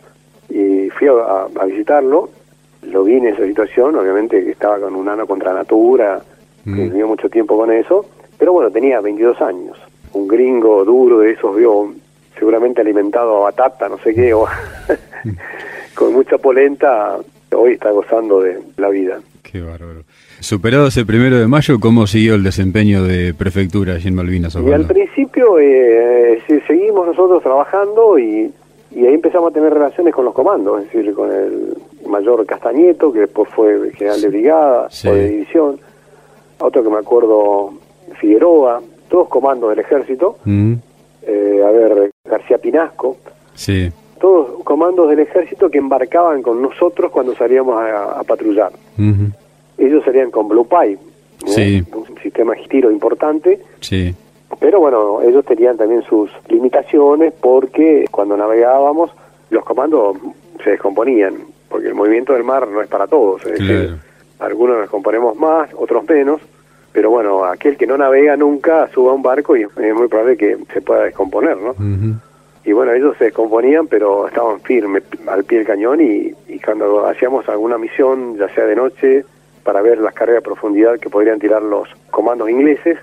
y 0.48 0.88
fui 0.90 1.09
a, 1.09 1.64
visitarlo, 1.64 2.30
lo 2.82 3.04
vi 3.04 3.14
en 3.14 3.28
esa 3.28 3.44
situación, 3.44 3.96
obviamente 3.96 4.44
que 4.44 4.52
estaba 4.52 4.78
con 4.78 4.94
un 4.94 5.09
ano 5.09 5.26
contra 5.26 5.52
natura, 5.52 6.22
mm. 6.64 6.74
que 6.74 6.82
vivió 6.82 7.09
mucho 7.09 7.28
tiempo 7.28 7.56
con 7.56 7.72
eso, 7.72 8.06
pero 8.38 8.52
bueno, 8.52 8.70
tenía 8.70 9.00
22 9.00 9.40
años, 9.40 9.78
un 10.12 10.28
gringo 10.28 10.85
duro 10.85 11.20
de 11.20 11.32
esos, 11.32 11.56
vio 11.56 11.92
seguramente 12.38 12.82
alimentado 12.82 13.38
a 13.38 13.40
batata, 13.50 13.88
no 13.88 13.98
sé 13.98 14.14
qué, 14.14 14.35
o 14.35 14.46
con 15.94 16.12
mucha 16.12 16.38
polenta, 16.38 17.18
hoy 17.54 17.72
está 17.72 17.90
gozando 17.90 18.40
de 18.40 18.61
la 18.76 18.88
vida. 18.90 19.20
Qué 19.42 19.61
bárbaro. 19.61 20.02
Superado 20.46 20.87
ese 20.87 21.04
primero 21.04 21.38
de 21.38 21.48
mayo, 21.48 21.80
¿cómo 21.80 22.06
siguió 22.06 22.37
el 22.37 22.44
desempeño 22.44 23.02
de 23.02 23.35
prefectura 23.35 23.94
allí 23.94 24.06
en 24.06 24.14
Malvinas? 24.14 24.54
Y 24.54 24.72
al 24.72 24.87
principio 24.87 25.59
eh, 25.59 26.40
seguimos 26.68 27.04
nosotros 27.04 27.42
trabajando 27.42 28.16
y, 28.16 28.52
ahí 28.92 29.12
empezamos 29.12 29.50
a 29.50 29.52
tener 29.52 29.74
relaciones 29.74 30.14
con 30.14 30.24
los 30.24 30.32
comandos, 30.32 30.85
es 30.85 30.92
decir, 30.92 31.12
con 31.14 31.32
el, 31.32 31.76
mayor 32.06 32.46
Castañeto, 32.46 33.12
que 33.12 33.18
después 33.18 33.48
fue 33.56 33.90
general 33.94 34.20
de 34.20 34.28
brigada 34.28 34.87
Sí. 34.88 35.09
o 35.09 35.14
de 35.14 35.30
división, 35.30 35.80
otro 36.61 36.85
que 36.85 36.90
me 36.90 36.98
acuerdo 36.98 37.72
Figueroa, 38.20 38.80
todos 39.09 39.26
comandos 39.26 39.70
del 39.70 39.80
ejército, 39.80 40.38
Mm, 40.44 40.74
eh, 41.22 41.61
a 41.66 41.70
ver, 41.72 42.12
García 42.24 42.59
Pinasco, 42.59 43.16
Sí. 43.54 43.90
todos 44.20 44.62
comandos 44.62 45.11
del 45.11 45.18
ejército 45.18 45.68
que 45.68 45.78
embarcaban 45.78 46.40
con 46.40 46.62
nosotros 46.62 47.11
cuando 47.11 47.35
salíamos 47.35 47.82
a, 47.82 48.20
a 48.20 48.22
patrullar. 48.22 48.70
Ellos 49.78 50.04
salían 50.04 50.30
con 50.30 50.48
Blue 50.48 50.66
Pipe. 50.66 50.98
Sí. 51.46 51.84
un 51.92 52.18
sistema 52.22 52.54
de 52.54 52.64
giro 52.64 52.90
importante, 52.90 53.60
Sí. 53.80 54.14
pero 54.58 54.80
bueno, 54.80 55.20
ellos 55.22 55.44
tenían 55.44 55.76
también 55.76 56.02
sus 56.02 56.30
limitaciones 56.48 57.32
porque 57.40 58.06
cuando 58.10 58.36
navegábamos 58.38 59.10
los 59.50 59.62
comandos 59.64 60.16
se 60.64 60.70
descomponían, 60.70 61.34
porque 61.68 61.88
el 61.88 61.94
movimiento 61.94 62.32
del 62.32 62.42
mar 62.42 62.66
no 62.68 62.80
es 62.80 62.88
para 62.88 63.06
todos, 63.06 63.44
es 63.44 63.52
decir, 63.60 63.96
algunos 64.38 64.78
nos 64.78 64.88
componemos 64.90 65.36
más, 65.36 65.68
otros 65.76 66.08
menos, 66.08 66.40
pero 66.90 67.10
bueno, 67.10 67.44
aquel 67.44 67.76
que 67.76 67.86
no 67.86 67.98
navega 67.98 68.34
nunca 68.36 68.88
suba 68.94 69.12
a 69.12 69.14
un 69.14 69.22
barco 69.22 69.54
y 69.56 69.62
es 69.64 69.94
muy 69.94 70.08
probable 70.08 70.36
que 70.38 70.56
se 70.72 70.80
pueda 70.80 71.04
descomponer, 71.04 71.58
¿no? 71.58 71.74
Y 72.64 72.72
bueno, 72.72 72.92
ellos 72.92 73.14
se 73.18 73.24
descomponían, 73.26 73.86
pero 73.86 74.26
estaban 74.26 74.58
firmes 74.62 75.04
al 75.28 75.44
pie 75.44 75.58
del 75.58 75.66
cañón 75.66 76.00
y, 76.00 76.32
y 76.48 76.58
cuando 76.58 77.06
hacíamos 77.06 77.46
alguna 77.48 77.76
misión, 77.78 78.36
ya 78.38 78.48
sea 78.54 78.64
de 78.64 78.74
noche, 78.74 79.24
para 79.66 79.83
ver 79.83 79.98
las 79.98 80.14
cargas 80.14 80.37
de 80.37 80.42
profundidad 80.42 81.00
que 81.00 81.11
podrían 81.11 81.40
tirar 81.40 81.61
los 81.61 81.88
comandos 82.12 82.48
ingleses, 82.48 82.98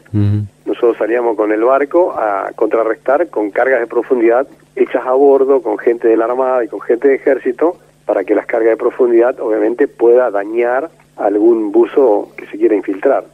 nosotros 0.65 0.95
salíamos 0.97 1.35
con 1.35 1.51
el 1.51 1.61
barco 1.61 2.13
a 2.17 2.51
contrarrestar 2.55 3.27
con 3.27 3.51
cargas 3.51 3.81
de 3.81 3.87
profundidad 3.87 4.47
hechas 4.73 5.05
a 5.05 5.11
bordo, 5.11 5.61
con 5.61 5.77
gente 5.77 6.07
de 6.07 6.15
la 6.15 6.23
Armada 6.23 6.63
y 6.63 6.69
con 6.69 6.79
gente 6.79 7.09
de 7.09 7.15
ejército, 7.15 7.75
para 8.05 8.23
que 8.23 8.33
las 8.33 8.45
cargas 8.45 8.69
de 8.69 8.77
profundidad 8.77 9.37
obviamente 9.41 9.89
pueda 9.89 10.31
dañar 10.31 10.89
algún 11.17 11.73
buzo 11.73 12.29
que 12.37 12.45
se 12.45 12.57
quiera 12.57 12.75
infiltrar. 12.75 13.25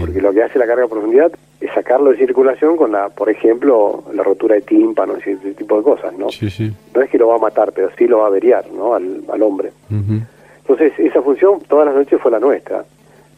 Porque 0.00 0.20
lo 0.20 0.32
que 0.32 0.42
hace 0.42 0.58
la 0.58 0.66
carga 0.66 0.82
de 0.82 0.88
profundidad 0.88 1.32
es 1.60 1.72
sacarlo 1.72 2.10
de 2.10 2.16
circulación 2.16 2.76
con 2.76 2.90
la, 2.90 3.10
por 3.10 3.30
ejemplo, 3.30 4.02
la 4.12 4.24
rotura 4.24 4.56
de 4.56 4.62
tímpanos 4.62 5.18
y 5.24 5.30
ese 5.30 5.54
tipo 5.54 5.76
de 5.76 5.84
cosas, 5.84 6.12
¿no? 6.18 6.30
Sí, 6.30 6.50
sí. 6.50 6.72
No 6.92 7.00
es 7.00 7.08
que 7.10 7.16
lo 7.16 7.28
va 7.28 7.36
a 7.36 7.38
matar, 7.38 7.70
pero 7.72 7.90
sí 7.96 8.08
lo 8.08 8.18
va 8.18 8.24
a 8.24 8.26
averiar, 8.26 8.64
¿no? 8.72 8.94
Al, 8.94 9.22
al 9.32 9.42
hombre. 9.42 9.70
Entonces, 10.68 10.92
esa 10.98 11.22
función 11.22 11.60
todas 11.68 11.86
las 11.86 11.94
noches 11.94 12.20
fue 12.20 12.30
la 12.30 12.40
nuestra, 12.40 12.84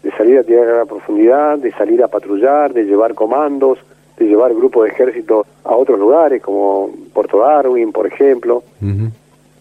de 0.03 0.11
salir 0.13 0.39
a 0.39 0.43
tirar 0.45 0.81
a 0.81 0.87
profundidad, 0.87 1.59
de 1.59 1.71
salir 1.73 2.03
a 2.03 2.09
patrullar, 2.09 2.73
de 2.73 2.85
llevar 2.85 3.15
comandos, 3.15 3.79
de 4.17 4.27
llevar 4.27 4.55
grupos 4.55 4.85
de 4.85 4.91
ejército 4.91 5.45
a 5.65 5.77
otros 5.77 5.99
lugares, 5.99 6.41
como 6.43 6.91
Puerto 7.13 7.41
Darwin, 7.41 7.93
por 7.93 8.07
ejemplo, 8.07 8.63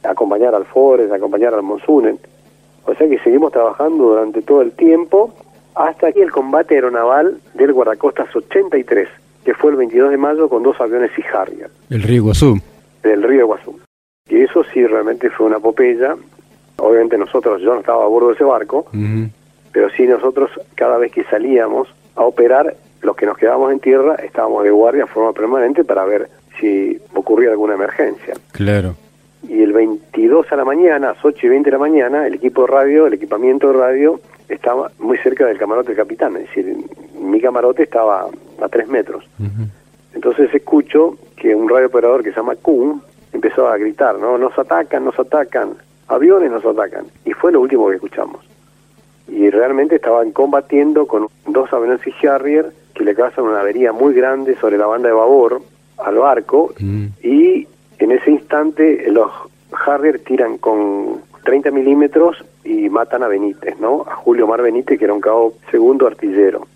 acompañar 0.03 0.55
al 0.55 0.65
Forest, 0.65 1.11
acompañar 1.11 1.53
al 1.53 1.63
Monsunen. 1.63 2.17
O 2.85 2.95
sea 2.95 3.07
que 3.09 3.19
seguimos 3.19 3.51
trabajando 3.51 4.05
durante 4.05 4.41
todo 4.41 4.61
el 4.61 4.71
tiempo 4.71 5.33
hasta 5.75 6.11
que 6.13 6.23
el 6.23 6.31
combate 6.31 6.75
aeronaval 6.75 7.37
del 7.53 7.73
guardacostas 7.73 8.33
83, 8.33 9.09
que 9.43 9.53
fue 9.53 9.71
el 9.71 9.77
22 9.77 10.11
de 10.11 10.17
mayo 10.17 10.47
con 10.47 10.63
dos 10.63 10.79
aviones 10.79 11.11
Sea 11.15 11.41
Harrier 11.41 11.69
El 11.89 12.01
río 12.01 12.17
Iguazú. 12.17 12.59
del 13.03 13.21
río 13.23 13.41
Iguazú. 13.41 13.77
Y 14.29 14.41
eso 14.41 14.63
sí 14.73 14.85
realmente 14.85 15.29
fue 15.29 15.47
una 15.47 15.57
epopeya. 15.57 16.15
Obviamente 16.77 17.17
nosotros, 17.17 17.61
yo 17.61 17.73
no 17.73 17.79
estaba 17.79 18.03
a 18.03 18.07
bordo 18.07 18.29
de 18.29 18.35
ese 18.35 18.43
barco, 18.43 18.85
pero 19.71 19.89
sí 19.89 20.07
nosotros 20.07 20.49
cada 20.75 20.97
vez 20.97 21.11
que 21.11 21.23
salíamos 21.25 21.87
a 22.15 22.23
operar, 22.23 22.75
los 23.01 23.15
que 23.15 23.25
nos 23.25 23.37
quedábamos 23.37 23.71
en 23.71 23.79
tierra 23.79 24.15
estábamos 24.15 24.63
de 24.63 24.71
guardia 24.71 25.03
de 25.03 25.11
forma 25.11 25.33
permanente 25.33 25.83
para 25.83 26.03
ver 26.05 26.29
si 26.59 26.99
ocurría 27.13 27.51
alguna 27.51 27.75
emergencia. 27.75 28.33
Claro. 28.51 28.95
Y 29.47 29.61
el 29.61 29.71
22 29.71 30.51
a 30.51 30.55
la 30.55 30.65
mañana, 30.65 31.09
a 31.09 31.13
las 31.13 31.23
8 31.23 31.45
y 31.45 31.49
20 31.49 31.69
de 31.69 31.71
la 31.71 31.79
mañana, 31.79 32.25
el 32.25 32.33
equipo 32.33 32.61
de 32.61 32.67
radio, 32.67 33.05
el 33.05 33.13
equipamiento 33.13 33.71
de 33.71 33.77
radio, 33.77 34.19
estaba 34.49 34.91
muy 34.99 35.17
cerca 35.19 35.45
del 35.45 35.57
camarote 35.57 35.89
del 35.89 35.97
capitán. 35.97 36.35
Es 36.37 36.47
decir, 36.47 36.75
mi 37.21 37.39
camarote 37.39 37.83
estaba 37.83 38.27
a 38.61 38.67
3 38.67 38.87
metros. 38.87 39.29
Entonces 40.13 40.53
escucho 40.53 41.17
que 41.35 41.53
un 41.53 41.69
radio 41.69 41.87
operador 41.87 42.23
que 42.23 42.31
se 42.31 42.37
llama 42.37 42.55
Kuhn 42.55 43.01
empezó 43.31 43.67
a 43.67 43.77
gritar, 43.77 44.17
¿no? 44.17 44.37
Nos 44.37 44.57
atacan, 44.57 45.05
nos 45.05 45.19
atacan, 45.19 45.75
aviones 46.07 46.51
nos 46.51 46.65
atacan. 46.65 47.05
Y 47.25 47.33
fue 47.33 47.51
lo 47.51 47.61
último 47.61 47.87
que 47.89 47.95
escuchamos. 47.95 48.41
Y 49.27 49.49
realmente 49.49 49.95
estaban 49.95 50.31
combatiendo 50.31 51.05
con 51.05 51.27
dos 51.47 51.71
aviones 51.73 51.99
Sea 52.21 52.35
Harrier 52.35 52.71
que 52.93 53.03
le 53.03 53.13
causan 53.13 53.45
una 53.45 53.59
avería 53.59 53.91
muy 53.91 54.13
grande 54.13 54.55
sobre 54.55 54.77
la 54.77 54.87
banda 54.87 55.09
de 55.09 55.13
babor 55.15 55.61
al 55.97 56.15
barco 56.15 56.73
Mm. 56.79 57.05
y 57.23 57.67
en 57.99 58.11
ese 58.11 58.31
instante 58.31 59.09
los 59.11 59.31
Harrier 59.85 60.19
tiran 60.19 60.57
con 60.57 61.21
30 61.43 61.71
milímetros 61.71 62.43
y 62.63 62.89
matan 62.89 63.23
a 63.23 63.27
Benítez, 63.27 63.79
¿no? 63.79 64.05
A 64.09 64.15
Julio 64.15 64.47
Mar 64.47 64.61
Benítez, 64.61 64.97
que 64.97 65.05
era 65.05 65.13
un 65.13 65.21
cabo 65.21 65.53
segundo 65.71 66.07
artillero. 66.07 66.67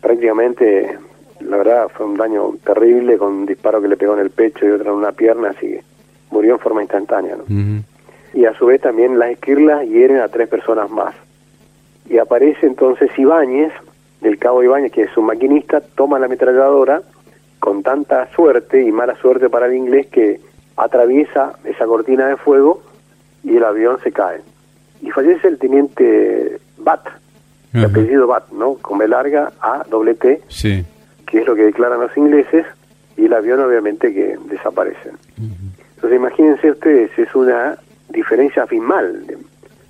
Prácticamente, 0.00 0.98
la 1.40 1.56
verdad, 1.58 1.88
fue 1.94 2.06
un 2.06 2.16
daño 2.16 2.52
terrible 2.64 3.18
con 3.18 3.32
un 3.32 3.46
disparo 3.46 3.80
que 3.80 3.88
le 3.88 3.96
pegó 3.96 4.14
en 4.14 4.20
el 4.20 4.30
pecho 4.30 4.66
y 4.66 4.70
otro 4.70 4.92
en 4.92 4.98
una 4.98 5.12
pierna, 5.12 5.50
así 5.50 5.66
que 5.68 5.82
murió 6.30 6.54
en 6.54 6.58
forma 6.58 6.82
instantánea, 6.82 7.36
¿no? 7.36 7.44
Y 8.34 8.44
a 8.44 8.54
su 8.54 8.66
vez 8.66 8.80
también 8.80 9.18
las 9.18 9.30
esquirlas 9.30 9.86
hieren 9.86 10.18
a 10.20 10.28
tres 10.28 10.48
personas 10.48 10.90
más. 10.90 11.14
Y 12.08 12.18
aparece 12.18 12.66
entonces 12.66 13.10
Ibáñez, 13.16 13.72
del 14.20 14.38
cabo 14.38 14.62
Ibáñez, 14.62 14.92
que 14.92 15.02
es 15.02 15.16
un 15.16 15.26
maquinista, 15.26 15.80
toma 15.80 16.18
la 16.18 16.26
ametralladora 16.26 17.02
con 17.58 17.82
tanta 17.82 18.28
suerte 18.34 18.82
y 18.82 18.90
mala 18.92 19.16
suerte 19.16 19.48
para 19.48 19.66
el 19.66 19.74
inglés 19.74 20.06
que 20.08 20.40
atraviesa 20.76 21.54
esa 21.64 21.86
cortina 21.86 22.26
de 22.28 22.36
fuego 22.36 22.82
y 23.44 23.56
el 23.56 23.64
avión 23.64 23.98
se 24.02 24.12
cae. 24.12 24.40
Y 25.02 25.10
fallece 25.10 25.48
el 25.48 25.58
teniente 25.58 26.58
Bat, 26.78 27.06
Ajá. 27.74 27.86
apellido 27.86 28.26
Bat, 28.26 28.50
¿no? 28.52 28.74
Con 28.74 28.98
B 28.98 29.08
larga, 29.08 29.52
A, 29.60 29.84
doble 29.88 30.14
T, 30.14 30.42
Sí. 30.48 30.84
que 31.26 31.40
es 31.40 31.46
lo 31.46 31.54
que 31.54 31.62
declaran 31.64 32.00
los 32.00 32.16
ingleses, 32.16 32.66
y 33.16 33.26
el 33.26 33.32
avión 33.34 33.60
obviamente 33.60 34.12
que 34.14 34.38
desaparece. 34.46 35.10
Entonces 35.96 36.18
imagínense 36.18 36.70
ustedes, 36.70 37.10
es 37.18 37.34
una 37.34 37.76
diferencia 38.12 38.62
abismal, 38.62 39.24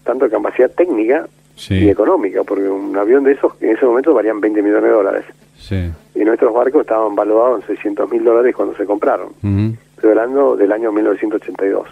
tanto 0.04 0.24
de 0.26 0.30
capacidad 0.30 0.70
técnica 0.70 1.26
Sí. 1.56 1.74
y 1.74 1.88
económica, 1.90 2.42
porque 2.42 2.68
un 2.68 2.96
avión 2.96 3.22
de 3.24 3.32
esos 3.32 3.52
en 3.60 3.70
ese 3.76 3.84
momento 3.84 4.14
valían 4.14 4.40
20 4.40 4.62
millones 4.62 4.84
de 4.84 4.90
dólares, 4.90 5.24
Sí. 5.56 5.90
y 6.14 6.24
nuestros 6.24 6.54
barcos 6.54 6.82
estaban 6.82 7.14
valuados 7.14 7.60
en 7.60 7.66
600 7.66 8.10
mil 8.10 8.24
dólares 8.24 8.54
cuando 8.56 8.74
se 8.76 8.86
compraron, 8.86 9.28
Ujú. 9.42 9.74
estoy 9.96 10.10
hablando 10.10 10.56
del 10.56 10.72
año 10.72 10.90
1982. 10.92 11.86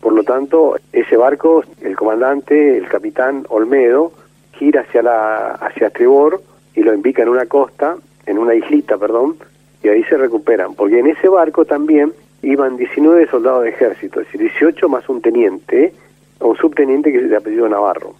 Por 0.00 0.12
lo 0.14 0.22
tanto, 0.22 0.76
ese 0.92 1.16
barco, 1.16 1.64
el 1.82 1.96
comandante, 1.96 2.78
el 2.78 2.88
capitán 2.88 3.44
Olmedo, 3.48 4.12
gira 4.52 4.82
hacia 4.82 5.02
la 5.02 5.52
hacia 5.54 5.88
estribor 5.88 6.40
y 6.74 6.82
lo 6.82 6.92
embica 6.92 7.22
en 7.22 7.28
una 7.28 7.46
costa, 7.46 7.96
en 8.24 8.38
una 8.38 8.54
islita, 8.54 8.96
perdón, 8.96 9.36
y 9.82 9.88
ahí 9.88 10.02
se 10.04 10.16
recuperan, 10.16 10.74
porque 10.74 10.98
en 11.00 11.08
ese 11.08 11.28
barco 11.28 11.64
también 11.64 12.12
iban 12.42 12.76
19 12.76 13.26
soldados 13.28 13.64
de 13.64 13.70
ejército, 13.70 14.20
es 14.20 14.26
decir, 14.26 14.40
18 14.42 14.88
más 14.88 15.08
un 15.08 15.20
teniente, 15.20 15.92
o 16.40 16.48
un 16.50 16.56
subteniente 16.56 17.10
que 17.10 17.18
es 17.18 17.30
de 17.30 17.36
apellido 17.36 17.68
Navarro, 17.68 18.14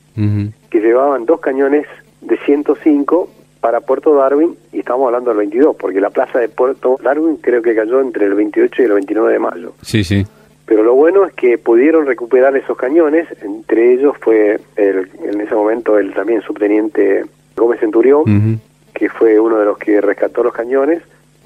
que 0.71 0.81
llevaban 0.81 1.25
dos 1.25 1.41
cañones 1.41 1.87
de 2.21 2.37
105 2.39 3.29
para 3.61 3.81
Puerto 3.81 4.15
Darwin, 4.15 4.57
y 4.73 4.81
estamos 4.81 5.07
hablando 5.07 5.31
del 5.31 5.39
22, 5.39 5.77
porque 5.77 6.01
la 6.01 6.11
plaza 6.11 6.39
de 6.41 6.49
Puerto 6.49 6.99
Darwin 7.03 7.37
creo 7.37 7.63
que 7.63 7.75
cayó 7.75 8.01
entre 8.01 8.27
el 8.27 8.35
28 8.35 8.83
y 8.83 8.85
el 8.87 8.93
29 8.93 9.33
de 9.33 9.39
mayo. 9.39 9.73
Sí, 9.83 10.03
sí. 10.05 10.27
Pero 10.67 10.83
lo 10.83 10.95
bueno 10.95 11.25
es 11.25 11.33
que 11.33 11.57
pudieron 11.59 12.05
recuperar 12.07 12.57
esos 12.57 12.77
cañones, 12.77 13.27
entre 13.43 13.95
ellos 13.95 14.17
fue 14.21 14.61
el- 14.77 15.09
en 15.25 15.41
ese 15.41 15.55
momento 15.55 15.99
el 15.99 16.13
también 16.13 16.43
subteniente 16.43 17.25
Gómez 17.57 17.81
Centurión, 17.81 18.61
que 18.95 19.09
fue 19.09 19.39
uno 19.41 19.59
de 19.59 19.65
los 19.65 19.79
que 19.79 20.01
rescató 20.01 20.43
los 20.43 20.53
cañones, 20.53 21.03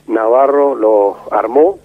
Navarro 0.09 0.75
los 0.75 1.17
armó, 1.31 1.79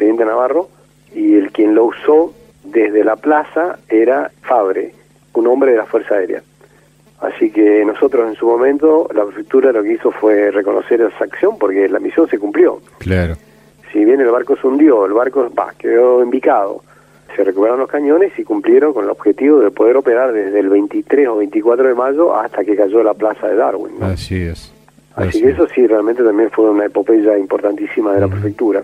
teniente 0.00 0.24
Navarro, 0.24 0.68
y 1.14 1.36
el 1.36 1.52
quien 1.52 1.74
lo 1.74 1.84
usó 1.84 2.32
desde 2.64 3.04
la 3.04 3.16
plaza 3.16 3.78
era 3.88 4.30
Fabre, 4.42 4.92
un 5.34 5.46
hombre 5.46 5.72
de 5.72 5.76
la 5.76 5.86
Fuerza 5.86 6.16
Aérea. 6.16 6.42
Así 7.20 7.50
que 7.50 7.84
nosotros 7.84 8.26
en 8.28 8.34
su 8.34 8.46
momento, 8.46 9.08
la 9.14 9.24
prefectura 9.26 9.72
lo 9.72 9.82
que 9.82 9.92
hizo 9.92 10.10
fue 10.10 10.50
reconocer 10.50 11.02
esa 11.02 11.24
acción 11.24 11.58
porque 11.58 11.86
la 11.88 12.00
misión 12.00 12.26
se 12.28 12.38
cumplió 12.38 12.80
Claro. 12.98 13.36
si 13.92 14.04
bien 14.04 14.20
el 14.20 14.30
barco 14.30 14.56
se 14.56 14.66
hundió, 14.66 15.04
el 15.04 15.12
barco 15.12 15.48
va, 15.56 15.74
quedó 15.78 16.22
embicado, 16.22 16.82
se 17.36 17.44
recuperaron 17.44 17.80
los 17.80 17.90
cañones 17.90 18.32
y 18.38 18.44
cumplieron 18.44 18.94
con 18.94 19.04
el 19.04 19.10
objetivo 19.10 19.60
de 19.60 19.70
poder 19.70 19.98
operar 19.98 20.32
desde 20.32 20.60
el 20.60 20.70
23 20.70 21.28
o 21.28 21.36
24 21.36 21.88
de 21.88 21.94
mayo 21.94 22.34
hasta 22.34 22.64
que 22.64 22.74
cayó 22.74 23.02
la 23.02 23.12
plaza 23.12 23.48
de 23.48 23.56
Darwin. 23.56 24.00
¿no? 24.00 24.06
Así 24.06 24.40
es. 24.42 24.72
Así 25.14 25.42
que 25.42 25.50
eso 25.50 25.66
sí, 25.74 25.86
realmente 25.86 26.22
también 26.22 26.50
fue 26.50 26.70
una 26.70 26.86
epopeya 26.86 27.36
importantísima 27.36 28.14
de 28.14 28.20
la 28.20 28.28
prefectura. 28.28 28.82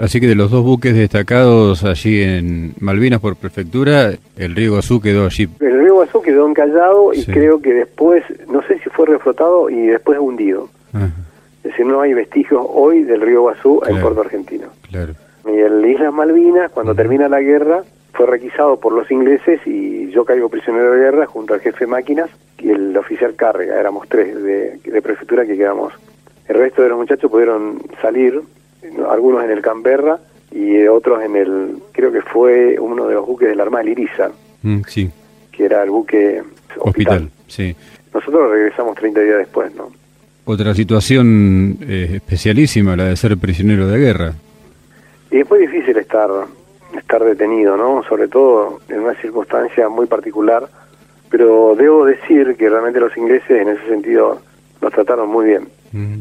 Así 0.00 0.20
que 0.20 0.26
de 0.28 0.34
los 0.36 0.50
dos 0.50 0.62
buques 0.64 0.94
destacados 0.94 1.82
allí 1.84 2.22
en 2.22 2.74
Malvinas 2.78 3.20
por 3.20 3.34
prefectura, 3.36 4.12
el 4.36 4.54
río 4.54 4.66
Iguazú 4.66 5.00
quedó 5.00 5.26
allí. 5.26 5.48
El 5.60 5.80
río 5.80 5.94
Guazú 5.94 6.22
quedó 6.22 6.48
encallado 6.48 7.12
y 7.12 7.22
Sí. 7.22 7.32
creo 7.32 7.60
que 7.60 7.74
después, 7.74 8.22
no 8.48 8.62
sé 8.62 8.78
si 8.78 8.90
fue 8.90 9.06
reflotado 9.06 9.68
y 9.68 9.86
después 9.88 10.18
hundido. 10.20 10.68
Ajá, 10.92 11.10
Es 11.64 11.72
decir, 11.72 11.86
no 11.86 12.00
hay 12.00 12.14
vestigios 12.14 12.64
hoy 12.68 13.02
del 13.02 13.20
río 13.20 13.42
Guazú 13.42 13.80
en 13.84 13.88
Claro. 13.94 14.02
Puerto 14.02 14.20
Argentino. 14.22 14.68
claro. 14.88 15.14
Y 15.46 15.58
el 15.58 15.84
Islas 15.84 16.12
Malvinas, 16.14 16.70
cuando 16.70 16.94
termina 16.94 17.28
la 17.28 17.40
guerra, 17.40 17.82
fue 18.12 18.26
requisado 18.26 18.78
por 18.78 18.92
los 18.92 19.10
ingleses 19.10 19.60
y 19.66 20.10
yo 20.10 20.24
caigo 20.24 20.48
prisionero 20.48 20.92
de 20.92 21.00
guerra 21.00 21.26
junto 21.26 21.54
al 21.54 21.60
jefe 21.60 21.80
de 21.80 21.90
máquinas 21.90 22.30
y 22.58 22.70
el 22.70 22.96
oficial 22.96 23.34
Cárrega, 23.34 23.78
éramos 23.80 24.06
tres 24.08 24.40
de, 24.42 24.78
de 24.84 25.02
prefectura 25.02 25.44
que 25.46 25.56
quedamos. 25.56 25.92
El 26.48 26.56
resto 26.56 26.82
de 26.82 26.88
los 26.90 26.98
muchachos 26.98 27.30
pudieron 27.30 27.80
salir, 28.00 28.40
algunos 29.10 29.44
en 29.44 29.50
el 29.50 29.60
Canberra 29.62 30.18
y 30.50 30.86
otros 30.86 31.22
en 31.22 31.36
el, 31.36 31.76
creo 31.92 32.10
que 32.12 32.22
fue 32.22 32.78
uno 32.78 33.06
de 33.06 33.14
los 33.14 33.26
buques 33.26 33.48
de 33.48 33.54
la 33.56 33.62
Armada 33.64 33.84
Liriza, 33.84 34.30
Mm, 34.62 34.80
sí, 34.88 35.08
que 35.52 35.64
era 35.66 35.84
el 35.84 35.90
buque 35.90 36.42
hospital. 36.78 36.82
hospital, 37.28 37.30
sí. 37.46 37.76
Nosotros 38.12 38.50
regresamos 38.50 38.96
30 38.96 39.20
días 39.20 39.38
después, 39.38 39.72
¿no? 39.76 39.90
Otra 40.44 40.74
situación 40.74 41.78
eh, 41.82 42.12
especialísima, 42.16 42.96
la 42.96 43.04
de 43.04 43.16
ser 43.16 43.36
prisionero 43.38 43.86
de 43.86 43.98
guerra. 43.98 44.32
Y 45.30 45.40
es 45.40 45.50
muy 45.50 45.60
difícil 45.60 45.96
estar, 45.98 46.30
estar 46.96 47.22
detenido, 47.22 47.76
¿no? 47.76 48.02
Sobre 48.08 48.26
todo 48.28 48.80
en 48.88 49.00
una 49.00 49.14
circunstancia 49.14 49.88
muy 49.88 50.06
particular, 50.06 50.66
pero 51.30 51.76
debo 51.76 52.04
decir 52.06 52.56
que 52.56 52.68
realmente 52.68 52.98
los 52.98 53.14
ingleses 53.16 53.50
en 53.50 53.68
ese 53.68 53.86
sentido 53.88 54.40
nos 54.80 54.92
trataron 54.92 55.28
muy 55.28 55.46
bien. 55.46 55.68
Mm, 55.92 56.20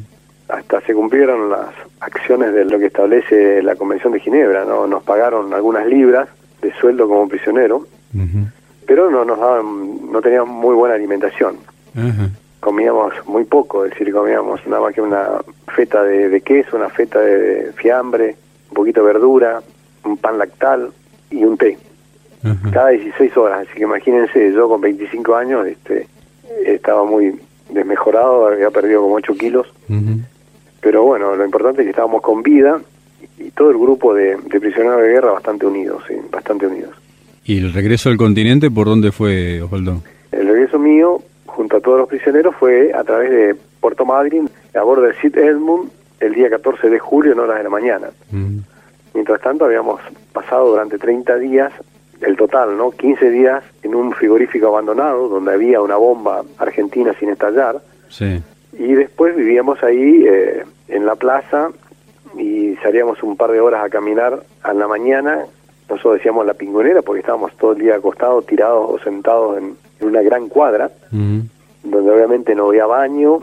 Hasta 0.49 0.81
se 0.81 0.93
cumplieron 0.93 1.49
las 1.49 1.67
acciones 1.99 2.53
de 2.53 2.65
lo 2.65 2.79
que 2.79 2.85
establece 2.87 3.61
la 3.61 3.75
Convención 3.75 4.13
de 4.13 4.19
Ginebra, 4.19 4.65
¿no? 4.65 4.87
Nos 4.87 5.03
pagaron 5.03 5.53
algunas 5.53 5.85
libras 5.85 6.29
de 6.61 6.73
sueldo 6.73 7.07
como 7.07 7.27
prisionero, 7.27 7.85
pero 8.85 9.11
no 9.11 9.25
nos 9.25 9.39
daban, 9.39 10.11
no 10.11 10.21
teníamos 10.21 10.49
muy 10.49 10.75
buena 10.75 10.95
alimentación. 10.95 11.57
comíamos 12.59 13.13
muy 13.25 13.45
poco, 13.45 13.85
es 13.85 13.91
decir, 13.91 14.11
comíamos 14.11 14.65
nada 14.67 14.81
más 14.81 14.93
que 14.93 15.01
una 15.01 15.41
feta 15.73 16.03
de, 16.03 16.29
de 16.29 16.41
queso, 16.41 16.75
una 16.75 16.89
feta 16.89 17.19
de 17.19 17.71
fiambre, 17.77 18.35
un 18.69 18.73
poquito 18.75 19.01
de 19.01 19.13
verdura, 19.13 19.61
un 20.03 20.17
pan 20.17 20.37
lactal 20.37 20.91
y 21.29 21.43
un 21.43 21.57
té, 21.57 21.77
cada 22.71 22.89
16 22.89 23.37
horas. 23.37 23.67
Así 23.67 23.77
que 23.77 23.83
imagínense, 23.83 24.51
yo 24.53 24.67
con 24.67 24.81
25 24.81 25.35
años 25.35 25.67
este, 25.67 26.07
estaba 26.65 27.05
muy 27.05 27.39
desmejorado, 27.69 28.47
había 28.47 28.69
perdido 28.71 29.01
como 29.01 29.15
8 29.15 29.33
kilos. 29.35 29.67
Pero 30.87 31.03
bueno, 31.03 31.35
lo 31.35 31.43
importante 31.43 31.81
es 31.81 31.85
que 31.85 31.89
estábamos 31.89 32.21
con 32.21 32.41
vida 32.41 32.79
y 33.37 33.51
todo 33.51 33.71
el 33.71 33.77
grupo 33.77 34.13
de, 34.13 34.37
de 34.37 34.59
prisioneros 34.61 35.01
de 35.01 35.09
guerra 35.09 35.33
bastante 35.33 35.65
unidos, 35.65 36.01
sí, 36.07 36.13
bastante 36.31 36.65
unidos. 36.65 36.95
¿Y 37.43 37.57
el 37.57 37.73
regreso 37.73 38.07
al 38.07 38.15
continente 38.15 38.71
por 38.71 38.87
dónde 38.87 39.11
fue, 39.11 39.61
Osvaldo? 39.61 40.01
El 40.31 40.47
regreso 40.47 40.79
mío, 40.79 41.21
junto 41.45 41.75
a 41.75 41.81
todos 41.81 41.99
los 41.99 42.07
prisioneros, 42.07 42.55
fue 42.55 42.93
a 42.93 43.03
través 43.03 43.31
de 43.31 43.55
Puerto 43.81 44.05
Madryn, 44.05 44.49
a 44.73 44.81
bordo 44.81 45.01
del 45.01 45.15
Sid 45.17 45.37
Edmund, 45.37 45.89
el 46.21 46.33
día 46.33 46.49
14 46.49 46.89
de 46.89 46.99
julio 46.99 47.33
en 47.33 47.39
horas 47.39 47.57
de 47.57 47.63
la 47.65 47.69
mañana. 47.69 48.07
Mm, 48.31 48.59
Mientras 49.13 49.41
tanto, 49.41 49.65
habíamos 49.65 49.99
pasado 50.31 50.69
durante 50.69 50.97
30 50.97 51.35
días, 51.35 51.73
el 52.21 52.37
total, 52.37 52.77
¿no? 52.77 52.91
15 52.91 53.29
días 53.29 53.61
en 53.83 53.93
un 53.93 54.13
frigorífico 54.13 54.67
abandonado, 54.67 55.27
donde 55.27 55.51
había 55.51 55.81
una 55.81 55.97
bomba 55.97 56.43
argentina 56.59 57.13
sin 57.19 57.27
estallar, 57.27 57.81
sí, 58.07 58.41
y 58.79 58.93
después 58.93 59.35
vivíamos 59.35 59.81
ahí 59.83 60.23
eh, 60.27 60.63
en 60.87 61.05
la 61.05 61.15
plaza 61.15 61.69
y 62.37 62.75
salíamos 62.77 63.23
un 63.23 63.37
par 63.37 63.51
de 63.51 63.61
horas 63.61 63.83
a 63.85 63.89
caminar 63.89 64.43
a 64.63 64.73
la 64.73 64.87
mañana. 64.87 65.45
Nosotros 65.89 66.15
decíamos 66.15 66.45
la 66.45 66.53
pingonera 66.53 67.01
porque 67.01 67.21
estábamos 67.21 67.55
todo 67.57 67.71
el 67.73 67.79
día 67.79 67.95
acostados, 67.95 68.45
tirados 68.45 68.89
o 68.89 68.99
sentados 68.99 69.57
en, 69.57 69.75
en 69.99 70.07
una 70.07 70.21
gran 70.21 70.49
cuadra, 70.49 70.91
donde 71.11 72.11
obviamente 72.11 72.53
no 72.55 72.67
había 72.67 72.85
baño, 72.85 73.39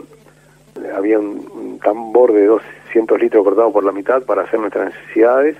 había 0.95 1.19
un, 1.19 1.47
un 1.53 1.79
tambor 1.79 2.33
de 2.33 2.45
200 2.45 3.19
litros 3.19 3.43
cortado 3.43 3.71
por 3.71 3.83
la 3.83 3.91
mitad 3.91 4.21
para 4.23 4.43
hacer 4.43 4.59
nuestras 4.59 4.93
necesidades 4.93 5.57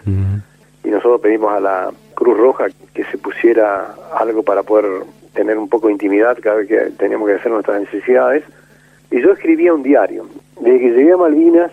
y 0.85 0.89
nosotros 0.89 1.19
pedimos 1.21 1.51
a 1.51 1.59
la 1.59 1.91
Cruz 2.13 2.37
Roja 2.37 2.67
que 2.93 3.03
se 3.05 3.17
pusiera 3.17 3.95
algo 4.15 4.43
para 4.43 4.61
poder 4.61 5.03
tener 5.33 5.57
un 5.57 5.67
poco 5.67 5.87
de 5.87 5.93
intimidad 5.93 6.37
cada 6.41 6.57
vez 6.57 6.67
que 6.67 6.77
teníamos 6.97 7.27
que 7.27 7.35
hacer 7.35 7.51
nuestras 7.51 7.81
necesidades. 7.81 8.43
Y 9.11 9.21
yo 9.21 9.31
escribía 9.31 9.73
un 9.73 9.81
diario. 9.83 10.27
Desde 10.59 10.79
que 10.79 10.89
llegué 10.91 11.11
a 11.13 11.17
Malvinas 11.17 11.71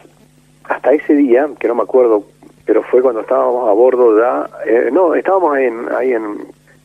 hasta 0.64 0.92
ese 0.92 1.14
día, 1.14 1.48
que 1.58 1.68
no 1.68 1.74
me 1.74 1.82
acuerdo, 1.82 2.24
pero 2.64 2.82
fue 2.82 3.02
cuando 3.02 3.20
estábamos 3.22 3.68
a 3.68 3.72
bordo 3.72 4.18
ya, 4.18 4.48
eh, 4.66 4.90
no, 4.92 5.14
estábamos 5.14 5.58
en, 5.58 5.86
ahí 5.96 6.12
en, 6.12 6.38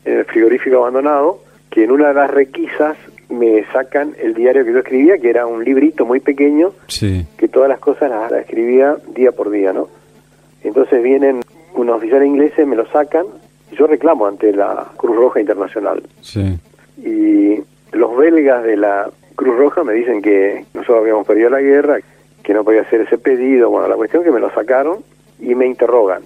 en 0.04 0.18
el 0.18 0.24
frigorífico 0.24 0.78
abandonado, 0.78 1.40
que 1.70 1.84
en 1.84 1.90
una 1.90 2.08
de 2.08 2.14
las 2.14 2.30
requisas 2.30 2.96
me 3.28 3.64
sacan 3.72 4.14
el 4.18 4.34
diario 4.34 4.64
que 4.64 4.72
yo 4.72 4.78
escribía, 4.78 5.18
que 5.18 5.28
era 5.30 5.46
un 5.46 5.62
librito 5.64 6.06
muy 6.06 6.20
pequeño, 6.20 6.72
Sí, 6.86 7.26
que 7.36 7.46
todas 7.48 7.68
las 7.68 7.78
cosas 7.78 8.10
las, 8.10 8.30
las 8.30 8.40
escribía 8.40 8.96
día 9.14 9.32
por 9.32 9.50
día, 9.50 9.72
¿no? 9.72 9.88
Entonces 10.64 11.02
vienen 11.02 11.40
unos 11.74 11.98
oficiales 11.98 12.26
ingleses, 12.28 12.66
me 12.66 12.74
lo 12.74 12.86
sacan, 12.86 13.26
y 13.70 13.76
yo 13.76 13.86
reclamo 13.86 14.26
ante 14.26 14.52
la 14.52 14.86
Cruz 14.96 15.14
Roja 15.16 15.40
Internacional. 15.40 16.02
sí, 16.22 16.58
Y 17.04 17.62
los 17.92 18.16
belgas 18.16 18.64
de 18.64 18.76
la 18.76 19.10
Cruz 19.38 19.56
Roja 19.56 19.84
me 19.84 19.92
dicen 19.92 20.20
que 20.20 20.64
nosotros 20.74 21.02
habíamos 21.02 21.24
perdido 21.24 21.48
la 21.48 21.60
guerra, 21.60 22.00
que 22.42 22.52
no 22.52 22.64
podía 22.64 22.82
hacer 22.82 23.02
ese 23.02 23.18
pedido. 23.18 23.70
Bueno, 23.70 23.86
la 23.86 23.94
cuestión 23.94 24.22
es 24.22 24.26
que 24.26 24.32
me 24.32 24.40
lo 24.40 24.50
sacaron 24.50 24.98
y 25.38 25.54
me 25.54 25.64
interrogan. 25.64 26.22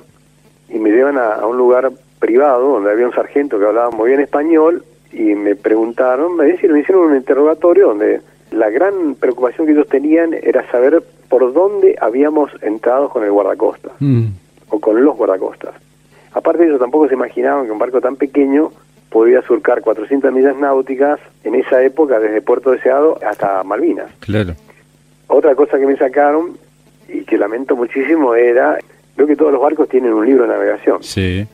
Y 0.71 0.79
me 0.79 0.89
llevan 0.89 1.19
a, 1.19 1.35
a 1.35 1.47
un 1.47 1.59
lugar 1.59 1.93
privado 2.19 2.73
donde 2.73 2.91
había 2.91 3.07
un 3.07 3.13
sargento 3.13 3.59
que 3.59 3.67
hablaba 3.67 3.91
muy 3.91 4.09
bien 4.09 4.23
español 4.23 4.83
y 5.13 5.35
me 5.35 5.55
preguntaron, 5.55 6.37
me 6.37 6.55
hicieron, 6.55 6.75
me 6.75 6.81
hicieron 6.81 7.11
un 7.11 7.17
interrogatorio 7.17 7.89
donde 7.89 8.23
la 8.51 8.71
gran 8.71 9.15
preocupación 9.17 9.67
que 9.67 9.75
ellos 9.75 9.89
tenían 9.89 10.33
era 10.33 10.67
saber 10.71 11.03
por 11.29 11.53
dónde 11.53 11.97
habíamos 12.01 12.51
entrado 12.63 13.11
con 13.11 13.25
el 13.25 13.31
guardacostas 13.31 13.93
Mm, 13.99 14.29
o 14.71 14.81
con 14.81 15.05
los 15.05 15.15
guardacostas. 15.19 15.75
Aparte 16.33 16.65
ellos 16.65 16.81
tampoco 16.81 17.09
se 17.09 17.15
imaginaban 17.15 17.67
que 17.67 17.73
un 17.73 17.79
barco 17.79 18.01
tan 18.01 18.17
pequeño 18.17 18.71
podía 19.13 19.43
surcar 19.43 19.83
400 19.83 20.33
millas 20.33 20.57
náuticas 20.57 21.21
en 21.45 21.55
esa 21.55 21.83
época 21.83 22.19
desde 22.19 22.41
Puerto 22.41 22.71
Deseado 22.71 23.19
hasta 23.25 23.63
Malvinas. 23.63 24.11
claro. 24.21 24.55
Otra 25.29 25.55
cosa 25.55 25.79
que 25.79 25.87
me 25.87 25.97
sacaron 25.97 26.59
y 27.09 27.25
que 27.25 27.39
lamento 27.39 27.75
muchísimo 27.75 28.35
era, 28.35 28.79
veo 29.17 29.27
que 29.27 29.37
todos 29.37 29.51
los 29.51 29.63
barcos 29.63 29.89
tienen 29.89 30.13
un 30.13 30.27
libro 30.27 30.43
de 30.43 30.51
navegación. 30.51 31.03
Sí, 31.03 31.47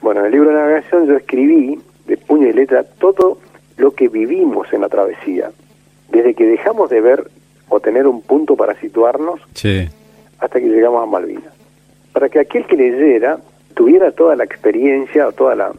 Bueno, 0.00 0.20
en 0.20 0.26
el 0.26 0.32
libro 0.32 0.50
de 0.50 0.56
navegación 0.56 1.06
yo 1.06 1.16
escribí 1.16 1.80
de 2.06 2.16
puño 2.16 2.46
y 2.48 2.52
letra 2.52 2.84
todo 2.84 3.38
lo 3.76 3.92
que 3.92 4.08
vivimos 4.08 4.72
en 4.72 4.82
la 4.82 4.88
travesía, 4.88 5.50
desde 6.10 6.34
que 6.34 6.46
dejamos 6.46 6.90
de 6.90 7.00
ver 7.00 7.28
o 7.68 7.80
tener 7.80 8.06
un 8.06 8.22
punto 8.22 8.54
para 8.54 8.78
situarnos 8.78 9.40
sí, 9.54 9.88
hasta 10.38 10.60
que 10.60 10.68
llegamos 10.68 11.02
a 11.02 11.06
Malvinas. 11.06 11.52
Para 12.12 12.28
que 12.28 12.38
aquel 12.38 12.66
que 12.66 12.76
leyera 12.76 13.38
tuviera 13.74 14.12
toda 14.12 14.36
la 14.36 14.44
experiencia 14.44 15.26
o 15.26 15.32
toda 15.32 15.56
la, 15.56 15.72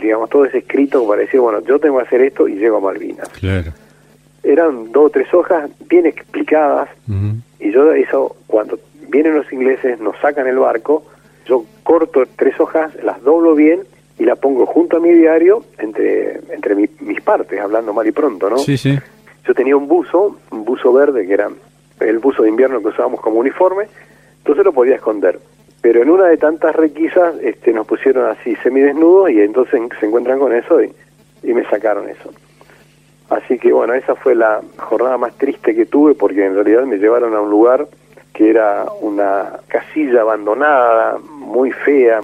digamos, 0.00 0.30
todo 0.30 0.44
ese 0.44 0.58
escrito 0.58 1.06
para 1.06 1.22
decir, 1.22 1.40
bueno, 1.40 1.60
yo 1.60 1.78
tengo 1.78 1.98
que 1.98 2.04
hacer 2.04 2.22
esto 2.22 2.48
y 2.48 2.54
llego 2.56 2.76
a 2.78 2.80
Malvinas. 2.80 3.28
claro. 3.30 3.72
Eran 4.42 4.92
dos 4.92 5.06
o 5.06 5.10
tres 5.10 5.32
hojas 5.34 5.68
bien 5.88 6.06
explicadas 6.06 6.88
y 7.58 7.70
yo 7.72 7.92
eso, 7.92 8.36
cuando 8.46 8.78
vienen 9.08 9.34
los 9.34 9.52
ingleses, 9.52 9.98
nos 9.98 10.16
sacan 10.20 10.46
el 10.46 10.58
barco, 10.58 11.04
yo 11.46 11.64
corto 11.82 12.24
tres 12.36 12.58
hojas, 12.60 12.92
las 13.02 13.20
doblo 13.22 13.54
bien 13.56 13.80
y 14.18 14.24
la 14.24 14.36
pongo 14.36 14.64
junto 14.66 14.98
a 14.98 15.00
mi 15.00 15.10
diario 15.12 15.64
entre, 15.78 16.40
entre 16.52 16.74
mi- 16.76 16.88
mis 17.00 17.20
partes, 17.20 17.58
hablando 17.60 17.92
mal 17.92 18.06
y 18.06 18.12
pronto, 18.12 18.48
¿no? 18.48 18.58
Sí, 18.58 18.76
sí, 18.76 18.96
Yo 19.46 19.54
tenía 19.54 19.76
un 19.76 19.88
buzo, 19.88 20.38
un 20.52 20.64
buzo 20.64 20.92
verde 20.92 21.26
que 21.26 21.32
era 21.34 21.50
el 22.00 22.18
buzo 22.18 22.42
de 22.44 22.48
invierno 22.48 22.80
que 22.80 22.88
usábamos 22.88 23.20
como 23.20 23.40
uniforme, 23.40 23.86
entonces 24.38 24.64
lo 24.64 24.72
podía 24.72 24.94
esconder. 24.96 25.38
Pero 25.86 26.02
en 26.02 26.10
una 26.10 26.24
de 26.24 26.36
tantas 26.36 26.74
requisas 26.74 27.36
este, 27.40 27.72
nos 27.72 27.86
pusieron 27.86 28.28
así 28.28 28.56
semidesnudos 28.56 29.30
y 29.30 29.40
entonces 29.40 29.80
se 30.00 30.06
encuentran 30.06 30.40
con 30.40 30.52
eso 30.52 30.82
y, 30.82 30.92
y 31.44 31.54
me 31.54 31.62
sacaron 31.70 32.08
eso. 32.08 32.32
Así 33.30 33.56
que 33.56 33.72
bueno, 33.72 33.94
esa 33.94 34.16
fue 34.16 34.34
la 34.34 34.62
jornada 34.78 35.16
más 35.16 35.38
triste 35.38 35.76
que 35.76 35.86
tuve 35.86 36.16
porque 36.16 36.44
en 36.44 36.56
realidad 36.56 36.86
me 36.86 36.96
llevaron 36.96 37.36
a 37.36 37.40
un 37.40 37.50
lugar 37.50 37.86
que 38.34 38.50
era 38.50 38.86
una 39.00 39.60
casilla 39.68 40.22
abandonada, 40.22 41.18
muy 41.18 41.70
fea, 41.70 42.20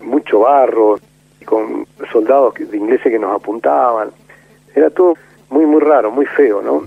mucho 0.00 0.38
barro, 0.38 0.98
con 1.44 1.86
soldados 2.10 2.54
de 2.54 2.74
ingleses 2.74 3.12
que 3.12 3.18
nos 3.18 3.36
apuntaban. 3.36 4.12
Era 4.74 4.88
todo 4.88 5.12
muy, 5.50 5.66
muy 5.66 5.82
raro, 5.82 6.10
muy 6.10 6.24
feo, 6.24 6.62
¿no? 6.62 6.82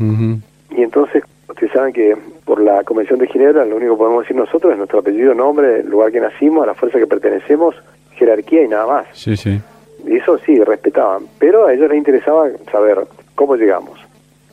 Y 0.71 0.81
entonces, 0.81 1.23
ustedes 1.47 1.71
saben 1.71 1.93
que 1.93 2.15
por 2.45 2.61
la 2.61 2.83
Convención 2.83 3.19
de 3.19 3.27
Ginebra 3.27 3.65
lo 3.65 3.75
único 3.77 3.93
que 3.93 3.99
podemos 3.99 4.23
decir 4.23 4.35
nosotros 4.35 4.71
es 4.71 4.77
nuestro 4.77 4.99
apellido, 4.99 5.33
nombre, 5.33 5.79
el 5.79 5.89
lugar 5.89 6.11
que 6.11 6.19
nacimos, 6.19 6.63
a 6.63 6.67
la 6.67 6.73
fuerza 6.73 6.99
que 6.99 7.07
pertenecemos, 7.07 7.75
jerarquía 8.15 8.63
y 8.63 8.67
nada 8.67 8.87
más. 8.87 9.07
sí, 9.13 9.35
sí. 9.35 9.59
Y 10.05 10.17
eso 10.17 10.37
sí, 10.37 10.57
respetaban. 10.63 11.23
Pero 11.37 11.65
a 11.65 11.73
ellos 11.73 11.89
les 11.89 11.97
interesaba 11.97 12.47
saber 12.71 12.99
cómo 13.35 13.55
llegamos. 13.55 13.99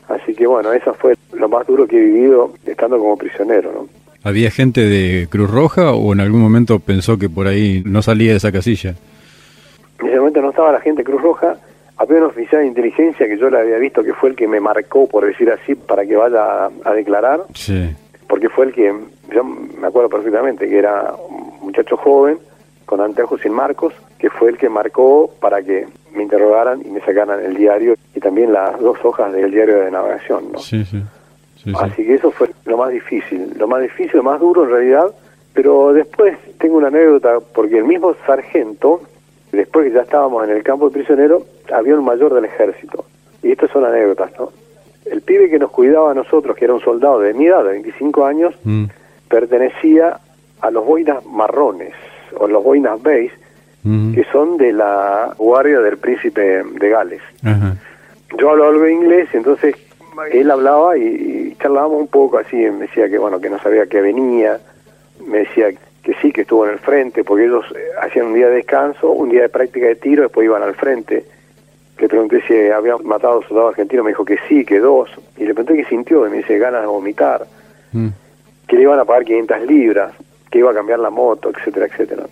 Así 0.09 0.35
que 0.35 0.47
bueno, 0.47 0.73
esa 0.73 0.93
fue 0.95 1.15
lo 1.33 1.49
más 1.49 1.67
duro 1.67 1.87
que 1.87 1.97
he 1.97 2.05
vivido 2.05 2.53
estando 2.67 2.99
como 2.99 3.17
prisionero, 3.17 3.73
¿no? 3.73 3.89
¿Había 4.23 4.51
gente 4.51 4.81
de 4.81 5.29
Cruz 5.29 5.51
Roja 5.51 5.93
o 5.93 6.13
en 6.15 6.21
algún 6.21 6.41
momento 6.41 6.81
pensó 6.81 7.19
que 7.19 7.29
por 7.29 7.47
ahí 7.47 7.83
no 7.85 8.01
salía 8.01 8.31
de 8.31 8.39
esa 8.39 8.51
casilla? 8.51 8.95
En 10.01 10.09
ese 10.09 10.19
momento 10.19 10.41
no 10.41 10.51
estaba 10.51 10.73
la 10.73 10.81
gente 10.81 11.03
de 11.03 11.05
Cruz 11.05 11.21
Roja, 11.21 11.59
había 11.97 12.19
un 12.19 12.25
oficial 12.25 12.63
de 12.63 12.69
inteligencia 12.69 13.27
que 13.27 13.39
yo 13.39 13.51
le 13.51 13.59
había 13.59 13.79
visto 13.79 14.03
que 14.03 14.13
fue 14.15 14.31
el 14.31 14.37
que 14.37 14.49
me 14.49 14.61
marcó, 14.61 15.07
por 15.09 15.25
decir 15.25 15.51
así, 15.51 15.75
para 15.75 16.05
que 16.05 16.17
vaya 16.17 16.67
a, 16.67 16.71
a 16.85 16.93
declarar, 16.93 17.45
Sí, 17.55 17.95
porque 18.29 18.49
fue 18.49 18.67
el 18.67 18.73
que, 18.73 18.93
yo 19.33 19.45
me 19.45 19.87
acuerdo 19.87 20.09
perfectamente, 20.09 20.69
que 20.69 20.79
era 20.79 21.15
un 21.29 21.61
muchacho 21.61 21.97
joven, 21.97 22.39
con 22.87 23.01
anteojos 23.01 23.41
sin 23.41 23.53
marcos, 23.53 23.95
que 24.19 24.31
fue 24.31 24.51
el 24.51 24.59
que 24.59 24.69
marcó 24.69 25.31
para 25.41 25.63
que 25.63 25.87
me 26.15 26.23
interrogaran 26.23 26.81
y 26.85 26.91
me 26.91 27.01
sacaran 27.01 27.41
el 27.41 27.55
diario 27.55 27.95
y 28.15 28.21
también 28.21 28.53
las 28.53 28.79
dos 28.81 28.99
hojas 29.05 29.33
del 29.33 29.51
diario 29.51 29.81
de 29.81 29.91
navegación. 29.91 30.53
¿no? 30.53 30.59
Sí, 30.59 30.85
sí. 30.85 31.03
Sí, 31.57 31.71
sí. 31.71 31.73
Así 31.81 32.05
que 32.05 32.15
eso 32.15 32.31
fue 32.31 32.51
lo 32.67 32.77
más 32.77 32.91
difícil, 32.91 33.53
lo 33.57 33.67
más 33.67 33.81
difícil, 33.83 34.19
lo 34.19 34.23
más 34.23 34.39
duro 34.39 34.65
en 34.65 34.71
realidad, 34.71 35.07
pero 35.53 35.93
después 35.93 36.37
tengo 36.59 36.77
una 36.77 36.89
anécdota, 36.89 37.39
porque 37.55 37.79
el 37.79 37.85
mismo 37.85 38.15
sargento, 38.27 39.01
después 39.55 39.87
que 39.87 39.93
ya 39.93 40.03
estábamos 40.03 40.45
en 40.45 40.51
el 40.51 40.63
campo 40.63 40.89
de 40.89 40.95
prisionero, 40.95 41.45
había 41.73 41.95
un 41.95 42.05
mayor 42.05 42.35
del 42.35 42.45
ejército, 42.45 43.05
y 43.43 43.53
estas 43.53 43.71
son 43.71 43.85
anécdotas, 43.85 44.31
¿no? 44.39 44.51
El 45.05 45.21
pibe 45.21 45.51
que 45.51 45.59
nos 45.59 45.71
cuidaba 45.71 46.11
a 46.11 46.15
nosotros, 46.15 46.57
que 46.57 46.65
era 46.65 46.75
un 46.75 46.81
soldado 46.81 47.21
de 47.21 47.35
mi 47.35 47.47
edad, 47.47 47.65
de 47.65 47.73
25 47.73 48.25
años, 48.25 48.55
Mm, 48.65 48.85
pertenecía 49.29 50.19
a 50.61 50.71
los 50.71 50.85
boinas 50.87 51.25
marrones, 51.27 51.93
o 52.39 52.47
los 52.47 52.63
boinas 52.65 53.03
beige, 53.03 53.35
mhm, 53.83 54.15
que 54.15 54.25
son 54.33 54.57
de 54.57 54.73
la 54.73 55.35
guardia 55.37 55.81
del 55.81 55.99
príncipe 55.99 56.63
de 56.63 56.89
Gales. 56.89 57.23
Yo 58.39 58.51
hablaba 58.51 58.71
algo 58.71 58.85
de 58.85 58.93
inglés, 58.93 59.29
entonces 59.33 59.77
él 60.33 60.51
hablaba 60.51 60.97
y, 60.97 61.03
y 61.03 61.57
charlábamos 61.61 62.01
un 62.01 62.09
poco 62.09 62.39
así, 62.39 62.57
me 62.57 62.87
decía 62.87 63.09
que 63.09 63.19
bueno, 63.19 63.41
que 63.41 63.51
no 63.51 63.59
sabía 63.61 63.87
que 63.87 64.01
venía, 64.01 64.59
me 65.27 65.39
decía 65.39 65.71
que 66.05 66.15
sí, 66.21 66.33
que 66.33 66.43
estuvo 66.43 66.67
en 66.67 66.73
el 66.73 66.79
frente, 66.79 67.25
porque 67.25 67.47
ellos 67.47 67.65
eh, 67.75 67.83
hacían 68.01 68.27
un 68.27 68.35
día 68.35 68.49
de 68.49 68.57
descanso, 68.57 69.11
un 69.11 69.31
día 69.31 69.43
de 69.43 69.49
práctica 69.49 69.87
de 69.87 69.97
tiro, 69.97 70.23
después 70.23 70.45
iban 70.45 70.63
al 70.63 70.75
frente. 70.75 71.25
Le 71.99 72.09
pregunté 72.09 72.43
si 72.47 72.71
había 72.71 72.97
matado 72.99 73.35
a 73.35 73.37
un 73.39 73.45
soldado 73.45 73.69
argentino, 73.69 74.05
me 74.05 74.11
dijo 74.11 74.25
que 74.25 74.39
sí, 74.49 74.65
que 74.65 74.79
dos, 74.81 75.11
y 75.37 75.47
le 75.47 75.55
pregunté 75.55 75.83
qué 75.83 75.89
sintió, 75.89 76.27
y 76.27 76.31
me 76.31 76.37
dice 76.39 76.59
ganas 76.59 76.83
de 76.83 76.87
vomitar, 76.89 77.47
Mm, 77.95 78.09
que 78.67 78.77
le 78.77 78.83
iban 78.83 78.99
a 78.99 79.05
pagar 79.05 79.25
500 79.25 79.63
libras, 79.67 80.13
que 80.51 80.59
iba 80.59 80.71
a 80.71 80.75
cambiar 80.75 80.99
la 80.99 81.11
moto, 81.11 81.51
etcétera, 81.51 81.87
etcétera. 81.87 82.25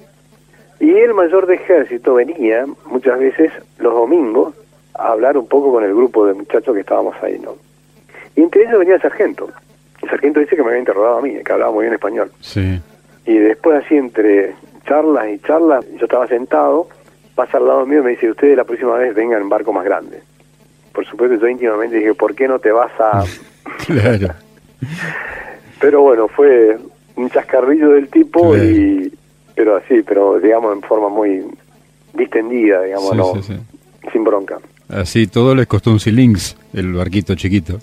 Y 0.80 0.90
el 0.90 1.14
mayor 1.14 1.46
de 1.46 1.54
ejército 1.54 2.14
venía 2.14 2.66
muchas 2.86 3.18
veces 3.18 3.52
los 3.78 3.94
domingos 3.94 4.54
a 4.94 5.12
hablar 5.12 5.38
un 5.38 5.46
poco 5.46 5.72
con 5.72 5.84
el 5.84 5.94
grupo 5.94 6.26
de 6.26 6.34
muchachos 6.34 6.74
que 6.74 6.80
estábamos 6.80 7.14
ahí, 7.22 7.38
¿no? 7.38 7.54
Y 8.34 8.42
entre 8.42 8.64
ellos 8.64 8.80
venía 8.80 8.96
el 8.96 9.00
sargento. 9.00 9.48
El 10.02 10.10
sargento 10.10 10.40
dice 10.40 10.56
que 10.56 10.62
me 10.62 10.68
había 10.68 10.80
interrogado 10.80 11.18
a 11.18 11.22
mí, 11.22 11.38
que 11.44 11.52
hablaba 11.52 11.70
muy 11.70 11.82
bien 11.82 11.94
español. 11.94 12.32
Sí. 12.40 12.80
Y 13.26 13.36
después 13.38 13.84
así 13.84 13.96
entre 13.96 14.54
charlas 14.86 15.28
y 15.30 15.38
charlas, 15.40 15.84
yo 15.98 16.04
estaba 16.04 16.26
sentado, 16.26 16.88
pasa 17.34 17.58
al 17.58 17.66
lado 17.66 17.86
mío 17.86 18.00
y 18.00 18.04
me 18.04 18.10
dice, 18.10 18.30
ustedes 18.30 18.56
la 18.56 18.64
próxima 18.64 18.94
vez 18.96 19.14
vengan 19.14 19.42
en 19.42 19.48
barco 19.48 19.72
más 19.72 19.84
grande. 19.84 20.20
Por 20.92 21.06
supuesto 21.06 21.36
yo 21.36 21.48
íntimamente 21.48 21.96
dije, 21.96 22.14
¿por 22.14 22.34
qué 22.34 22.48
no 22.48 22.58
te 22.58 22.70
vas 22.72 22.92
a...? 23.00 23.24
Claro. 23.86 24.28
Pero 25.80 26.02
bueno, 26.02 26.28
fue 26.28 26.76
un 27.16 27.30
chascarrillo 27.30 27.90
del 27.90 28.08
tipo 28.08 28.50
Claro. 28.52 28.64
y... 28.64 29.12
Pero 29.54 29.76
así, 29.76 30.02
pero 30.02 30.38
digamos 30.40 30.72
en 30.74 30.80
forma 30.82 31.10
muy 31.10 31.44
distendida, 32.14 32.82
digamos, 32.82 33.10
Sí, 33.10 33.16
no, 33.16 33.34
sí, 33.34 33.42
sí. 33.42 34.08
sin 34.10 34.24
bronca. 34.24 34.58
Así 34.88 35.26
todo 35.26 35.54
les 35.54 35.66
costó 35.66 35.90
un 35.90 36.00
silings, 36.00 36.56
el 36.72 36.94
barquito 36.94 37.34
chiquito. 37.34 37.78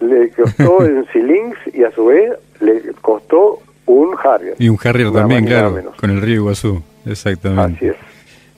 Le 0.00 0.30
costó 0.30 0.76
un 0.78 1.04
Silinx 1.12 1.58
y 1.74 1.82
a 1.82 1.90
su 1.90 2.06
vez 2.06 2.32
le 2.60 2.80
costó 3.02 3.58
un 3.88 4.16
Harrier. 4.22 4.54
Y 4.58 4.68
un 4.68 4.78
Harrier 4.82 5.12
también, 5.12 5.44
claro, 5.44 5.72
menos. 5.72 5.94
con 5.96 6.10
el 6.10 6.20
río 6.20 6.36
Iguazú. 6.36 6.82
Exactamente. 7.06 7.76
Así 7.76 7.86
es. 7.88 7.96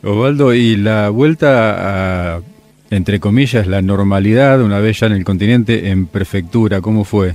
Osvaldo, 0.03 0.55
y 0.55 0.76
la 0.76 1.11
vuelta 1.11 2.37
a, 2.37 2.41
entre 2.91 3.20
comillas, 3.20 3.66
la 3.66 3.83
normalidad, 3.83 4.62
una 4.62 4.78
vez 4.81 5.01
ya 5.01 5.07
en 5.07 5.12
el 5.12 5.24
continente, 5.24 5.91
en 5.91 6.07
prefectura, 6.07 6.81
¿cómo 6.81 7.05
fue? 7.05 7.35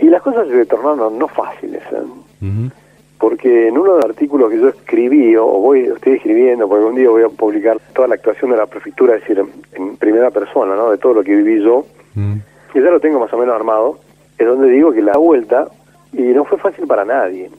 Y 0.00 0.06
las 0.06 0.20
cosas 0.22 0.48
se 0.48 0.66
tornaron 0.66 1.18
no 1.18 1.28
fáciles, 1.28 1.82
¿eh? 1.92 2.70
Porque 3.18 3.68
en 3.68 3.78
uno 3.78 3.94
de 3.94 4.00
los 4.00 4.10
artículos 4.10 4.50
que 4.50 4.60
yo 4.60 4.68
escribí, 4.68 5.34
o 5.36 5.46
voy, 5.46 5.80
estoy 5.80 6.14
escribiendo, 6.14 6.68
porque 6.68 6.84
un 6.84 6.96
día 6.96 7.08
voy 7.08 7.22
a 7.22 7.28
publicar 7.28 7.78
toda 7.94 8.08
la 8.08 8.16
actuación 8.16 8.50
de 8.50 8.56
la 8.56 8.66
prefectura, 8.66 9.14
es 9.14 9.20
decir, 9.20 9.42
en, 9.72 9.96
primera 9.96 10.30
persona, 10.30 10.74
¿no? 10.74 10.90
de 10.90 10.98
todo 10.98 11.14
lo 11.14 11.22
que 11.22 11.34
viví 11.34 11.62
yo, 11.62 11.86
Mm, 12.14 12.34
que 12.72 12.80
ya 12.80 12.90
lo 12.90 13.00
tengo 13.00 13.20
más 13.20 13.32
o 13.32 13.38
menos 13.38 13.54
armado, 13.54 13.98
es 14.38 14.46
donde 14.46 14.68
digo 14.68 14.92
que 14.92 15.02
la 15.02 15.16
vuelta, 15.16 15.68
y 16.16 16.22
no 16.22 16.44
fue 16.44 16.58
fácil 16.58 16.86
para 16.86 17.04
nadie. 17.04 17.50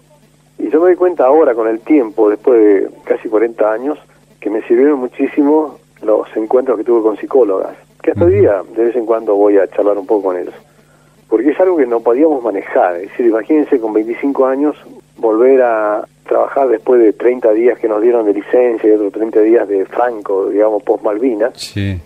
Y 0.57 0.69
yo 0.69 0.79
me 0.79 0.87
doy 0.87 0.95
cuenta 0.95 1.25
ahora, 1.25 1.53
con 1.53 1.67
el 1.67 1.79
tiempo, 1.81 2.29
después 2.29 2.59
de 2.59 2.89
casi 3.03 3.27
40 3.27 3.71
años, 3.71 3.99
que 4.39 4.49
me 4.49 4.61
sirvieron 4.63 4.99
muchísimo 4.99 5.77
los 6.01 6.27
encuentros 6.35 6.77
que 6.77 6.83
tuve 6.83 7.01
con 7.01 7.17
psicólogas, 7.17 7.75
que 8.01 8.11
hasta 8.11 8.25
hoy 8.25 8.35
día 8.39 8.61
de 8.75 8.85
vez 8.85 8.95
en 8.95 9.05
cuando 9.05 9.35
voy 9.35 9.57
a 9.57 9.67
charlar 9.67 9.97
un 9.97 10.05
poco 10.05 10.27
con 10.29 10.37
ellos. 10.37 10.53
Porque 11.27 11.49
es 11.49 11.59
algo 11.59 11.77
que 11.77 11.87
no 11.87 11.99
podíamos 12.01 12.43
manejar. 12.43 12.95
Es 12.97 13.09
decir, 13.09 13.25
imagínense 13.25 13.79
con 13.79 13.91
25 13.93 14.45
años 14.45 14.75
volver 15.17 15.61
a 15.63 16.07
trabajar 16.27 16.67
después 16.69 17.01
de 17.01 17.13
30 17.13 17.51
días 17.53 17.79
que 17.79 17.87
nos 17.87 18.01
dieron 18.01 18.25
de 18.25 18.33
licencia 18.33 18.87
y 18.89 18.93
otros 18.93 19.11
30 19.13 19.39
días 19.41 19.67
de 19.67 19.85
franco, 19.85 20.49
digamos, 20.49 20.83
post 20.83 21.03
Malvinas 21.03 21.53
Sí. 21.55 21.99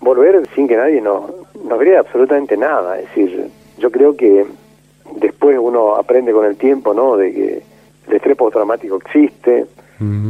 volver 0.00 0.46
sin 0.54 0.68
que 0.68 0.76
nadie 0.76 1.00
nos, 1.00 1.24
nos 1.64 1.78
viera 1.78 2.00
absolutamente 2.00 2.56
nada. 2.56 2.98
Es 2.98 3.06
decir, 3.08 3.48
yo 3.78 3.90
creo 3.90 4.16
que 4.16 4.46
después 5.16 5.58
uno 5.60 5.94
aprende 5.94 6.32
con 6.32 6.44
el 6.44 6.56
tiempo, 6.56 6.92
¿no? 6.92 7.16
De 7.16 7.32
que 7.32 7.62
el 8.08 8.12
estrés 8.12 8.36
postraumático 8.36 8.96
existe. 8.96 9.66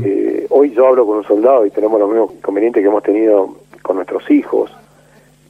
Eh, 0.04 0.46
hoy 0.50 0.70
yo 0.70 0.86
hablo 0.86 1.06
con 1.06 1.18
un 1.18 1.24
soldado 1.24 1.66
y 1.66 1.70
tenemos 1.70 1.98
los 1.98 2.08
mismos 2.08 2.32
inconvenientes 2.32 2.82
que 2.82 2.88
hemos 2.88 3.02
tenido 3.02 3.56
con 3.82 3.96
nuestros 3.96 4.30
hijos. 4.30 4.70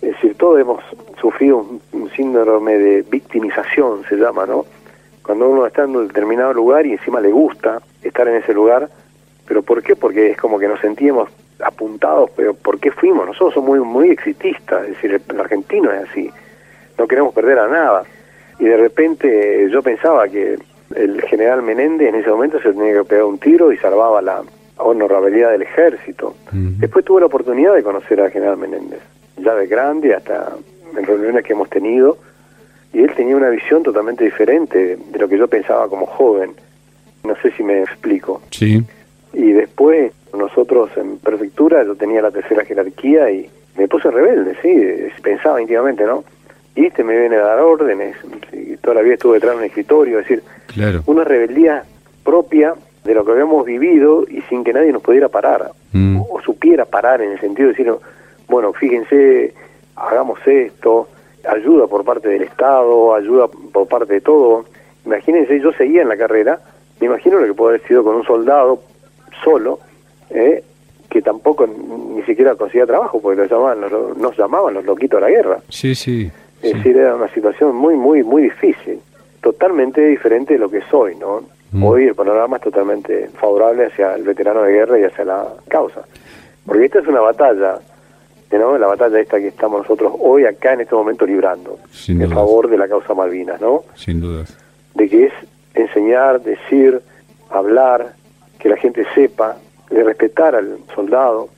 Es 0.01 0.13
decir, 0.13 0.37
todos 0.37 0.61
hemos 0.61 0.83
sufrido 1.21 1.59
un, 1.59 1.81
un 1.93 2.11
síndrome 2.11 2.79
de 2.79 3.03
victimización, 3.03 4.05
se 4.09 4.17
llama, 4.17 4.47
¿no? 4.47 4.65
Cuando 5.23 5.49
uno 5.49 5.67
está 5.67 5.85
en 5.85 5.97
un 5.97 6.07
determinado 6.07 6.55
lugar 6.55 6.87
y 6.87 6.93
encima 6.93 7.21
le 7.21 7.33
gusta 7.33 7.83
estar 8.03 8.29
en 8.29 8.37
ese 8.37 8.55
lugar, 8.55 8.89
¿pero 9.47 9.63
por 9.63 9.83
qué? 9.83 9.97
Porque 9.97 10.31
es 10.31 10.37
como 10.39 10.59
que 10.59 10.69
nos 10.69 10.81
sentíamos 10.81 11.29
apuntados, 11.65 12.31
pero 12.37 12.55
¿por 12.55 12.79
qué 12.79 12.91
fuimos? 12.91 13.27
Nosotros 13.27 13.55
somos 13.55 13.71
muy, 13.71 13.81
muy 13.81 14.11
exitistas, 14.11 14.85
es 14.85 14.91
decir, 14.91 15.21
el 15.29 15.41
argentino 15.41 15.91
es 15.91 16.09
así, 16.09 16.31
no 16.99 17.07
queremos 17.07 17.35
perder 17.35 17.59
a 17.59 17.69
nada. 17.69 18.05
Y 18.59 18.65
de 18.65 18.77
repente 18.77 19.69
yo 19.71 19.83
pensaba 19.83 20.29
que 20.29 20.59
el 20.95 21.23
general 21.23 21.63
Menéndez 21.63 22.09
en 22.09 22.17
ese 22.17 22.31
momento 22.31 22.61
se 22.61 22.73
tenía 22.73 22.95
que 22.95 23.05
pegar 23.05 23.25
un 23.25 23.39
tiro 23.39 23.73
y 23.73 23.77
salvaba 23.79 24.23
la 24.23 24.43
honorabilidad 24.79 25.53
del 25.53 25.63
ejército. 25.63 26.35
Después 26.53 27.05
tuve 27.05 27.21
la 27.21 27.27
oportunidad 27.27 27.75
de 27.75 27.83
conocer 27.83 28.21
al 28.21 28.31
general 28.31 28.57
Menéndez, 28.57 29.01
ya 29.37 29.55
de 29.55 29.67
grande, 29.67 30.15
hasta 30.15 30.53
en 30.97 31.05
reuniones 31.05 31.45
que 31.45 31.53
hemos 31.53 31.69
tenido, 31.69 32.19
y 32.93 33.03
él 33.03 33.13
tenía 33.15 33.37
una 33.37 33.51
visión 33.51 33.83
totalmente 33.83 34.25
diferente 34.25 34.97
de 34.97 35.19
lo 35.19 35.29
que 35.29 35.37
yo 35.37 35.49
pensaba 35.49 35.89
como 35.89 36.07
joven. 36.07 36.53
No 37.25 37.35
sé 37.43 37.51
si 37.51 37.63
me 37.63 37.83
explico. 37.83 38.41
Sí. 38.51 38.83
Y 39.35 39.53
después 39.53 40.13
nosotros 40.35 40.91
en 40.97 41.19
prefectura 41.19 41.85
yo 41.85 41.95
tenía 41.95 42.23
la 42.23 42.31
tercera 42.31 42.65
jerarquía 42.65 43.31
y 43.31 43.51
me 43.77 43.89
puse 43.89 44.11
rebelde, 44.11 44.57
sí, 44.63 45.13
pensaba 45.23 45.61
íntimamente, 45.61 46.05
¿no? 46.05 46.25
Y 46.77 46.87
este 46.87 47.03
me 47.03 47.19
viene 47.19 47.37
a 47.37 47.41
dar 47.41 47.61
órdenes, 47.61 48.17
y 48.53 48.77
toda 48.77 48.97
la 48.97 49.01
vida 49.03 49.15
estuve 49.15 49.35
detrás 49.35 49.53
de 49.55 49.59
un 49.59 49.65
escritorio, 49.65 50.19
es 50.21 50.29
decir, 50.29 50.43
Claro. 50.67 51.03
una 51.07 51.25
rebeldía 51.25 51.83
propia 52.23 52.75
de 53.05 53.15
lo 53.15 53.25
que 53.25 53.33
habíamos 53.33 53.65
vivido 53.65 54.25
y 54.29 54.43
sin 54.43 54.63
que 54.63 54.73
nadie 54.73 54.93
nos 54.93 55.03
pudiera 55.03 55.29
parar, 55.29 55.71
Mm. 55.93 56.19
o, 56.21 56.27
o 56.37 56.41
supiera 56.43 56.85
parar 56.85 57.23
en 57.23 57.33
el 57.33 57.41
sentido 57.41 57.69
de 57.69 57.73
decir, 57.75 57.93
bueno, 58.49 58.73
fíjense, 58.75 59.55
hagamos 59.97 60.39
esto, 60.47 61.09
ayuda 61.49 61.87
por 61.87 62.05
parte 62.05 62.29
del 62.29 62.43
Estado, 62.43 63.15
ayuda 63.15 63.49
por 63.49 63.89
parte 63.89 64.15
de 64.15 64.21
todo. 64.21 64.67
Imagínense, 65.07 65.59
yo 65.61 65.73
seguía 65.73 66.03
en 66.03 66.09
la 66.09 66.17
carrera, 66.17 66.61
me 67.01 67.07
imagino 67.07 67.39
lo 67.39 67.47
que 67.47 67.55
puede 67.55 67.77
haber 67.77 67.89
sido 67.89 68.05
con 68.05 68.17
un 68.17 68.25
soldado 68.25 68.81
solo, 69.43 69.79
¿eh? 70.31 70.63
que 71.09 71.23
tampoco 71.23 71.67
ni 71.67 72.23
siquiera 72.25 72.55
conseguía 72.57 72.85
trabajo, 72.85 73.21
porque 73.21 73.41
lo 73.43 73.47
llamaban, 73.47 73.81
los- 73.81 74.19
nos 74.19 74.37
llamaban 74.37 74.75
los 74.75 74.85
loquitos 74.85 75.19
de 75.21 75.27
la 75.27 75.31
guerra. 75.31 75.59
Sí, 75.69 75.95
sí. 75.95 76.31
Es 76.67 76.73
sí. 76.73 76.79
decir, 76.79 76.97
era 76.99 77.15
una 77.15 77.29
situación 77.29 77.75
muy, 77.77 77.95
muy, 77.97 78.23
muy 78.23 78.43
difícil, 78.43 79.01
totalmente 79.43 80.01
diferente 80.07 80.55
de 80.55 80.61
lo 80.61 80.71
que 80.71 80.81
soy, 80.91 81.15
¿no? 81.17 81.43
Mm. 81.73 81.83
Hoy 81.85 82.05
el 82.05 82.15
panorama 82.15 82.57
es 82.57 82.63
totalmente 82.63 83.29
favorable 83.41 83.87
hacia 83.87 84.15
el 84.15 84.23
veterano 84.23 84.63
de 84.63 84.73
guerra 84.73 84.99
y 84.99 85.05
hacia 85.05 85.25
la 85.25 85.47
causa. 85.69 86.03
Porque 86.65 86.85
esta 86.87 87.01
es 87.01 87.07
una 87.07 87.21
batalla, 87.21 87.79
¿no? 88.53 88.79
La 88.79 88.87
batalla 88.87 89.21
esta 89.21 89.39
que 89.39 89.49
estamos 89.49 89.83
nosotros 89.83 90.13
hoy 90.21 90.45
acá 90.45 90.73
en 90.73 90.81
este 90.83 90.95
momento 90.95 91.27
librando, 91.27 91.79
Sin 91.91 92.21
en 92.23 92.29
dudas. 92.31 92.35
favor 92.35 92.69
de 92.71 92.79
la 92.79 92.89
causa 92.89 93.15
Malvinas, 93.15 93.61
¿no? 93.61 93.85
Sin 93.95 94.21
dudas. 94.21 94.57
De 94.95 95.09
que 95.09 95.27
es 95.27 95.33
enseñar, 95.75 96.41
decir, 96.41 97.01
hablar, 97.51 98.15
que 98.59 98.69
la 98.69 98.77
gente 98.77 99.05
sepa, 99.15 99.57
de 99.91 100.03
respetar 100.03 100.55
al 100.55 100.79
soldado. 100.95 101.49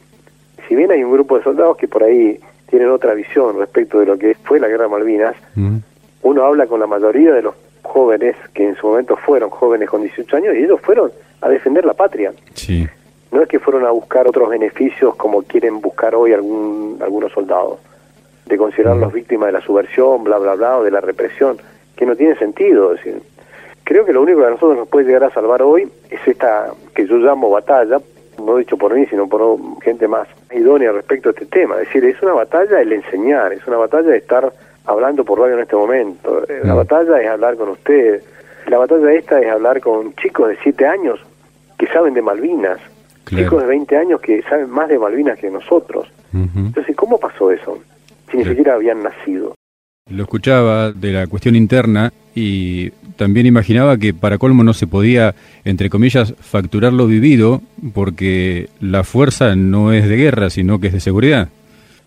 Si 0.67 0.75
bien 0.75 0.91
hay 0.91 1.03
un 1.05 1.13
grupo 1.13 1.39
de 1.39 1.45
soldados 1.45 1.77
que 1.77 1.87
por 1.89 2.03
ahí 2.03 2.39
tienen 2.69 2.91
otra 2.91 3.15
visión 3.15 3.59
respecto 3.59 3.99
de 4.01 4.07
lo 4.07 4.19
que 4.19 4.35
fue 4.45 4.61
la 4.61 4.69
guerra 4.69 4.85
de 4.85 4.91
Malvinas, 4.91 5.37
Mm. 5.55 5.77
uno 6.23 6.45
habla 6.45 6.67
con 6.67 6.81
la 6.81 6.87
mayoría 6.87 7.33
de 7.33 7.43
los 7.43 7.55
jóvenes 7.83 8.37
que 8.55 8.69
en 8.69 8.77
su 8.77 8.87
momento 8.87 9.17
fueron 9.17 9.51
jóvenes 9.51 9.89
con 9.89 10.03
18 10.03 10.37
años 10.37 10.55
y 10.55 10.65
ellos 10.65 10.81
fueron 10.83 11.11
a 11.41 11.49
defender 11.49 11.85
la 11.85 11.95
patria. 11.95 12.33
Sí. 12.55 12.87
No 13.31 13.43
es 13.43 13.49
que 13.49 13.59
fueron 13.59 13.85
a 13.87 13.91
buscar 13.91 14.27
otros 14.27 14.49
beneficios 14.51 15.15
como 15.17 15.43
quieren 15.43 15.81
buscar 15.81 16.15
hoy 16.15 16.33
algún, 16.33 16.99
algunos 17.01 17.33
soldados, 17.33 17.79
de 18.47 18.57
considerarlos 18.57 19.13
víctimas 19.13 19.47
de 19.47 19.53
la 19.53 19.61
subversión, 19.61 20.25
bla, 20.25 20.39
bla, 20.39 20.55
bla, 20.55 20.79
o 20.79 20.85
de 20.85 20.91
la 20.91 21.01
represión, 21.01 21.59
que 21.97 22.07
no 22.07 22.17
tiene 22.17 22.35
sentido. 22.37 22.93
Es 22.95 23.05
decir, 23.05 23.23
creo 23.85 24.05
que 24.05 24.13
lo 24.13 24.23
único 24.23 24.41
que 24.41 24.47
a 24.47 24.51
nosotros 24.51 24.77
nos 24.79 24.89
puede 24.89 25.07
llegar 25.07 25.25
a 25.25 25.31
salvar 25.31 25.63
hoy 25.63 25.91
es 26.11 26.21
esta 26.27 26.69
que 26.95 27.07
yo 27.07 27.17
llamo 27.19 27.51
batalla, 27.51 27.99
no 28.39 28.57
dicho 28.57 28.77
por 28.77 28.95
mí, 28.95 29.07
sino 29.07 29.29
por 29.29 29.59
gente 29.83 30.09
más 30.09 30.29
idónea 30.53 30.93
respecto 30.93 31.29
a 31.29 31.33
este 31.33 31.47
tema. 31.47 31.75
Es 31.77 31.89
decir, 31.89 32.05
es 32.05 32.21
una 32.23 32.33
batalla 32.33 32.81
el 32.81 32.93
enseñar, 32.93 33.53
es 33.53 33.67
una 33.67 33.77
batalla 33.77 34.11
de 34.11 34.19
estar 34.19 34.53
hablando 34.87 35.25
por 35.25 35.39
radio 35.39 35.55
en 35.55 35.63
este 35.63 35.77
momento. 35.77 36.45
Eh, 36.49 36.61
la 36.65 36.75
batalla 36.75 37.21
es 37.21 37.29
hablar 37.29 37.57
con 37.57 37.71
usted. 37.71 38.23
La 38.67 38.79
batalla 38.79 39.13
esta 39.13 39.41
es 39.41 39.51
hablar 39.51 39.81
con 39.81 40.15
chicos 40.15 40.49
de 40.49 40.59
7 40.63 40.87
años 40.87 41.21
que 41.79 41.87
saben 41.87 42.15
de 42.15 42.23
Malvinas, 42.23 42.79
chicos 43.27 43.63
de 43.63 43.69
20 43.69 43.97
años 43.97 44.21
que 44.21 44.43
saben 44.43 44.71
más 44.71 44.89
de 44.89 44.99
Malvinas 44.99 45.39
que 45.39 45.51
nosotros. 45.51 46.09
Entonces, 46.33 46.95
¿cómo 46.97 47.19
pasó 47.19 47.51
eso? 47.51 47.79
Si 48.31 48.37
ni 48.37 48.45
siquiera 48.45 48.75
habían 48.75 49.03
nacido. 49.03 49.55
Lo 50.11 50.23
escuchaba 50.23 50.93
de 50.93 51.13
la 51.13 51.27
cuestión 51.27 51.55
interna 51.55 52.13
y 52.35 52.91
también 53.17 53.47
imaginaba 53.47 53.99
que 53.99 54.15
para 54.15 54.39
colmo 54.39 54.63
no 54.63 54.73
se 54.73 54.87
podía, 54.87 55.35
entre 55.65 55.91
comillas, 55.91 56.35
facturar 56.41 56.93
lo 56.93 57.07
vivido 57.07 57.61
porque 57.93 58.69
la 58.81 59.05
fuerza 59.05 59.57
no 59.57 59.93
es 59.93 60.09
de 60.09 60.17
guerra, 60.17 60.49
sino 60.49 60.79
que 60.79 60.87
es 60.87 60.93
de 60.93 61.01
seguridad. 61.01 61.49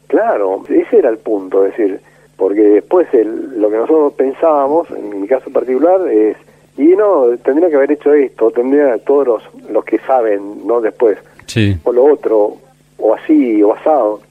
Claro, 0.08 0.64
ese 0.70 0.97
era 0.97 1.10
el 1.10 1.18
punto, 1.18 1.66
es 1.66 1.78
decir, 1.78 1.99
porque 2.38 2.62
después 2.62 3.08
lo 3.14 3.70
que 3.70 3.78
nosotros 3.78 4.14
pensábamos, 4.14 4.89
en 4.91 5.22
mi 5.22 5.28
caso 5.28 5.52
particular, 5.52 6.02
es, 6.10 6.38
y 6.78 6.95
no, 6.95 7.28
tendría 7.43 7.70
que 7.70 7.76
haber 7.76 7.91
hecho 7.91 8.14
esto, 8.14 8.49
tendría 8.52 8.97
todos 8.99 9.28
los, 9.28 9.70
los 9.70 9.86
que 9.86 9.99
saben, 9.99 10.66
¿no? 10.66 10.82
Después, 10.82 11.18
sí. 11.45 11.78
o 11.84 11.93
lo 11.93 12.06
otro, 12.06 12.58
o 12.97 13.14
así, 13.14 13.62
o 13.62 13.74
asado. 13.74 14.22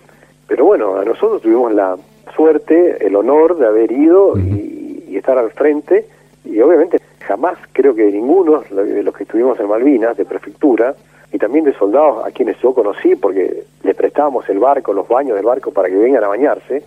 Pero 0.48 0.64
bueno, 0.64 1.04
nosotros 1.04 1.42
tuvimos 1.42 1.72
la 1.72 1.96
suerte, 2.34 3.06
el 3.06 3.16
honor 3.16 3.58
de 3.58 3.66
haber 3.66 3.92
ido 3.92 4.38
y, 4.38 5.16
estar 5.16 5.36
al 5.36 5.50
frente, 5.50 6.06
y 6.44 6.60
obviamente 6.60 6.98
jamás 7.20 7.58
creo 7.72 7.94
que 7.94 8.04
ninguno 8.10 8.62
de 8.70 9.02
los 9.02 9.14
que 9.14 9.24
estuvimos 9.24 9.60
en 9.60 9.68
Malvinas, 9.68 10.16
de 10.16 10.24
prefectura, 10.24 10.94
y 11.32 11.38
también 11.38 11.64
de 11.64 11.74
soldados 11.74 12.24
a 12.24 12.30
quienes 12.30 12.56
yo 12.60 12.72
conocí, 12.72 13.14
porque 13.16 13.64
les 13.82 13.94
prestábamos 13.94 14.48
el 14.48 14.58
barco, 14.58 14.92
los 14.92 15.06
baños 15.06 15.36
del 15.36 15.44
barco 15.44 15.72
para 15.72 15.88
que 15.88 15.96
vengan 15.96 16.24
a 16.24 16.28
bañarse, 16.28 16.82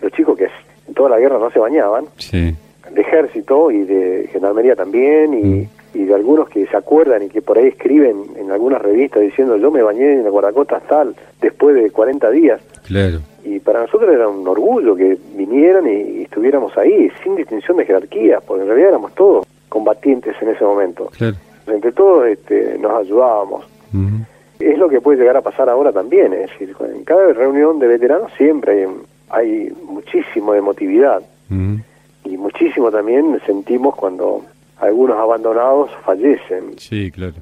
los 0.00 0.12
chicos 0.12 0.36
que 0.36 0.48
en 0.86 0.94
toda 0.94 1.10
la 1.10 1.18
guerra 1.18 1.38
no 1.38 1.50
se 1.50 1.58
bañaban, 1.58 2.04
de 2.30 3.00
ejército 3.00 3.70
y 3.70 3.84
de 3.84 4.28
gendarmería 4.32 4.76
también, 4.76 5.34
y, 5.34 5.68
y, 5.94 6.04
de 6.04 6.14
algunos 6.14 6.48
que 6.48 6.66
se 6.66 6.76
acuerdan 6.76 7.22
y 7.22 7.28
que 7.28 7.42
por 7.42 7.58
ahí 7.58 7.68
escriben 7.68 8.24
en 8.36 8.50
algunas 8.50 8.82
revistas 8.82 9.22
diciendo 9.22 9.56
yo 9.56 9.70
me 9.70 9.82
bañé 9.82 10.14
en 10.14 10.24
la 10.24 10.30
guardacostas 10.30 10.82
tal 10.88 11.14
después 11.40 11.74
de 11.74 11.90
40 11.90 12.30
días. 12.30 12.60
Claro 12.86 13.20
y 13.44 13.58
para 13.60 13.80
nosotros 13.80 14.12
era 14.12 14.28
un 14.28 14.46
orgullo 14.46 14.94
que 14.94 15.18
vinieran 15.34 15.86
y, 15.86 16.22
estuviéramos 16.22 16.76
ahí 16.76 17.10
sin 17.22 17.36
distinción 17.36 17.76
de 17.78 17.86
jerarquía, 17.86 18.40
porque 18.40 18.62
en 18.62 18.68
realidad 18.68 18.90
éramos 18.90 19.14
todos 19.14 19.46
combatientes 19.68 20.36
en 20.40 20.50
ese 20.50 20.64
momento. 20.64 21.10
Entre 21.66 21.92
todos 21.92 22.26
este, 22.26 22.78
nos 22.78 22.92
ayudábamos. 23.06 23.64
Es 24.58 24.78
lo 24.78 24.88
que 24.88 25.00
puede 25.00 25.18
llegar 25.18 25.36
a 25.36 25.40
pasar 25.40 25.68
ahora 25.70 25.90
también, 25.90 26.32
es 26.34 26.50
decir, 26.50 26.74
en 26.94 27.02
cada 27.04 27.32
reunión 27.32 27.78
de 27.78 27.88
veteranos 27.88 28.30
siempre 28.36 28.86
hay, 29.30 29.72
muchísimo 29.84 30.52
de 30.52 30.58
emotividad 30.58 31.22
y 32.24 32.36
muchísimo 32.36 32.90
también 32.90 33.40
sentimos 33.46 33.96
cuando 33.96 34.42
algunos 34.80 35.16
abandonados 35.18 35.90
fallecen. 36.04 36.78
Sí, 36.78 37.10
claro. 37.10 37.34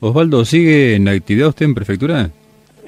Osvaldo, 0.00 0.44
¿sigue 0.44 0.94
en 0.94 1.08
actividad 1.08 1.48
usted 1.48 1.66
en 1.66 1.74
prefectura? 1.74 2.30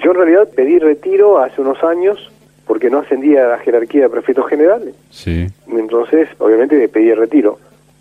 Yo 0.03 0.11
en 0.13 0.17
realidad 0.17 0.49
pedí 0.55 0.79
retiro 0.79 1.39
hace 1.39 1.61
unos 1.61 1.83
años 1.83 2.31
porque 2.67 2.89
no 2.89 2.99
ascendía 2.99 3.47
a 3.47 3.49
la 3.49 3.59
jerarquía 3.59 4.03
de 4.03 4.11
prefectos 4.11 4.49
generales. 4.49 4.95
Sí. 5.11 5.47
Entonces, 5.69 6.29
obviamente, 6.39 6.89
pedí 6.89 7.11
el 7.11 7.17
retiro. 7.17 7.59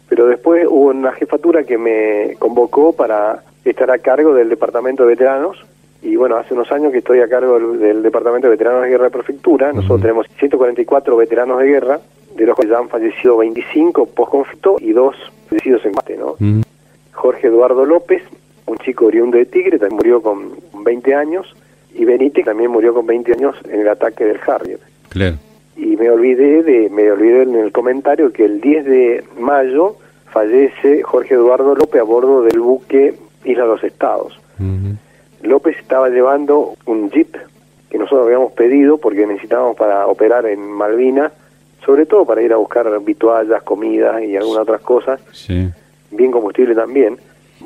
Pero 0.08 0.28
después 0.28 0.68
hubo 0.70 0.90
una 0.90 1.12
jefatura 1.14 1.64
que 1.64 1.78
me 1.78 2.36
convocó 2.38 2.94
para 2.94 3.44
estar 3.66 3.90
a 3.90 3.98
cargo 3.98 4.34
del 4.34 4.48
departamento 4.48 5.04
de 5.04 5.10
veteranos. 5.10 5.58
Y 6.04 6.16
bueno, 6.16 6.38
hace 6.38 6.54
unos 6.54 6.72
años 6.72 6.92
que 6.92 7.00
estoy 7.00 7.20
a 7.20 7.28
cargo 7.28 7.60
del, 7.60 8.04
departamento 8.04 8.48
de 8.48 8.52
veteranos 8.52 8.84
de 8.84 8.90
guerra 8.90 9.06
de 9.06 9.10
prefectura. 9.10 9.74
Nosotros 9.74 10.02
tenemos 10.02 10.28
144 10.38 11.18
veteranos 11.18 11.60
de 11.60 11.66
guerra, 11.66 12.00
de 12.44 12.48
los 12.48 12.58
que 12.58 12.68
ya 12.68 12.78
han 12.78 12.90
fallecido 12.90 13.38
25 13.38 14.06
post-conflicto 14.08 14.78
y 14.80 14.92
dos 14.94 15.16
fallecidos 15.48 15.86
en 15.86 15.92
combate, 15.92 16.18
¿no? 16.18 16.36
Jorge 17.14 17.48
Eduardo 17.48 17.86
López, 17.86 18.24
un 18.66 18.78
chico 18.78 19.08
oriundo 19.08 19.38
de 19.38 19.46
Tigre, 19.46 19.78
también 19.78 19.98
murió 19.98 20.22
con 20.22 20.54
20 20.84 21.16
años 21.16 21.54
y 21.94 22.06
Benítez 22.06 22.46
también 22.46 22.72
murió 22.72 22.94
con 22.94 23.06
20 23.06 23.34
años 23.34 23.56
en 23.70 23.82
el 23.82 23.90
ataque 23.90 24.26
del 24.26 24.40
Harrier. 24.46 24.80
Claro. 25.10 25.38
Y 25.76 25.98
me 25.98 26.10
olvidé 26.10 26.64
de 26.64 26.90
me 26.90 27.12
olvidé 27.12 27.44
en 27.44 27.56
el 27.56 27.72
comentario 27.72 28.32
que 28.32 28.46
el 28.46 28.62
10 28.62 28.86
de 28.86 29.24
mayo 29.38 29.96
fallece 30.32 31.04
Jorge 31.04 31.34
Eduardo 31.34 31.76
López 31.76 32.02
a 32.02 32.04
bordo 32.04 32.44
del 32.44 32.60
buque 32.60 33.16
Isla 33.44 33.64
de 33.64 33.70
los 33.70 33.84
Estados. 33.84 34.40
López 35.42 35.78
estaba 35.78 36.10
llevando 36.10 36.76
un 36.86 37.10
jeep 37.10 37.36
que 37.90 37.98
nosotros 37.98 38.26
habíamos 38.26 38.52
pedido 38.54 38.98
porque 38.98 39.26
necesitábamos 39.26 39.78
para 39.78 40.06
operar 40.06 40.46
en 40.46 40.60
Malvinas, 40.60 41.32
sobre 41.86 42.06
todo 42.06 42.26
para 42.26 42.42
ir 42.42 42.54
a 42.54 42.58
buscar 42.58 42.88
vituallas, 43.02 43.64
comida 43.64 44.24
y 44.24 44.36
algunas 44.36 44.64
otras 44.64 44.82
cosas, 44.82 45.22
sí. 45.32 45.70
bien 46.12 46.32
combustible 46.32 46.76
también, 46.76 47.18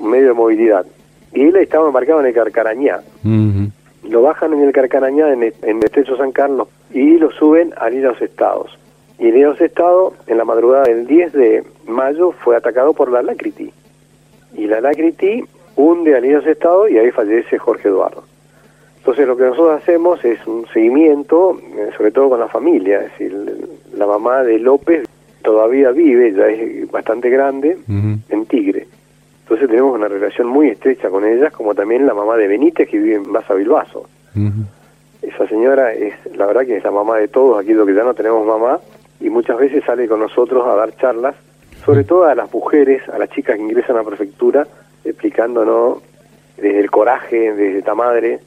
medio 0.01 0.28
de 0.28 0.34
movilidad. 0.34 0.86
Y 1.34 1.43
él 1.45 1.55
estaba 1.55 1.88
embarcado 1.88 2.20
en 2.20 2.28
el 2.28 2.34
Carcarañá 2.34 3.01
lo 4.14 4.22
bajan 4.22 4.53
en 4.53 4.61
el 4.61 4.72
Carcarañá, 4.72 5.32
en 5.32 5.43
el, 5.43 5.53
en 5.61 5.84
Estrecho 5.84 6.18
San 6.18 6.32
Carlos, 6.32 6.68
y 6.91 7.18
lo 7.18 7.32
suben 7.32 7.74
a 7.78 7.89
Lira 7.89 8.09
los 8.09 8.22
Estados. 8.22 8.78
Y 9.20 9.32
Lira 9.32 9.49
los 9.49 9.61
Estados, 9.61 10.14
en 10.28 10.38
la 10.38 10.45
madrugada 10.45 10.84
del 10.84 11.07
10 11.07 11.34
de 11.34 11.64
mayo, 11.88 12.32
fue 12.32 12.55
atacado 12.55 12.93
por 12.93 13.11
la 13.11 13.22
Lacriti. 13.22 13.72
Y 14.55 14.68
la 14.68 14.82
Lacriti 14.82 15.43
hunde 15.76 16.16
a 16.16 16.20
Lira 16.20 16.39
los 16.39 16.47
Estados 16.47 16.91
y 16.91 16.97
ahí 16.97 17.11
fallece 17.11 17.57
Jorge 17.57 17.88
Eduardo. 17.88 18.24
Entonces 18.97 19.28
lo 19.28 19.36
que 19.36 19.43
nosotros 19.43 19.82
hacemos 19.82 20.24
es 20.24 20.45
un 20.47 20.66
seguimiento, 20.68 21.59
eh, 21.76 21.89
sobre 21.97 22.11
todo 22.11 22.30
con 22.30 22.39
la 22.39 22.47
familia, 22.47 22.99
es 22.99 23.11
decir, 23.11 23.80
la 23.93 24.05
mamá 24.05 24.43
de 24.43 24.59
López 24.59 25.07
todavía 25.43 25.91
vive, 25.91 26.33
ya 26.33 26.47
es 26.47 26.89
bastante 26.89 27.29
grande, 27.29 27.77
en 27.87 28.45
Tigre. 28.45 28.87
Entonces 29.43 29.67
tenemos 29.69 29.93
una 29.93 30.07
relación 30.07 30.47
muy 30.47 30.69
estrecha 30.69 31.09
con 31.09 31.25
ellas, 31.25 31.51
como 31.51 31.75
también 31.75 32.05
la 32.05 32.13
mamá 32.13 32.37
de 32.37 32.47
Benítez 32.47 32.89
que 32.89 32.97
vive 32.97 33.15
en 33.15 33.31
Baza 33.31 33.53
Bilbaso. 33.53 34.07
Esa 35.21 35.47
señora 35.47 35.93
es, 35.93 36.13
la 36.35 36.45
verdad 36.45 36.65
que 36.65 36.77
es 36.77 36.83
la 36.83 36.91
mamá 36.91 37.17
de 37.17 37.27
todos, 37.27 37.61
aquí 37.61 37.73
lo 37.73 37.85
que 37.85 37.93
ya 37.93 38.03
no 38.03 38.13
tenemos 38.13 38.45
mamá, 38.45 38.79
y 39.19 39.29
muchas 39.29 39.57
veces 39.57 39.83
sale 39.85 40.07
con 40.07 40.19
nosotros 40.19 40.65
a 40.67 40.75
dar 40.75 40.95
charlas, 40.97 41.35
sobre 41.85 42.03
todo 42.03 42.25
a 42.25 42.35
las 42.35 42.51
mujeres, 42.53 43.07
a 43.09 43.17
las 43.17 43.29
chicas 43.29 43.57
que 43.57 43.61
ingresan 43.61 43.95
a 43.97 43.99
la 43.99 44.05
prefectura, 44.05 44.67
explicándonos 45.03 45.99
desde 46.57 46.79
el 46.79 46.89
coraje, 46.89 47.53
desde 47.53 47.79
esta 47.79 47.95
madre, 47.95 48.39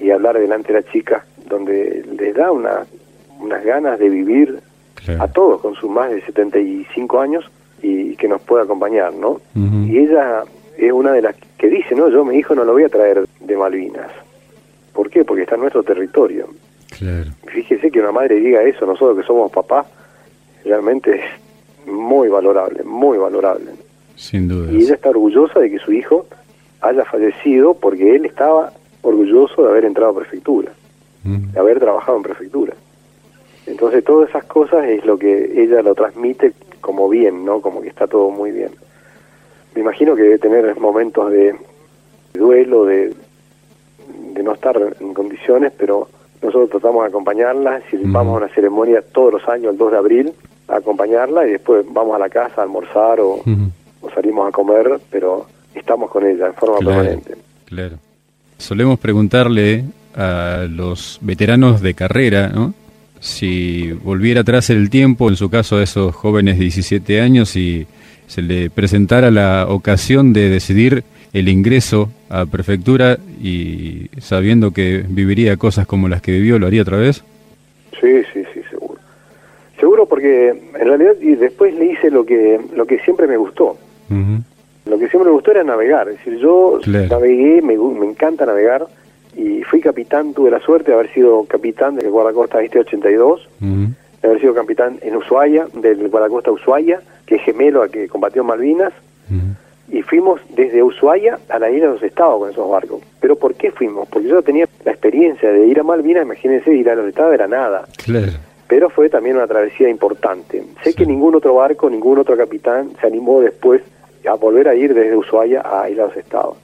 y 0.00 0.10
hablar 0.10 0.38
delante 0.38 0.72
de 0.72 0.80
la 0.80 0.86
chica, 0.90 1.24
donde 1.48 2.04
les 2.16 2.34
da 2.34 2.50
una, 2.50 2.86
unas 3.40 3.64
ganas 3.64 3.98
de 3.98 4.08
vivir 4.08 4.60
a 5.18 5.28
todos 5.28 5.60
con 5.60 5.74
sus 5.74 5.90
más 5.90 6.10
de 6.10 6.20
75 6.22 7.20
años 7.20 7.44
y 7.82 8.16
que 8.16 8.28
nos 8.28 8.40
pueda 8.42 8.64
acompañar, 8.64 9.12
¿no? 9.14 9.40
Y 9.54 9.98
ella 9.98 10.44
es 10.76 10.92
una 10.92 11.12
de 11.12 11.22
las 11.22 11.36
que 11.58 11.68
dice, 11.68 11.94
no, 11.94 12.08
yo 12.08 12.24
mi 12.24 12.36
hijo 12.36 12.54
no 12.54 12.64
lo 12.64 12.72
voy 12.72 12.84
a 12.84 12.88
traer 12.88 13.24
de 13.40 13.56
Malvinas. 13.56 14.10
¿Por 14.92 15.10
qué? 15.10 15.24
Porque 15.24 15.42
está 15.42 15.56
en 15.56 15.62
nuestro 15.62 15.82
territorio. 15.82 16.48
Claro. 16.96 17.30
Fíjese 17.46 17.90
que 17.90 18.00
una 18.00 18.12
madre 18.12 18.36
diga 18.36 18.62
eso, 18.62 18.86
nosotros 18.86 19.18
que 19.18 19.26
somos 19.26 19.50
papás, 19.50 19.86
realmente 20.64 21.16
es 21.16 21.90
muy 21.90 22.28
valorable, 22.28 22.82
muy 22.84 23.18
valorable. 23.18 23.72
Sin 24.16 24.48
duda. 24.48 24.72
Y 24.72 24.82
ella 24.82 24.94
está 24.94 25.10
orgullosa 25.10 25.60
de 25.60 25.70
que 25.70 25.78
su 25.78 25.92
hijo 25.92 26.26
haya 26.80 27.04
fallecido 27.04 27.74
porque 27.74 28.14
él 28.14 28.26
estaba 28.26 28.72
orgulloso 29.02 29.62
de 29.62 29.70
haber 29.70 29.84
entrado 29.84 30.12
a 30.12 30.16
prefectura, 30.20 30.72
de 31.24 31.58
haber 31.58 31.78
trabajado 31.80 32.16
en 32.18 32.22
prefectura. 32.22 32.73
Entonces 33.66 34.04
todas 34.04 34.28
esas 34.28 34.44
cosas 34.44 34.84
es 34.86 35.04
lo 35.04 35.18
que 35.18 35.62
ella 35.62 35.82
lo 35.82 35.94
transmite 35.94 36.52
como 36.80 37.08
bien, 37.08 37.44
¿no? 37.44 37.60
Como 37.60 37.80
que 37.80 37.88
está 37.88 38.06
todo 38.06 38.30
muy 38.30 38.50
bien. 38.50 38.70
Me 39.74 39.80
imagino 39.80 40.14
que 40.14 40.22
debe 40.22 40.38
tener 40.38 40.78
momentos 40.78 41.30
de 41.30 41.54
duelo, 42.34 42.84
de, 42.84 43.12
de 44.34 44.42
no 44.42 44.52
estar 44.52 44.78
en 45.00 45.14
condiciones, 45.14 45.72
pero 45.76 46.08
nosotros 46.42 46.70
tratamos 46.70 47.04
de 47.04 47.08
acompañarla, 47.08 47.80
si 47.90 47.96
vamos 47.96 48.34
a 48.34 48.44
una 48.44 48.54
ceremonia 48.54 49.02
todos 49.02 49.34
los 49.34 49.48
años, 49.48 49.72
el 49.72 49.78
2 49.78 49.92
de 49.92 49.98
abril, 49.98 50.32
a 50.68 50.76
acompañarla 50.76 51.46
y 51.46 51.52
después 51.52 51.84
vamos 51.90 52.14
a 52.14 52.18
la 52.18 52.28
casa 52.28 52.60
a 52.60 52.64
almorzar 52.64 53.18
o, 53.20 53.42
salimos 54.14 54.48
a 54.48 54.52
comer, 54.52 55.00
pero 55.10 55.46
estamos 55.74 56.10
con 56.10 56.26
ella 56.26 56.46
en 56.46 56.54
forma 56.54 56.78
permanente. 56.78 57.34
Claro. 57.64 57.96
Solemos 58.58 58.98
preguntarle 58.98 59.84
a 60.14 60.66
los 60.68 61.18
veteranos 61.22 61.80
de 61.80 61.94
carrera, 61.94 62.48
¿no? 62.48 62.74
Si 63.24 63.90
volviera 63.90 64.42
atrás 64.42 64.68
el 64.68 64.90
tiempo, 64.90 65.30
en 65.30 65.36
su 65.36 65.48
caso 65.48 65.78
a 65.78 65.82
esos 65.82 66.14
jóvenes 66.14 66.58
de 66.58 66.64
17 66.64 67.22
años, 67.22 67.56
y 67.56 67.86
se 68.26 68.42
le 68.42 68.68
presentara 68.68 69.30
la 69.30 69.66
ocasión 69.66 70.34
de 70.34 70.50
decidir 70.50 71.04
el 71.32 71.48
ingreso 71.48 72.10
a 72.28 72.44
prefectura 72.44 73.16
y 73.42 74.10
sabiendo 74.18 74.72
que 74.72 75.02
viviría 75.08 75.56
cosas 75.56 75.86
como 75.86 76.06
las 76.06 76.20
que 76.20 76.32
vivió, 76.32 76.58
¿lo 76.58 76.66
haría 76.66 76.82
otra 76.82 76.98
vez? 76.98 77.24
Sí, 77.98 78.22
sí, 78.34 78.44
sí, 78.52 78.60
seguro. 78.68 79.00
Seguro 79.80 80.06
porque 80.06 80.50
en 80.50 80.86
realidad 80.86 81.14
y 81.22 81.34
después 81.34 81.74
le 81.74 81.92
hice 81.92 82.10
lo 82.10 82.26
que, 82.26 82.60
lo 82.76 82.86
que 82.86 82.98
siempre 83.00 83.26
me 83.26 83.38
gustó. 83.38 83.78
Lo 84.84 84.98
que 84.98 85.08
siempre 85.08 85.30
me 85.30 85.34
gustó 85.34 85.50
era 85.50 85.64
navegar, 85.64 86.10
es 86.10 86.18
decir, 86.18 86.36
yo 86.36 86.78
navegué, 86.86 87.62
me, 87.62 87.78
me 87.78 88.06
encanta 88.06 88.44
navegar, 88.44 88.86
y 89.36 89.62
fui 89.64 89.80
capitán, 89.80 90.34
tuve 90.34 90.50
la 90.50 90.60
suerte 90.60 90.90
de 90.90 90.98
haber 90.98 91.12
sido 91.12 91.44
capitán 91.44 91.96
del 91.96 92.10
guardacosta 92.10 92.62
este 92.62 92.80
82, 92.80 93.48
de 93.60 94.28
haber 94.28 94.40
sido 94.40 94.54
capitán 94.54 94.98
en 95.02 95.16
Ushuaia, 95.16 95.66
del 95.72 96.08
guardacosta 96.08 96.50
Ushuaia, 96.50 97.00
que 97.26 97.36
es 97.36 97.42
gemelo 97.42 97.82
a 97.82 97.88
que 97.88 98.08
combatió 98.08 98.42
en 98.42 98.48
Malvinas, 98.48 98.92
y 99.88 100.02
fuimos 100.02 100.40
desde 100.50 100.82
Ushuaia 100.82 101.38
a 101.48 101.58
la 101.58 101.70
isla 101.70 101.86
de 101.86 101.92
los 101.94 102.02
Estados 102.02 102.38
con 102.38 102.50
esos 102.50 102.68
barcos. 102.68 103.02
¿Pero 103.20 103.36
por 103.36 103.54
qué 103.54 103.70
fuimos? 103.70 104.08
Porque 104.08 104.28
yo 104.28 104.42
tenía 104.42 104.66
la 104.84 104.92
experiencia 104.92 105.50
de 105.52 105.66
ir 105.66 105.78
a 105.78 105.82
Malvinas, 105.82 106.24
imagínense, 106.24 106.74
ir 106.74 106.88
a 106.88 106.94
los 106.94 107.08
Estados 107.08 107.34
era 107.34 107.46
nada. 107.46 107.86
Claro. 108.04 108.32
Pero 108.66 108.88
fue 108.88 109.10
también 109.10 109.36
una 109.36 109.46
travesía 109.46 109.88
importante. 109.88 110.64
Sé 110.82 110.94
que 110.94 111.04
ningún 111.04 111.34
otro 111.34 111.54
barco, 111.54 111.90
ningún 111.90 112.18
otro 112.18 112.36
capitán 112.36 112.92
se 113.00 113.06
animó 113.06 113.40
después 113.40 113.82
a 114.26 114.34
volver 114.34 114.68
a 114.68 114.74
ir 114.74 114.94
desde 114.94 115.16
Ushuaia 115.16 115.62
a 115.64 115.88
Isla 115.90 116.04
de 116.04 116.08
los 116.08 116.16
Estados. 116.16 116.56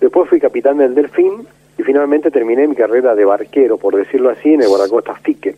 Después 0.00 0.28
fui 0.28 0.38
capitán 0.38 0.78
del 0.78 0.94
Delfín 0.94 1.46
y 1.78 1.82
finalmente 1.82 2.30
terminé 2.30 2.66
mi 2.66 2.74
carrera 2.74 3.14
de 3.14 3.24
barquero, 3.24 3.76
por 3.76 3.96
decirlo 3.96 4.30
así, 4.30 4.54
en 4.54 4.62
el 4.62 4.68
guardacosta 4.68 5.14
Fique. 5.16 5.54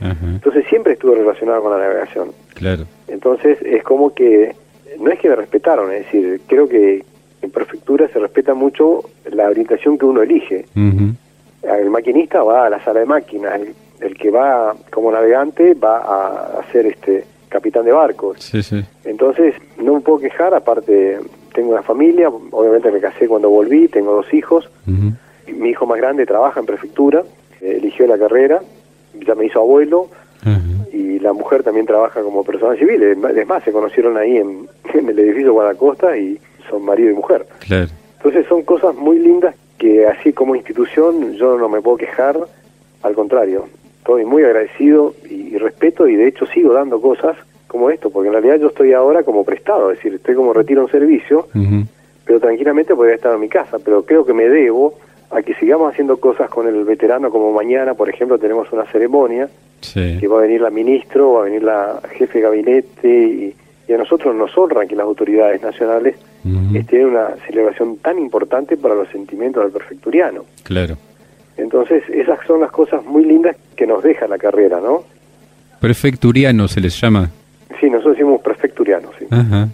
Entonces 0.00 0.64
siempre 0.68 0.92
estuve 0.92 1.16
relacionado 1.16 1.60
con 1.62 1.72
la 1.72 1.78
navegación. 1.78 2.30
Claro. 2.54 2.84
Entonces 3.08 3.58
es 3.62 3.82
como 3.82 4.14
que 4.14 4.54
no 5.00 5.10
es 5.10 5.18
que 5.18 5.28
me 5.28 5.36
respetaron, 5.36 5.92
es 5.92 6.04
decir, 6.04 6.40
creo 6.46 6.68
que 6.68 7.04
en 7.42 7.50
prefectura 7.50 8.08
se 8.08 8.18
respeta 8.18 8.54
mucho 8.54 9.04
la 9.30 9.48
orientación 9.48 9.98
que 9.98 10.04
uno 10.04 10.22
elige. 10.22 10.66
El 11.62 11.90
maquinista 11.90 12.42
va 12.42 12.66
a 12.66 12.70
la 12.70 12.82
sala 12.84 13.00
de 13.00 13.06
máquinas, 13.06 13.60
el, 14.00 14.16
que 14.16 14.30
va 14.30 14.74
como 14.90 15.10
navegante 15.10 15.74
va 15.74 15.98
a, 15.98 16.62
ser 16.72 16.86
este 16.86 17.24
capitán 17.48 17.84
de 17.84 17.92
barcos. 17.92 18.38
Sí, 18.40 18.62
sí. 18.62 18.84
Entonces 19.04 19.54
no 19.78 19.94
me 19.94 20.00
puedo 20.00 20.20
quejar, 20.20 20.54
aparte 20.54 21.18
tengo 21.52 21.72
una 21.72 21.82
familia, 21.82 22.28
obviamente 22.28 22.90
me 22.90 23.00
casé 23.00 23.26
cuando 23.26 23.50
volví, 23.50 23.88
tengo 23.88 24.14
dos 24.14 24.32
hijos. 24.32 24.68
Mi 25.56 25.70
hijo 25.70 25.86
más 25.86 25.98
grande 25.98 26.26
trabaja 26.26 26.60
en 26.60 26.66
prefectura, 26.66 27.22
eligió 27.60 28.06
la 28.06 28.18
carrera, 28.18 28.60
ya 29.26 29.34
me 29.34 29.46
hizo 29.46 29.60
abuelo, 29.60 30.08
y 30.92 31.18
la 31.18 31.32
mujer 31.32 31.62
también 31.62 31.86
trabaja 31.86 32.22
como 32.22 32.44
persona 32.44 32.76
civil. 32.76 33.02
Es 33.02 33.46
más, 33.46 33.64
se 33.64 33.72
conocieron 33.72 34.16
ahí 34.16 34.36
en, 34.36 34.68
el 34.94 35.18
edificio 35.18 35.52
Guadacosta 35.52 36.16
y 36.16 36.38
son 36.68 36.84
marido 36.84 37.10
y 37.10 37.14
mujer. 37.14 37.46
Claro. 37.60 37.88
Entonces 38.16 38.46
son 38.46 38.62
cosas 38.62 38.94
muy 38.94 39.18
lindas 39.18 39.54
que 39.78 40.06
así 40.06 40.32
como 40.32 40.56
institución 40.56 41.34
yo 41.34 41.56
no 41.56 41.68
me 41.68 41.80
puedo 41.80 41.96
quejar, 41.96 42.36
al 43.02 43.14
contrario, 43.14 43.66
estoy 43.98 44.24
muy 44.24 44.42
agradecido 44.42 45.14
y, 45.30 45.56
respeto 45.56 46.08
y 46.08 46.16
de 46.16 46.28
hecho 46.28 46.46
sigo 46.46 46.72
dando 46.72 47.00
cosas 47.00 47.36
como 47.66 47.90
esto, 47.90 48.10
porque 48.10 48.28
en 48.28 48.32
realidad 48.32 48.56
yo 48.56 48.68
estoy 48.68 48.92
ahora 48.92 49.22
como 49.22 49.44
prestado, 49.44 49.90
es 49.90 49.98
decir, 49.98 50.14
estoy 50.14 50.34
como 50.34 50.52
retiro 50.52 50.82
un 50.82 50.90
servicio, 50.90 51.48
pero 52.24 52.40
tranquilamente 52.40 52.94
podría 52.94 53.16
estar 53.16 53.34
en 53.34 53.40
mi 53.40 53.48
casa, 53.48 53.78
pero 53.78 54.04
creo 54.04 54.24
que 54.24 54.32
me 54.32 54.48
debo 54.48 54.94
a 55.30 55.42
que 55.42 55.54
sigamos 55.54 55.92
haciendo 55.92 56.18
cosas 56.18 56.48
con 56.48 56.66
el 56.66 56.84
veterano, 56.84 57.30
como 57.30 57.52
mañana, 57.52 57.94
por 57.94 58.08
ejemplo, 58.08 58.38
tenemos 58.38 58.72
una 58.72 58.84
ceremonia, 58.86 59.48
que 59.92 60.26
va 60.26 60.38
a 60.38 60.42
venir 60.42 60.60
la 60.60 60.70
ministro, 60.70 61.34
va 61.34 61.40
a 61.42 61.44
venir 61.44 61.62
la 61.62 62.00
jefe 62.16 62.38
de 62.38 62.44
gabinete, 62.44 63.08
y, 63.08 63.54
a 63.92 63.96
nosotros 63.96 64.34
nos 64.34 64.56
honra 64.58 64.84
que 64.86 64.94
las 64.94 65.04
autoridades 65.04 65.62
nacionales 65.62 66.16
estén 66.74 67.00
en 67.00 67.06
una 67.06 67.28
celebración 67.46 67.96
tan 67.96 68.18
importante 68.18 68.76
para 68.76 68.94
los 68.94 69.08
sentimientos 69.08 69.62
del 69.62 69.72
perfecturiano. 69.72 70.44
Claro. 70.62 70.96
Entonces, 71.56 72.02
esas 72.08 72.38
son 72.46 72.60
las 72.60 72.70
cosas 72.70 73.04
muy 73.04 73.24
lindas 73.24 73.56
que 73.76 73.86
nos 73.86 74.02
deja 74.02 74.28
la 74.28 74.36
carrera, 74.36 74.78
¿no? 74.80 75.04
Prefecturiano 75.80 76.68
se 76.68 76.80
les 76.80 77.00
llama. 77.00 77.30
Sí, 77.80 77.86
nosotros 77.86 78.16
decimos 78.16 78.40
prefecturiano, 78.42 79.10
sí. 79.18 79.26
Ajá. 79.30 79.68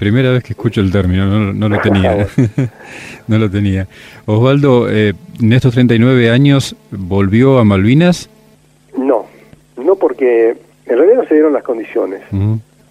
Primera 0.00 0.30
vez 0.30 0.42
que 0.42 0.54
escucho 0.54 0.80
el 0.80 0.90
término, 0.90 1.52
no, 1.52 1.68
lo 1.68 1.78
tenía. 1.82 2.26
no 3.28 3.36
lo 3.36 3.50
tenía. 3.50 3.86
Osvaldo, 4.24 4.90
eh, 4.90 5.12
en 5.38 5.52
estos 5.52 5.74
39 5.74 6.30
años, 6.30 6.74
¿volvió 6.90 7.58
a 7.58 7.66
Malvinas? 7.66 8.30
No, 8.96 9.26
no 9.76 9.96
porque 9.96 10.56
en 10.86 10.96
realidad 10.96 11.18
no 11.18 11.28
se 11.28 11.34
dieron 11.34 11.52
las 11.52 11.62
condiciones. 11.64 12.22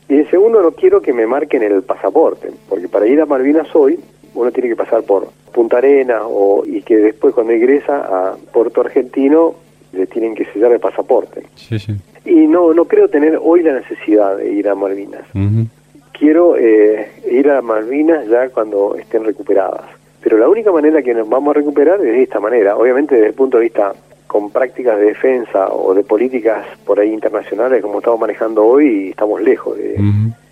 Y 0.08 0.14
en 0.14 0.30
segundo, 0.30 0.62
no 0.62 0.70
quiero 0.70 1.02
que 1.02 1.12
me 1.12 1.26
marquen 1.26 1.64
el 1.64 1.82
pasaporte, 1.82 2.52
porque 2.70 2.88
para 2.88 3.08
ir 3.08 3.20
a 3.20 3.26
Malvinas 3.26 3.68
hoy, 3.74 4.00
uno 4.36 4.52
tiene 4.52 4.70
que 4.70 4.76
pasar 4.76 5.02
por 5.02 5.32
Punta 5.52 5.80
Arena 5.80 6.20
o, 6.26 6.64
y 6.64 6.84
que 6.84 6.96
después 6.96 7.34
cuando 7.34 7.56
ingresa 7.56 8.02
a 8.02 8.36
Puerto 8.54 8.82
Argentino 8.82 9.56
le 9.94 10.06
tienen 10.06 10.36
que 10.36 10.46
sellar 10.54 10.74
el 10.74 10.80
pasaporte. 10.80 11.42
Sí, 11.56 11.80
sí. 11.80 11.96
Y 12.24 12.46
no, 12.46 12.72
no 12.76 12.86
creo 12.86 13.10
tener 13.10 13.40
hoy 13.42 13.64
la 13.64 13.74
necesidad 13.74 14.38
de 14.38 14.52
ir 14.52 14.70
a 14.70 14.76
Malvinas 14.76 15.26
quiero 16.20 16.58
eh, 16.58 17.10
ir 17.32 17.50
a 17.50 17.62
Malvinas 17.62 18.28
ya 18.28 18.50
cuando 18.50 18.96
estén 18.96 19.24
recuperadas. 19.24 19.86
Pero 20.22 20.38
la 20.38 20.50
única 20.50 20.72
manera 20.72 21.02
que 21.02 21.14
nos 21.14 21.28
vamos 21.30 21.56
a 21.56 21.60
recuperar 21.60 22.00
es 22.02 22.14
de 22.14 22.24
esta 22.24 22.40
manera. 22.40 22.76
Obviamente 22.76 23.16
desde 23.16 23.30
el 23.30 23.34
punto 23.34 23.58
de 23.58 23.64
vista 23.64 23.94
con 24.28 24.52
prácticas 24.52 25.00
de 25.00 25.06
defensa 25.06 25.70
o 25.70 25.94
de 25.96 26.04
políticas 26.04 26.64
por 26.86 27.00
ahí 27.00 27.12
internacionales 27.12 27.82
como 27.82 27.98
estamos 27.98 28.20
manejando 28.20 28.64
hoy, 28.64 29.10
estamos 29.10 29.42
lejos 29.42 29.76
de 29.76 29.98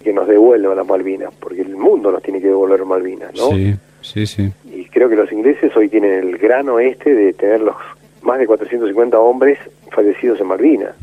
que 0.03 0.13
nos 0.13 0.27
devuelvan 0.27 0.77
las 0.77 0.87
Malvinas, 0.87 1.33
porque 1.39 1.61
el 1.61 1.75
mundo 1.75 2.11
nos 2.11 2.23
tiene 2.23 2.39
que 2.39 2.47
devolver 2.47 2.85
Malvinas, 2.85 3.35
¿no? 3.35 3.49
Sí, 3.49 3.75
sí, 4.01 4.25
sí. 4.25 4.51
Y 4.73 4.85
creo 4.85 5.09
que 5.09 5.17
los 5.17 5.31
ingleses 5.31 5.75
hoy 5.75 5.89
tienen 5.89 6.13
el 6.13 6.37
grano 6.37 6.79
este 6.79 7.13
de 7.13 7.33
tener 7.33 7.59
los 7.59 7.75
más 8.21 8.39
de 8.39 8.47
450 8.47 9.19
hombres 9.19 9.59
fallecidos 9.91 10.39
en 10.39 10.47
Malvinas 10.47 10.95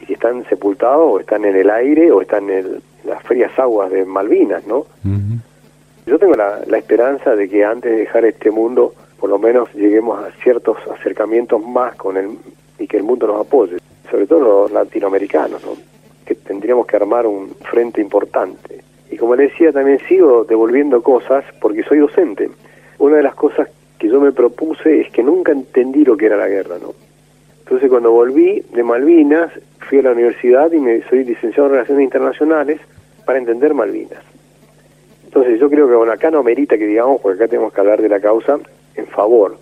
y 0.00 0.06
que 0.06 0.14
están 0.14 0.44
sepultados 0.48 1.06
o 1.06 1.20
están 1.20 1.44
en 1.44 1.54
el 1.54 1.70
aire 1.70 2.10
o 2.10 2.22
están 2.22 2.50
en 2.50 2.58
el, 2.58 2.82
frías 3.28 3.56
aguas 3.58 3.90
de 3.90 4.04
Malvinas, 4.04 4.66
¿no? 4.66 4.86
Yo 6.06 6.18
tengo 6.18 6.34
la, 6.34 6.60
esperanza 6.76 7.36
de 7.36 7.48
que 7.48 7.62
antes 7.64 7.92
de 7.92 7.98
dejar 7.98 8.24
este 8.24 8.50
mundo, 8.50 8.94
por 9.20 9.28
lo 9.28 9.38
menos 9.38 9.72
lleguemos 9.74 10.18
a 10.18 10.30
ciertos 10.42 10.78
acercamientos 10.90 11.62
más 11.62 11.94
con 11.96 12.16
el 12.16 12.30
y 12.78 12.86
que 12.86 12.96
el 12.96 13.02
mundo 13.02 13.26
nos 13.26 13.46
apoye, 13.46 13.76
sobre 14.10 14.26
todo 14.26 14.40
los 14.40 14.72
latinoamericanos, 14.72 15.62
¿no? 15.64 15.72
Que 16.24 16.34
tendríamos 16.34 16.86
que 16.86 16.96
armar 16.96 17.26
un 17.26 17.50
frente 17.70 18.00
importante. 18.00 18.82
Y 19.10 19.16
como 19.16 19.36
le 19.36 19.44
decía, 19.44 19.70
también 19.70 19.98
sigo 20.08 20.44
devolviendo 20.44 21.02
cosas 21.02 21.44
porque 21.60 21.82
soy 21.82 21.98
docente. 21.98 22.48
Una 22.98 23.16
de 23.16 23.22
las 23.24 23.34
cosas 23.34 23.68
que 23.98 24.08
yo 24.08 24.20
me 24.20 24.32
propuse 24.32 25.00
es 25.00 25.10
que 25.10 25.22
nunca 25.22 25.52
entendí 25.52 26.04
lo 26.04 26.16
que 26.16 26.26
era 26.26 26.36
la 26.36 26.48
guerra, 26.48 26.76
¿no? 26.80 26.94
Entonces 27.60 27.90
cuando 27.90 28.12
volví 28.12 28.64
de 28.72 28.82
Malvinas, 28.82 29.52
fui 29.80 29.98
a 29.98 30.02
la 30.02 30.12
universidad 30.12 30.72
y 30.72 30.78
me 30.78 31.02
soy 31.02 31.24
licenciado 31.24 31.66
en 31.66 31.74
Relaciones 31.74 32.04
Internacionales 32.04 32.80
para 33.28 33.40
entender 33.40 33.74
Malvinas. 33.74 34.24
Entonces 35.22 35.60
yo 35.60 35.68
creo 35.68 35.86
que 35.86 35.94
bueno, 35.94 36.10
acá 36.10 36.30
no 36.30 36.42
merita 36.42 36.78
que 36.78 36.86
digamos, 36.86 37.20
porque 37.20 37.36
acá 37.36 37.50
tenemos 37.50 37.74
que 37.74 37.80
hablar 37.82 38.00
de 38.00 38.08
la 38.08 38.20
causa 38.20 38.58
en 38.94 39.06
favor, 39.06 39.58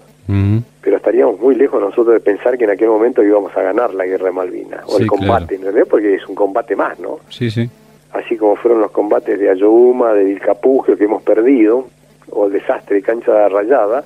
pero 0.80 0.96
estaríamos 0.98 1.40
muy 1.40 1.56
lejos 1.56 1.80
nosotros 1.80 2.14
de 2.14 2.20
pensar 2.20 2.56
que 2.56 2.62
en 2.62 2.70
aquel 2.70 2.86
momento 2.86 3.24
íbamos 3.24 3.56
a 3.56 3.62
ganar 3.62 3.92
la 3.92 4.06
guerra 4.06 4.26
de 4.26 4.30
Malvinas, 4.30 4.84
o 4.86 5.00
el 5.00 5.08
combate, 5.08 5.58
realidad, 5.58 5.88
porque 5.90 6.14
es 6.14 6.24
un 6.28 6.36
combate 6.36 6.76
más, 6.76 6.96
¿no? 7.00 7.18
Sí, 7.28 7.50
sí. 7.50 7.68
Así 8.12 8.36
como 8.36 8.54
fueron 8.54 8.80
los 8.80 8.92
combates 8.92 9.36
de 9.36 9.50
Ayohuma, 9.50 10.12
de 10.12 10.22
Vilcapugio 10.22 10.96
que 10.96 11.02
hemos 11.02 11.24
perdido, 11.24 11.88
o 12.30 12.46
el 12.46 12.52
desastre 12.52 12.94
de 12.94 13.02
Cancha 13.02 13.48
Rayada, 13.48 14.04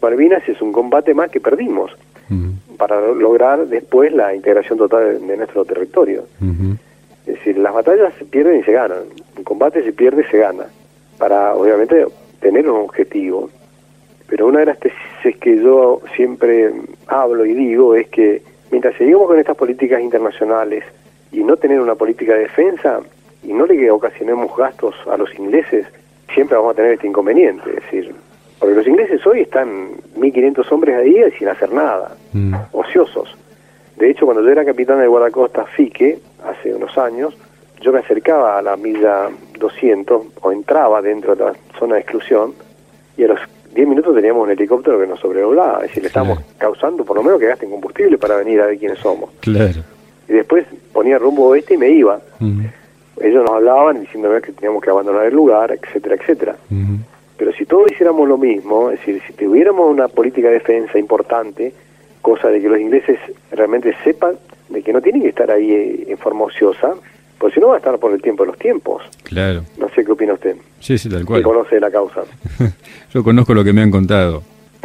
Malvinas 0.00 0.48
es 0.48 0.62
un 0.62 0.72
combate 0.72 1.12
más 1.12 1.30
que 1.30 1.40
perdimos 1.40 1.90
para 2.78 3.12
lograr 3.12 3.66
después 3.66 4.14
la 4.14 4.34
integración 4.34 4.78
total 4.78 5.26
de, 5.26 5.36
nuestro 5.36 5.66
territorio. 5.66 6.24
Es 7.26 7.34
decir, 7.34 7.58
las 7.58 7.72
batallas 7.72 8.12
se 8.18 8.24
pierden 8.24 8.60
y 8.60 8.62
se 8.64 8.72
ganan. 8.72 9.04
Un 9.36 9.44
combate 9.44 9.82
se 9.82 9.92
pierde 9.92 10.22
y 10.22 10.30
se 10.30 10.38
gana. 10.38 10.66
Para, 11.18 11.54
obviamente, 11.54 12.06
tener 12.40 12.68
un 12.68 12.82
objetivo. 12.82 13.50
Pero 14.28 14.46
una 14.46 14.60
de 14.60 14.66
las 14.66 14.78
tesis 14.78 15.36
que 15.40 15.56
yo 15.56 16.00
siempre 16.16 16.72
hablo 17.06 17.44
y 17.44 17.54
digo 17.54 17.94
es 17.94 18.08
que 18.08 18.42
mientras 18.70 18.94
seguimos 18.96 19.26
con 19.26 19.38
estas 19.38 19.56
políticas 19.56 20.00
internacionales 20.00 20.84
y 21.32 21.42
no 21.42 21.56
tener 21.56 21.80
una 21.80 21.94
política 21.94 22.34
de 22.34 22.40
defensa 22.40 23.00
y 23.42 23.52
no 23.52 23.66
le 23.66 23.90
ocasionemos 23.90 24.54
gastos 24.56 24.94
a 25.10 25.16
los 25.16 25.34
ingleses, 25.38 25.86
siempre 26.32 26.56
vamos 26.56 26.72
a 26.72 26.76
tener 26.76 26.92
este 26.94 27.06
inconveniente. 27.06 27.70
Es 27.70 27.76
decir, 27.76 28.14
porque 28.58 28.74
los 28.74 28.86
ingleses 28.86 29.26
hoy 29.26 29.40
están 29.40 29.90
1.500 30.16 30.72
hombres 30.72 30.96
ahí 30.96 31.22
sin 31.38 31.48
hacer 31.48 31.72
nada, 31.72 32.16
mm. 32.32 32.54
ociosos. 32.72 33.36
De 33.96 34.10
hecho, 34.10 34.24
cuando 34.24 34.42
yo 34.42 34.50
era 34.50 34.64
capitán 34.64 34.98
del 34.98 35.08
guardacosta 35.08 35.64
Fique, 35.64 36.18
hace 36.44 36.74
unos 36.74 36.96
años, 36.98 37.36
yo 37.80 37.92
me 37.92 38.00
acercaba 38.00 38.58
a 38.58 38.62
la 38.62 38.76
milla 38.76 39.28
200 39.58 40.22
o 40.40 40.52
entraba 40.52 41.00
dentro 41.02 41.34
de 41.36 41.44
la 41.44 41.54
zona 41.78 41.96
de 41.96 42.00
exclusión 42.00 42.54
y 43.16 43.24
a 43.24 43.28
los 43.28 43.40
10 43.74 43.88
minutos 43.88 44.14
teníamos 44.14 44.44
un 44.44 44.50
helicóptero 44.50 45.00
que 45.00 45.06
nos 45.06 45.20
sobrevolaba. 45.20 45.78
Es 45.78 45.88
decir, 45.88 46.02
le 46.02 46.08
estábamos 46.08 46.40
causando 46.58 47.04
por 47.04 47.16
lo 47.16 47.22
menos 47.22 47.40
que 47.40 47.46
gasten 47.46 47.70
combustible 47.70 48.18
para 48.18 48.36
venir 48.36 48.60
a 48.60 48.66
ver 48.66 48.78
quiénes 48.78 48.98
somos. 48.98 49.30
Claro. 49.40 49.82
Y 50.28 50.32
después 50.32 50.64
ponía 50.92 51.18
rumbo 51.18 51.48
oeste 51.48 51.74
y 51.74 51.76
me 51.76 51.90
iba. 51.90 52.20
Ellos 53.20 53.44
nos 53.44 53.50
hablaban 53.50 54.00
diciéndome 54.00 54.40
que 54.40 54.52
teníamos 54.52 54.82
que 54.82 54.90
abandonar 54.90 55.26
el 55.26 55.34
lugar, 55.34 55.72
etcétera, 55.72 56.16
etcétera. 56.16 56.56
Pero 57.36 57.52
si 57.52 57.66
todos 57.66 57.90
hiciéramos 57.90 58.28
lo 58.28 58.38
mismo, 58.38 58.90
es 58.90 59.00
decir, 59.00 59.20
si 59.26 59.32
tuviéramos 59.32 59.90
una 59.90 60.08
política 60.08 60.48
de 60.48 60.54
defensa 60.54 60.98
importante, 60.98 61.72
cosa 62.24 62.48
de 62.48 62.60
que 62.60 62.68
los 62.68 62.80
ingleses 62.80 63.18
realmente 63.52 63.94
sepan 64.02 64.34
de 64.70 64.82
que 64.82 64.92
no 64.94 65.00
tienen 65.02 65.20
que 65.22 65.28
estar 65.28 65.50
ahí 65.50 65.70
eh, 65.70 66.04
en 66.08 66.16
forma 66.18 66.44
ociosa, 66.46 66.94
Pues 67.38 67.52
si 67.52 67.60
no 67.60 67.68
va 67.68 67.74
a 67.74 67.78
estar 67.78 67.98
por 67.98 68.12
el 68.12 68.22
tiempo 68.22 68.42
de 68.44 68.48
los 68.52 68.58
tiempos. 68.58 69.02
Claro. 69.24 69.62
No 69.76 69.88
sé 69.90 70.02
qué 70.04 70.12
opina 70.12 70.32
usted. 70.32 70.56
Sí, 70.80 70.96
sí, 70.96 71.08
tal 71.10 71.20
Que 71.20 71.26
cual. 71.26 71.42
conoce 71.42 71.78
la 71.78 71.90
causa. 71.90 72.22
Yo 73.12 73.22
conozco 73.22 73.52
lo 73.52 73.62
que 73.62 73.72
me 73.74 73.82
han 73.82 73.90
contado. 73.90 74.42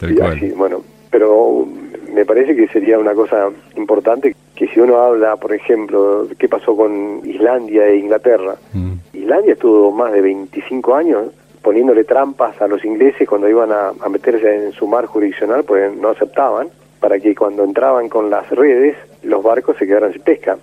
tal 0.00 0.12
Y 0.12 0.14
cual. 0.16 0.36
así, 0.36 0.48
bueno, 0.50 0.82
pero 1.10 1.66
me 2.14 2.24
parece 2.24 2.56
que 2.56 2.68
sería 2.68 2.98
una 2.98 3.12
cosa 3.14 3.50
importante 3.76 4.34
que 4.54 4.66
si 4.68 4.80
uno 4.80 4.96
habla, 4.98 5.36
por 5.36 5.52
ejemplo, 5.52 6.26
qué 6.38 6.48
pasó 6.48 6.74
con 6.74 7.20
Islandia 7.24 7.86
e 7.88 7.96
Inglaterra. 7.98 8.56
Mm, 8.72 8.92
Islandia 9.12 9.52
estuvo 9.52 9.92
más 9.92 10.12
de 10.12 10.22
25 10.22 10.94
años 10.94 11.24
poniéndole 11.66 12.04
trampas 12.04 12.62
a 12.62 12.68
los 12.68 12.84
ingleses 12.84 13.28
cuando 13.28 13.48
iban 13.48 13.72
a, 13.72 13.88
a 13.88 14.08
meterse 14.08 14.66
en 14.66 14.70
su 14.70 14.86
mar 14.86 15.06
jurisdiccional, 15.06 15.64
porque 15.64 15.90
no 16.00 16.10
aceptaban, 16.10 16.68
para 17.00 17.18
que 17.18 17.34
cuando 17.34 17.64
entraban 17.64 18.08
con 18.08 18.30
las 18.30 18.48
redes, 18.50 18.94
los 19.24 19.42
barcos 19.42 19.76
se 19.76 19.84
quedaran 19.84 20.12
sin 20.12 20.22
pesca. 20.22 20.56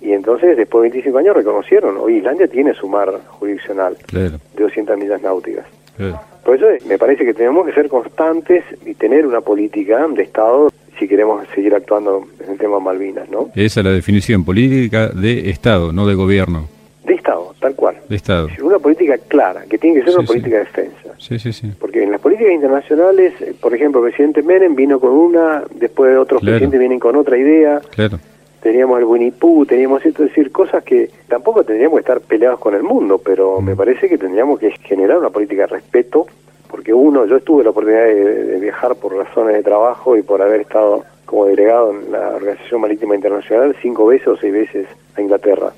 Y 0.00 0.12
entonces, 0.12 0.56
después 0.56 0.82
de 0.82 0.88
25 0.88 1.18
años, 1.18 1.36
reconocieron, 1.36 1.98
hoy 1.98 2.16
Islandia 2.16 2.48
tiene 2.48 2.74
su 2.74 2.88
mar 2.88 3.12
jurisdiccional 3.28 3.96
claro, 4.06 4.40
de 4.56 4.62
200 4.64 4.98
millas 4.98 5.22
náuticas. 5.22 5.66
claro. 5.96 6.18
Por 6.44 6.56
eso 6.56 6.66
me 6.88 6.98
parece 6.98 7.24
que 7.24 7.32
tenemos 7.32 7.64
que 7.64 7.72
ser 7.72 7.88
constantes 7.88 8.64
y 8.84 8.94
tener 8.94 9.24
una 9.24 9.40
política 9.40 10.04
de 10.08 10.24
Estado 10.24 10.72
si 10.98 11.06
queremos 11.06 11.46
seguir 11.54 11.76
actuando 11.76 12.26
en 12.44 12.50
el 12.50 12.58
tema 12.58 12.80
Malvinas, 12.80 13.30
¿no? 13.30 13.50
Esa 13.54 13.78
es 13.78 13.86
la 13.86 13.92
definición 13.92 14.44
política 14.44 15.10
de 15.10 15.48
Estado, 15.48 15.92
no 15.92 16.08
de 16.08 16.16
gobierno. 16.16 16.66
De 17.04 17.14
Estado, 17.14 17.52
tal 17.60 17.74
cual. 17.74 17.96
De 18.08 18.14
Estado. 18.16 18.48
Una 18.62 18.78
política 18.78 19.18
clara, 19.18 19.64
que 19.68 19.76
tiene 19.76 19.96
que 19.96 20.02
ser 20.04 20.10
Sí, 20.10 20.16
una 20.18 20.22
sí. 20.22 20.32
política 20.32 20.56
de 20.58 20.64
defensa. 20.64 21.14
Sí, 21.18 21.38
sí, 21.38 21.52
sí. 21.52 21.72
Porque 21.80 22.02
en 22.04 22.12
las 22.12 22.20
políticas 22.20 22.52
internacionales, 22.52 23.34
eh, 23.40 23.54
por 23.60 23.74
ejemplo, 23.74 24.00
el 24.04 24.10
presidente 24.12 24.42
Menem 24.42 24.74
vino 24.76 25.00
con 25.00 25.10
una, 25.10 25.64
después 25.74 26.16
otros 26.16 26.40
Claro. 26.40 26.52
presidentes 26.54 26.78
vienen 26.78 27.00
con 27.00 27.16
otra 27.16 27.36
idea, 27.36 27.80
Claro. 27.90 28.18
teníamos 28.62 28.98
el 29.00 29.04
Winnie 29.04 29.32
Pooh, 29.32 29.66
teníamos 29.66 30.04
esto, 30.06 30.22
es 30.22 30.28
decir, 30.30 30.52
cosas 30.52 30.84
que 30.84 31.10
tampoco 31.26 31.64
tendríamos 31.64 31.96
que 31.96 32.00
estar 32.02 32.20
peleados 32.20 32.60
con 32.60 32.74
el 32.76 32.84
mundo, 32.84 33.18
pero 33.18 33.60
Mm. 33.60 33.64
me 33.64 33.74
parece 33.76 34.08
que 34.08 34.16
tendríamos 34.16 34.60
que 34.60 34.70
generar 34.70 35.18
una 35.18 35.30
política 35.30 35.62
de 35.62 35.66
respeto, 35.68 36.26
porque 36.70 36.94
uno, 36.94 37.26
yo 37.26 37.40
tuve 37.40 37.64
la 37.64 37.70
oportunidad 37.70 38.04
de, 38.06 38.44
de 38.44 38.60
viajar 38.60 38.94
por 38.94 39.14
razones 39.16 39.56
de 39.56 39.62
trabajo 39.64 40.16
y 40.16 40.22
por 40.22 40.40
haber 40.40 40.60
estado 40.60 41.04
como 41.26 41.46
delegado 41.46 41.90
en 41.90 42.12
la 42.12 42.28
Organización 42.36 42.80
Marítima 42.82 43.14
Internacional 43.16 43.74
cinco 43.82 44.06
veces 44.06 44.28
o 44.28 44.36
seis 44.36 44.52
veces 44.52 44.86
a 45.16 45.20
Inglaterra. 45.20 45.72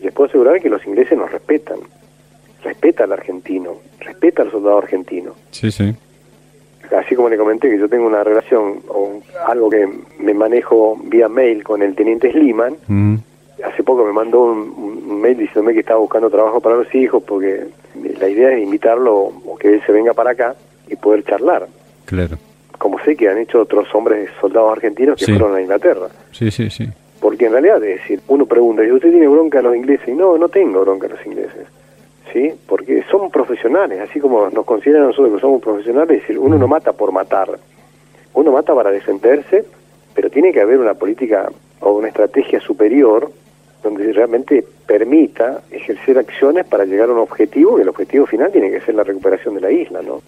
Y 0.00 0.04
les 0.04 0.12
puedo 0.14 0.28
asegurar 0.28 0.60
que 0.60 0.68
los 0.70 0.84
ingleses 0.86 1.16
nos 1.18 1.30
respetan, 1.30 1.78
respeta 2.64 3.04
al 3.04 3.12
argentino, 3.12 3.74
respeta 4.00 4.42
al 4.42 4.50
soldado 4.50 4.78
argentino 4.78 5.34
Sí, 5.50 5.70
sí. 5.70 5.94
así 6.96 7.14
como 7.14 7.28
le 7.28 7.36
comenté 7.36 7.68
que 7.70 7.78
yo 7.78 7.88
tengo 7.88 8.06
una 8.06 8.24
relación 8.24 8.80
o 8.88 9.20
algo 9.46 9.70
que 9.70 9.88
me 10.18 10.34
manejo 10.34 10.98
vía 11.04 11.28
mail 11.28 11.62
con 11.64 11.82
el 11.82 11.94
teniente 11.94 12.30
Sliman, 12.32 12.74
Ujú. 12.88 13.22
hace 13.64 13.82
poco 13.82 14.04
me 14.04 14.12
mandó 14.12 14.42
un, 14.44 14.74
un 15.06 15.20
mail 15.20 15.36
diciéndome 15.38 15.74
que 15.74 15.80
estaba 15.80 16.00
buscando 16.00 16.28
trabajo 16.30 16.60
para 16.60 16.76
los 16.76 16.94
hijos 16.94 17.22
porque 17.22 17.66
la 18.18 18.28
idea 18.28 18.52
es 18.52 18.62
invitarlo 18.62 19.14
o 19.46 19.56
que 19.58 19.68
él 19.74 19.82
se 19.86 19.92
venga 19.92 20.12
para 20.14 20.30
acá 20.30 20.54
y 20.88 20.96
poder 20.96 21.24
charlar. 21.24 21.66
Claro. 22.06 22.36
Como 22.78 22.98
sé 23.04 23.14
que 23.16 23.28
han 23.28 23.38
hecho 23.38 23.60
otros 23.60 23.86
hombres 23.94 24.30
soldados 24.40 24.72
argentinos 24.72 25.16
que 25.18 25.26
Sí. 25.26 25.32
fueron 25.32 25.54
a 25.56 25.60
Inglaterra. 25.60 26.08
Sí, 26.32 26.50
sí, 26.50 26.70
sí. 26.70 26.88
Porque 27.40 27.46
en 27.46 27.52
realidad, 27.62 27.82
es 27.82 28.02
decir, 28.02 28.20
uno 28.28 28.44
pregunta, 28.44 28.84
¿y 28.84 28.92
usted 28.92 29.08
tiene 29.08 29.26
bronca 29.26 29.60
a 29.60 29.62
los 29.62 29.74
ingleses? 29.74 30.06
Y 30.08 30.12
no, 30.12 30.36
no 30.36 30.50
tengo 30.50 30.82
bronca 30.82 31.06
a 31.06 31.10
los 31.10 31.24
ingleses. 31.24 31.66
¿Sí? 32.30 32.52
Porque 32.66 33.02
son 33.10 33.30
profesionales, 33.30 33.98
así 33.98 34.20
como 34.20 34.50
nos 34.50 34.66
consideran 34.66 35.06
nosotros 35.06 35.36
que 35.36 35.40
somos 35.40 35.62
profesionales, 35.62 36.18
es 36.18 36.20
decir, 36.20 36.38
uno 36.38 36.58
no 36.58 36.68
mata 36.68 36.92
por 36.92 37.12
matar. 37.12 37.48
Uno 38.34 38.52
mata 38.52 38.74
para 38.74 38.90
defenderse, 38.90 39.64
pero 40.12 40.28
tiene 40.28 40.52
que 40.52 40.60
haber 40.60 40.80
una 40.80 40.92
política 40.92 41.50
o 41.80 41.92
una 41.92 42.08
estrategia 42.08 42.60
superior 42.60 43.32
donde 43.82 44.12
realmente 44.12 44.62
permita 44.86 45.62
ejercer 45.70 46.18
acciones 46.18 46.66
para 46.66 46.84
llegar 46.84 47.08
a 47.08 47.12
un 47.14 47.20
objetivo, 47.20 47.76
que 47.76 47.82
el 47.84 47.88
objetivo 47.88 48.26
final 48.26 48.52
tiene 48.52 48.70
que 48.70 48.82
ser 48.82 48.96
la 48.96 49.02
recuperación 49.02 49.54
de 49.54 49.62
la 49.62 49.70
isla, 49.70 50.02
¿no? 50.02 50.20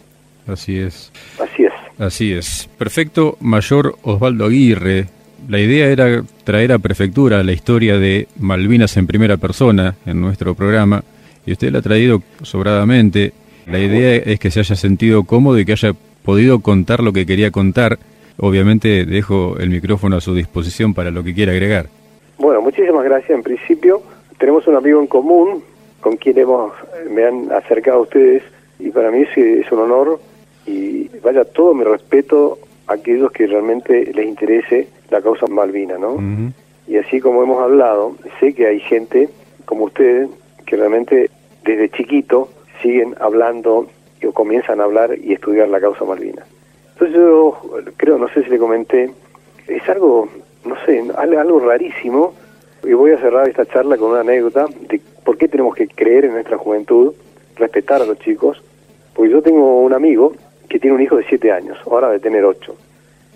Así 0.47 0.81
es. 0.81 1.13
Así 1.39 1.65
es. 1.65 1.73
Así 1.99 2.33
es. 2.33 2.71
Perfecto, 2.79 3.37
Mayor 3.39 3.97
Osvaldo 4.03 4.47
Aguirre. 4.47 5.09
La 5.49 5.59
idea 5.59 5.89
era 5.89 6.23
traer 6.45 6.73
a 6.73 6.79
Prefectura 6.79 7.43
la 7.43 7.53
historia 7.53 7.99
de 7.99 8.29
Malvinas 8.39 8.97
en 8.97 9.07
primera 9.07 9.37
persona 9.37 9.97
en 10.07 10.21
nuestro 10.21 10.55
programa 10.55 11.03
y 11.45 11.53
usted 11.53 11.73
la 11.73 11.79
ha 11.79 11.83
traído 11.83 12.23
sobradamente. 12.43 13.33
La 13.67 13.79
idea 13.79 14.17
es 14.17 14.39
que 14.39 14.51
se 14.51 14.61
haya 14.61 14.77
sentido 14.77 15.25
cómodo 15.25 15.59
y 15.59 15.65
que 15.65 15.73
haya 15.73 15.93
podido 16.25 16.61
contar 16.61 17.03
lo 17.03 17.13
que 17.13 17.27
quería 17.27 17.51
contar. 17.51 17.99
Obviamente 18.39 19.05
dejo 19.05 19.57
el 19.59 19.71
micrófono 19.71 20.17
a 20.17 20.21
su 20.21 20.35
disposición 20.35 20.95
para 20.95 21.11
lo 21.11 21.25
que 21.25 21.35
quiera 21.35 21.53
agregar. 21.53 21.87
Bueno, 22.39 22.61
muchísimas 22.61 23.05
gracias. 23.05 23.31
En 23.31 23.43
principio, 23.43 24.03
tenemos 24.39 24.67
un 24.69 24.77
amigo 24.77 25.01
en 25.01 25.07
común 25.07 25.63
con 26.01 26.17
quien 26.17 26.39
hemos, 26.39 26.73
me 27.11 27.25
han 27.25 27.51
acercado 27.53 27.99
a 27.99 28.03
ustedes 28.03 28.43
y 28.79 28.91
para 28.91 29.11
mí 29.11 29.23
es, 29.23 29.37
es 29.37 29.73
un 29.73 29.81
honor 29.81 30.21
y 30.67 31.09
vaya 31.23 31.45
todo 31.45 31.75
mi 31.75 31.85
respeto 31.85 32.59
aquellos 32.87 33.31
que 33.33 33.47
realmente 33.47 34.13
les 34.15 34.27
interese 34.27 34.89
la 35.11 35.21
causa 35.23 35.47
Malvina, 35.47 35.99
¿no? 35.99 36.17
Y 36.89 36.97
así 36.97 37.21
como 37.21 37.43
hemos 37.43 37.63
hablado, 37.63 38.17
sé 38.41 38.55
que 38.55 38.67
hay 38.67 38.81
gente 38.81 39.29
como 39.65 39.85
ustedes 39.85 40.29
que 40.67 40.77
realmente 40.77 41.31
desde 41.65 41.89
chiquito 41.91 42.49
siguen 42.83 43.15
hablando 43.21 43.89
o 44.27 44.33
comienzan 44.33 44.81
a 44.81 44.85
hablar 44.85 45.17
y 45.23 45.33
estudiar 45.33 45.69
la 45.69 45.81
causa 45.81 46.05
Malvina. 46.05 46.45
Entonces 46.95 47.17
yo 47.17 47.57
creo, 47.97 48.19
no 48.19 48.29
sé 48.29 48.45
si 48.45 48.51
le 48.51 48.59
comenté, 48.59 49.11
es 49.69 49.89
algo, 49.89 50.29
no 50.65 50.77
sé, 50.85 51.03
al- 51.17 51.37
algo 51.37 51.61
rarísimo 51.61 52.33
y 52.85 52.93
voy 52.95 53.13
a 53.13 53.19
cerrar 53.19 53.49
esta 53.49 53.65
charla 53.67 53.97
con 53.97 54.11
una 54.11 54.21
anécdota 54.21 54.67
de 54.89 55.01
por 55.25 55.37
qué 55.39 55.47
tenemos 55.49 55.75
que 55.75 55.87
creer 55.89 56.25
en 56.25 56.33
nuestra 56.33 56.59
juventud, 56.59 57.15
respetar 57.57 58.03
a 58.03 58.07
los 58.07 58.19
chicos, 58.19 58.63
porque 59.15 59.31
yo 59.31 59.41
tengo 59.43 59.81
un 59.83 59.93
amigo 59.93 60.33
que 60.73 60.79
tiene 60.79 60.97
un 60.97 61.03
hijo 61.03 61.17
de 61.17 61.25
7 61.29 61.53
años, 61.53 61.77
ahora 61.87 62.09
de 62.11 62.19
tener 62.19 62.45
8. 62.45 62.75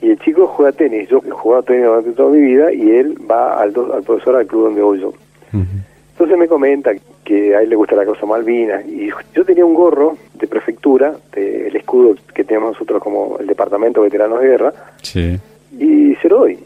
Y 0.01 0.11
el 0.11 0.19
chico 0.21 0.47
juega 0.47 0.73
tenis, 0.73 1.09
yo 1.09 1.21
he 1.27 1.31
jugado 1.31 1.63
tenis 1.65 1.85
durante 1.85 2.13
toda 2.13 2.31
mi 2.31 2.41
vida 2.41 2.73
y 2.73 2.91
él 2.91 3.15
va 3.31 3.61
al, 3.61 3.73
do- 3.75 3.93
al 3.95 4.03
profesor 4.03 4.37
al 4.37 4.47
club 4.47 4.65
donde 4.65 4.81
voy 4.83 5.01
yo. 5.01 5.13
Entonces 6.13 6.39
me 6.39 6.49
comenta 6.49 6.93
que 7.25 7.55
a 7.55 7.61
él 7.61 7.69
le 7.71 7.77
gusta 7.77 7.95
la 7.97 8.05
causa 8.05 8.25
Malvinas 8.25 8.87
y 8.87 9.11
yo 9.35 9.45
tenía 9.45 9.65
un 9.67 9.75
gorro 9.75 10.17
de 10.35 10.47
prefectura, 10.47 11.15
del 11.35 11.75
escudo 11.77 12.15
que 12.35 12.45
tenemos 12.45 12.73
nosotros 12.73 13.03
como 13.03 13.37
el 13.39 13.47
Departamento 13.47 14.01
de 14.01 14.07
Veteranos 14.09 14.41
de 14.41 14.49
Guerra, 14.49 14.73
Sí. 15.03 15.39
y 15.79 16.15
se 16.17 16.29
lo 16.29 16.39
doy. 16.39 16.59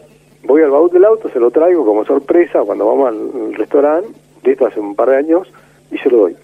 Voy 0.44 0.62
al 0.62 0.70
baúl 0.70 0.90
del 0.90 1.04
auto, 1.04 1.28
se 1.30 1.40
lo 1.40 1.50
traigo 1.50 1.84
como 1.84 2.04
sorpresa 2.04 2.60
cuando 2.62 2.86
vamos 2.86 3.08
al 3.08 3.54
restaurante, 3.54 4.08
de 4.44 4.52
esto 4.52 4.66
hace 4.66 4.78
un 4.80 4.94
par 4.94 5.10
de 5.10 5.16
años, 5.16 5.52
y 5.90 5.98
se 5.98 6.08
lo 6.10 6.18
doy. 6.18 6.36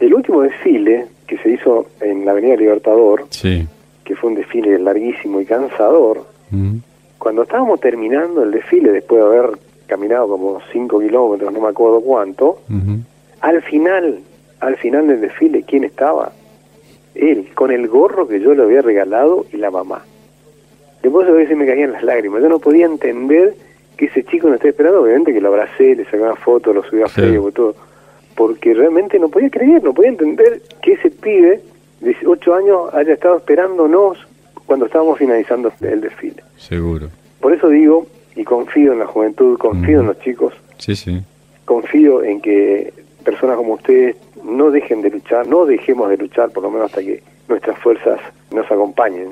El 0.00 0.14
último 0.14 0.42
desfile 0.42 1.06
que 1.32 1.38
se 1.42 1.48
hizo 1.50 1.86
en 2.02 2.26
la 2.26 2.32
Avenida 2.32 2.56
Libertador, 2.56 3.24
Sí. 3.30 3.66
que 4.04 4.14
fue 4.14 4.28
un 4.30 4.36
desfile 4.36 4.78
larguísimo 4.78 5.40
y 5.40 5.46
cansador, 5.46 6.18
Ujú. 6.52 6.80
cuando 7.18 7.44
estábamos 7.44 7.80
terminando 7.80 8.42
el 8.42 8.50
desfile, 8.50 8.92
después 8.92 9.22
de 9.22 9.26
haber 9.26 9.58
caminado 9.86 10.28
como 10.28 10.60
5 10.72 11.00
kilómetros, 11.00 11.50
no 11.50 11.60
me 11.62 11.68
acuerdo 11.68 12.02
cuánto, 12.02 12.58
al 13.40 13.62
final, 13.62 14.18
al 14.60 14.76
final 14.76 15.08
del 15.08 15.22
desfile, 15.22 15.62
¿quién 15.62 15.84
estaba? 15.84 16.32
Él, 17.14 17.48
con 17.54 17.70
el 17.70 17.88
gorro 17.88 18.28
que 18.28 18.38
yo 18.38 18.52
le 18.54 18.62
había 18.62 18.82
regalado 18.82 19.46
y 19.52 19.56
la 19.56 19.70
mamá. 19.70 20.04
Después 21.02 21.26
a 21.28 21.32
veces 21.32 21.56
me 21.56 21.66
caían 21.66 21.92
las 21.92 22.02
lágrimas. 22.02 22.42
Yo 22.42 22.48
no 22.50 22.58
podía 22.58 22.84
entender 22.86 23.54
que 23.96 24.04
ese 24.06 24.22
chico 24.24 24.48
no 24.48 24.54
estaba 24.54 24.70
esperando. 24.70 25.02
Obviamente 25.02 25.32
que 25.32 25.40
lo 25.40 25.48
abracé, 25.48 25.94
le 25.96 26.04
saqué 26.04 26.20
una 26.20 26.36
foto, 26.36 26.72
lo 26.72 26.82
subí 26.84 27.02
a 27.02 27.08
Sí. 27.08 27.20
Facebook, 27.22 27.52
todo. 27.54 27.74
Porque 28.34 28.74
realmente 28.74 29.18
no 29.18 29.28
podía 29.28 29.50
creer, 29.50 29.82
no 29.82 29.92
podía 29.92 30.10
entender 30.10 30.62
que 30.82 30.92
ese 30.92 31.10
pibe 31.10 31.60
de 32.00 32.16
8 32.26 32.54
años 32.54 32.94
haya 32.94 33.12
estado 33.14 33.36
esperándonos 33.36 34.18
cuando 34.66 34.86
estábamos 34.86 35.18
finalizando 35.18 35.72
el 35.82 36.00
desfile. 36.00 36.42
Seguro. 36.56 37.08
Por 37.40 37.52
eso 37.52 37.68
digo, 37.68 38.06
y 38.36 38.44
confío 38.44 38.92
en 38.92 39.00
la 39.00 39.06
juventud, 39.06 39.58
confío 39.58 40.00
en 40.00 40.06
Ujú. 40.06 40.14
los 40.14 40.20
chicos, 40.20 40.54
Sí, 40.78 40.96
sí. 40.96 41.20
confío 41.64 42.22
en 42.22 42.40
que 42.40 42.92
personas 43.24 43.56
como 43.56 43.74
ustedes 43.74 44.16
no 44.44 44.70
dejen 44.70 45.02
de 45.02 45.10
luchar, 45.10 45.46
no 45.46 45.66
dejemos 45.66 46.08
de 46.10 46.16
luchar 46.16 46.50
por 46.50 46.62
lo 46.62 46.70
menos 46.70 46.86
hasta 46.86 47.02
que 47.02 47.22
nuestras 47.52 47.78
fuerzas 47.80 48.18
nos 48.50 48.70
acompañen. 48.70 49.28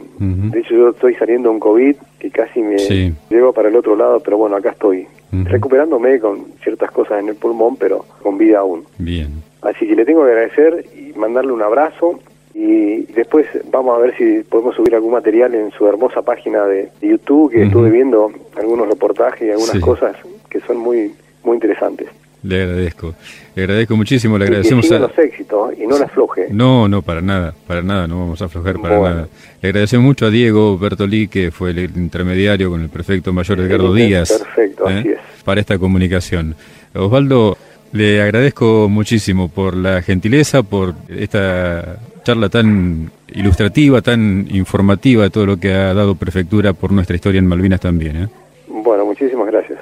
De 0.50 0.60
hecho, 0.60 0.74
yo 0.74 0.88
estoy 0.90 1.14
saliendo 1.14 1.48
de 1.48 1.54
un 1.54 1.60
COVID 1.60 1.96
que 2.18 2.30
casi 2.30 2.60
me 2.60 2.78
Sí. 2.78 3.12
llevo 3.30 3.52
para 3.52 3.68
el 3.68 3.76
otro 3.76 3.96
lado, 3.96 4.20
pero 4.20 4.36
bueno, 4.38 4.56
acá 4.56 4.70
estoy, 4.70 5.06
recuperándome 5.32 6.18
con 6.20 6.44
ciertas 6.62 6.90
cosas 6.90 7.20
en 7.20 7.28
el 7.28 7.36
pulmón, 7.36 7.76
pero 7.76 8.04
con 8.22 8.36
vida 8.38 8.58
aún. 8.60 8.84
Bien. 8.98 9.42
Así 9.62 9.86
que 9.86 9.94
le 9.96 10.04
tengo 10.04 10.24
que 10.24 10.30
agradecer 10.30 10.84
y 10.96 11.16
mandarle 11.18 11.52
un 11.52 11.62
abrazo 11.62 12.18
y 12.54 13.02
después 13.12 13.46
vamos 13.70 13.96
a 13.96 14.00
ver 14.00 14.16
si 14.16 14.42
podemos 14.48 14.74
subir 14.74 14.94
algún 14.94 15.12
material 15.12 15.54
en 15.54 15.70
su 15.70 15.86
hermosa 15.86 16.22
página 16.22 16.64
de, 16.66 16.88
YouTube, 17.00 17.52
que 17.52 17.62
estuve 17.64 17.90
viendo 17.90 18.30
algunos 18.56 18.88
reportajes 18.88 19.48
y 19.48 19.50
algunas 19.50 19.72
Sí. 19.76 19.80
cosas 19.80 20.16
que 20.50 20.60
son 20.60 20.78
muy, 20.78 21.12
muy 21.44 21.54
interesantes. 21.54 22.08
Le 22.42 22.62
agradezco. 22.62 23.14
Le 23.54 23.62
agradezco 23.64 23.96
muchísimo, 23.96 24.38
le 24.38 24.46
agradecemos 24.46 24.88
que 24.88 24.94
a... 24.94 24.98
los 24.98 25.18
éxitos 25.18 25.74
y 25.78 25.86
no 25.86 25.98
la 25.98 26.06
afloje. 26.06 26.46
No, 26.50 26.88
no, 26.88 27.02
para 27.02 27.20
nada, 27.20 27.54
para 27.66 27.82
nada, 27.82 28.06
no 28.06 28.20
vamos 28.20 28.40
a 28.40 28.46
aflojar 28.46 28.80
para 28.80 29.00
nada. 29.00 29.28
Le 29.60 29.68
agradecemos 29.68 30.04
mucho 30.04 30.26
a 30.26 30.30
Diego 30.30 30.78
Bertolí, 30.78 31.28
que 31.28 31.50
fue 31.50 31.70
el 31.70 31.78
intermediario 31.96 32.70
con 32.70 32.80
el 32.80 32.88
prefecto 32.88 33.32
mayor 33.32 33.60
Edgardo 33.60 33.92
Díaz. 33.92 34.32
Perfecto, 34.32 34.86
así 34.86 35.08
¿eh? 35.08 35.12
es. 35.12 35.42
Para 35.44 35.60
esta 35.60 35.78
comunicación. 35.78 36.54
Osvaldo, 36.94 37.58
le 37.92 38.22
agradezco 38.22 38.88
muchísimo 38.88 39.48
por 39.48 39.76
la 39.76 40.00
gentileza, 40.00 40.62
por 40.62 40.94
esta 41.08 41.98
charla 42.22 42.48
tan 42.48 43.10
ilustrativa, 43.34 44.00
tan 44.00 44.46
informativa 44.50 45.24
de 45.24 45.30
todo 45.30 45.46
lo 45.46 45.56
que 45.58 45.72
ha 45.72 45.92
dado 45.94 46.14
Prefectura 46.14 46.72
por 46.72 46.92
nuestra 46.92 47.16
historia 47.16 47.38
en 47.38 47.46
Malvinas 47.46 47.80
también. 47.80 48.16
¿eh? 48.16 48.28
Bueno, 48.68 49.04
muchísimas 49.04 49.46
gracias. 49.46 49.78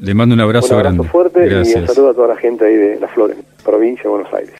Le 0.00 0.14
mando 0.14 0.34
un 0.34 0.40
abrazo, 0.40 0.74
un 0.74 0.80
abrazo 0.80 0.94
grande. 0.96 1.08
fuerte 1.08 1.48
Gracias. 1.48 1.76
y 1.76 1.80
un 1.80 1.86
saludo 1.86 2.10
a 2.10 2.14
toda 2.14 2.28
la 2.28 2.36
gente 2.36 2.64
ahí 2.66 2.76
de 2.76 3.00
Las 3.00 3.10
Flores, 3.12 3.36
provincia 3.64 4.04
de 4.04 4.08
Buenos 4.10 4.32
Aires. 4.34 4.54